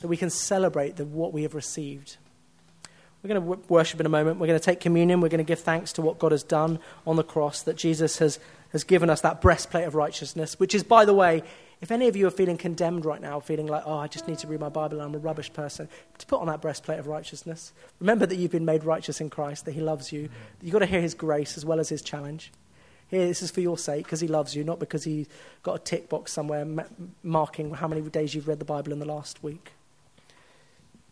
That 0.00 0.08
we 0.08 0.16
can 0.16 0.30
celebrate 0.30 0.96
the, 0.96 1.04
what 1.04 1.32
we 1.32 1.42
have 1.42 1.54
received 1.54 2.16
we're 3.22 3.28
going 3.28 3.42
to 3.42 3.62
worship 3.68 3.98
in 3.98 4.06
a 4.06 4.10
moment. 4.10 4.38
We're 4.38 4.46
going 4.46 4.58
to 4.58 4.64
take 4.64 4.80
communion. 4.80 5.20
We're 5.20 5.28
going 5.28 5.38
to 5.38 5.44
give 5.44 5.58
thanks 5.58 5.92
to 5.94 6.02
what 6.02 6.18
God 6.18 6.32
has 6.32 6.44
done 6.44 6.78
on 7.06 7.16
the 7.16 7.24
cross, 7.24 7.62
that 7.62 7.76
Jesus 7.76 8.18
has, 8.18 8.38
has 8.70 8.84
given 8.84 9.10
us 9.10 9.22
that 9.22 9.40
breastplate 9.40 9.86
of 9.86 9.96
righteousness, 9.96 10.58
which 10.60 10.74
is, 10.74 10.84
by 10.84 11.04
the 11.04 11.14
way, 11.14 11.42
if 11.80 11.90
any 11.90 12.06
of 12.06 12.16
you 12.16 12.26
are 12.28 12.30
feeling 12.30 12.56
condemned 12.56 13.04
right 13.04 13.20
now, 13.20 13.40
feeling 13.40 13.66
like, 13.66 13.82
oh, 13.86 13.98
I 13.98 14.06
just 14.06 14.28
need 14.28 14.38
to 14.38 14.46
read 14.46 14.60
my 14.60 14.68
Bible 14.68 15.00
and 15.00 15.08
I'm 15.08 15.14
a 15.14 15.18
rubbish 15.18 15.52
person, 15.52 15.88
to 16.18 16.26
put 16.26 16.40
on 16.40 16.46
that 16.46 16.60
breastplate 16.60 17.00
of 17.00 17.08
righteousness. 17.08 17.72
Remember 17.98 18.24
that 18.24 18.36
you've 18.36 18.52
been 18.52 18.64
made 18.64 18.84
righteous 18.84 19.20
in 19.20 19.30
Christ, 19.30 19.64
that 19.64 19.72
He 19.72 19.80
loves 19.80 20.12
you. 20.12 20.28
You've 20.62 20.72
got 20.72 20.80
to 20.80 20.86
hear 20.86 21.00
His 21.00 21.14
grace 21.14 21.56
as 21.56 21.64
well 21.64 21.80
as 21.80 21.88
His 21.88 22.02
challenge. 22.02 22.52
Here, 23.08 23.26
this 23.26 23.42
is 23.42 23.50
for 23.50 23.60
your 23.60 23.78
sake, 23.78 24.04
because 24.04 24.20
He 24.20 24.28
loves 24.28 24.54
you, 24.54 24.62
not 24.62 24.78
because 24.78 25.02
He's 25.02 25.28
got 25.64 25.74
a 25.74 25.78
tick 25.80 26.08
box 26.08 26.32
somewhere 26.32 26.66
marking 27.24 27.74
how 27.74 27.88
many 27.88 28.00
days 28.02 28.34
you've 28.34 28.46
read 28.46 28.60
the 28.60 28.64
Bible 28.64 28.92
in 28.92 29.00
the 29.00 29.06
last 29.06 29.42
week. 29.42 29.72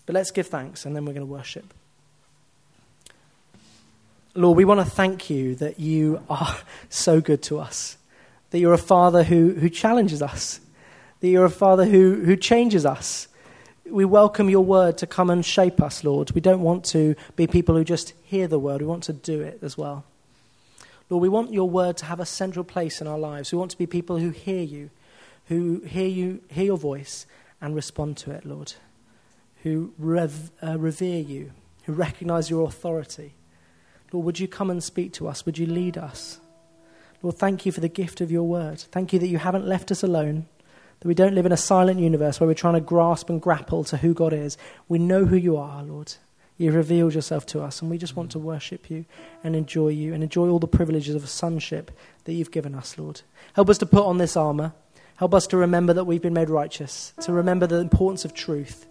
But 0.07 0.14
let's 0.14 0.30
give 0.30 0.46
thanks, 0.46 0.86
and 0.86 0.94
then 0.94 1.04
we're 1.04 1.12
going 1.12 1.26
to 1.26 1.32
worship. 1.32 1.74
Lord, 4.36 4.57
we 4.57 4.64
want 4.64 4.80
to 4.80 4.86
thank 4.86 5.30
you 5.30 5.57
that 5.57 5.80
you 5.80 6.22
are 6.30 6.57
so 6.88 7.20
good 7.20 7.42
to 7.44 7.59
us, 7.59 7.96
that 8.50 8.59
you're 8.59 8.74
a 8.74 8.78
father 8.78 9.24
who, 9.24 9.54
who 9.54 9.68
challenges 9.68 10.22
us, 10.22 10.61
that 11.20 11.28
you're 11.28 11.44
a 11.44 11.50
father 11.50 11.84
who, 11.84 12.22
who 12.24 12.36
changes 12.36 12.86
us. 12.86 13.28
We 13.88 14.04
welcome 14.04 14.50
your 14.50 14.64
word 14.64 14.98
to 14.98 15.07
come 15.07 15.30
and 15.30 15.44
shape 15.44 15.80
us, 15.80 16.04
Lord. 16.04 16.32
We 16.32 16.40
don't 16.40 16.61
want 16.61 16.84
to 16.86 17.14
be 17.34 17.46
people 17.46 17.74
who 17.74 17.84
just 17.84 18.12
hear 18.24 18.46
the 18.46 18.59
word, 18.59 18.82
we 18.82 18.86
want 18.86 19.04
to 19.04 19.12
do 19.12 19.40
it 19.40 19.59
as 19.62 19.76
well. 19.76 20.04
Lord, 21.09 21.22
we 21.22 21.28
want 21.28 21.52
your 21.52 21.70
word 21.70 21.96
to 21.98 22.04
have 22.07 22.20
a 22.20 22.26
central 22.26 22.64
place 22.64 23.00
in 23.00 23.07
our 23.07 23.18
lives. 23.18 23.52
We 23.52 23.59
want 23.59 23.70
to 23.70 23.78
be 23.78 23.86
people 23.86 24.18
who 24.18 24.30
hear 24.30 24.62
you, 24.62 24.90
who 25.46 25.80
hear 25.80 26.09
you, 26.09 26.40
hear 26.48 26.64
your 26.64 26.78
voice 26.78 27.26
and 27.61 27.74
respond 27.74 28.16
to 28.18 28.32
it, 28.32 28.44
Lord. 28.44 28.74
Who 29.66 29.92
rev, 29.98 30.52
uh, 30.62 30.78
revere 30.78 31.18
you, 31.18 31.50
who 31.86 31.92
recognize 31.92 32.48
your 32.48 32.68
authority 32.68 33.34
Lord, 34.12 34.24
would 34.24 34.38
you 34.38 34.46
come 34.46 34.70
and 34.70 34.80
speak 34.80 35.12
to 35.14 35.26
us? 35.26 35.44
Would 35.44 35.58
you 35.58 35.66
lead 35.66 35.98
us? 35.98 36.38
Lord, 37.20 37.36
thank 37.36 37.66
you 37.66 37.72
for 37.72 37.80
the 37.80 37.88
gift 37.88 38.20
of 38.20 38.30
your 38.30 38.44
word. 38.44 38.78
Thank 38.78 39.12
you 39.12 39.18
that 39.18 39.26
you 39.26 39.38
haven't 39.38 39.66
left 39.66 39.90
us 39.90 40.04
alone, 40.04 40.46
that 41.00 41.08
we 41.08 41.14
don't 41.14 41.34
live 41.34 41.46
in 41.46 41.50
a 41.50 41.56
silent 41.56 41.98
universe 41.98 42.38
where 42.38 42.46
we're 42.46 42.54
trying 42.54 42.74
to 42.74 42.80
grasp 42.80 43.28
and 43.28 43.42
grapple 43.42 43.82
to 43.82 43.96
who 43.96 44.14
God 44.14 44.32
is. 44.32 44.56
We 44.88 45.00
know 45.00 45.24
who 45.24 45.34
you 45.34 45.56
are, 45.56 45.82
Lord. 45.82 46.14
You've 46.56 46.76
revealed 46.76 47.14
yourself 47.14 47.44
to 47.46 47.62
us, 47.62 47.82
and 47.82 47.90
we 47.90 47.98
just 47.98 48.14
want 48.14 48.30
to 48.30 48.38
worship 48.38 48.88
you 48.88 49.04
and 49.42 49.56
enjoy 49.56 49.88
you 49.88 50.14
and 50.14 50.22
enjoy 50.22 50.48
all 50.48 50.60
the 50.60 50.68
privileges 50.68 51.16
of 51.16 51.28
sonship 51.28 51.90
that 52.22 52.34
you've 52.34 52.52
given 52.52 52.76
us, 52.76 52.96
Lord. 52.96 53.22
Help 53.54 53.68
us 53.68 53.78
to 53.78 53.86
put 53.86 54.06
on 54.06 54.18
this 54.18 54.36
armor. 54.36 54.72
Help 55.16 55.34
us 55.34 55.48
to 55.48 55.56
remember 55.56 55.92
that 55.92 56.04
we've 56.04 56.22
been 56.22 56.32
made 56.32 56.50
righteous, 56.50 57.12
to 57.22 57.32
remember 57.32 57.66
the 57.66 57.80
importance 57.80 58.24
of 58.24 58.34
truth, 58.34 58.86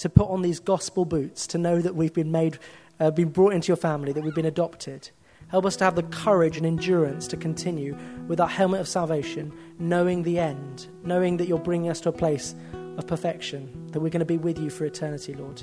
to 0.00 0.08
put 0.08 0.28
on 0.28 0.42
these 0.42 0.60
gospel 0.60 1.04
boots, 1.04 1.46
to 1.46 1.58
know 1.58 1.80
that 1.80 1.94
we've 1.94 2.12
been 2.12 2.32
made 2.32 2.58
uh, 3.00 3.10
been 3.10 3.30
brought 3.30 3.54
into 3.54 3.68
your 3.68 3.76
family, 3.76 4.12
that 4.12 4.22
we've 4.22 4.34
been 4.34 4.46
adopted. 4.46 5.10
Help 5.48 5.64
us 5.64 5.76
to 5.76 5.84
have 5.84 5.96
the 5.96 6.02
courage 6.04 6.56
and 6.56 6.66
endurance 6.66 7.26
to 7.26 7.36
continue 7.36 7.96
with 8.28 8.40
our 8.40 8.48
helmet 8.48 8.80
of 8.80 8.86
salvation, 8.86 9.52
knowing 9.78 10.22
the 10.22 10.38
end, 10.38 10.86
knowing 11.02 11.38
that 11.38 11.48
you're 11.48 11.58
bringing 11.58 11.90
us 11.90 12.00
to 12.00 12.10
a 12.10 12.12
place 12.12 12.54
of 12.98 13.06
perfection, 13.06 13.88
that 13.90 14.00
we're 14.00 14.10
going 14.10 14.20
to 14.20 14.26
be 14.26 14.38
with 14.38 14.58
you 14.58 14.70
for 14.70 14.84
eternity, 14.84 15.34
Lord. 15.34 15.60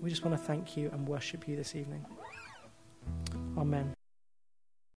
We 0.00 0.10
just 0.10 0.24
want 0.24 0.38
to 0.38 0.42
thank 0.42 0.76
you 0.76 0.90
and 0.92 1.08
worship 1.08 1.48
you 1.48 1.56
this 1.56 1.74
evening. 1.74 2.04
Amen. 3.58 3.99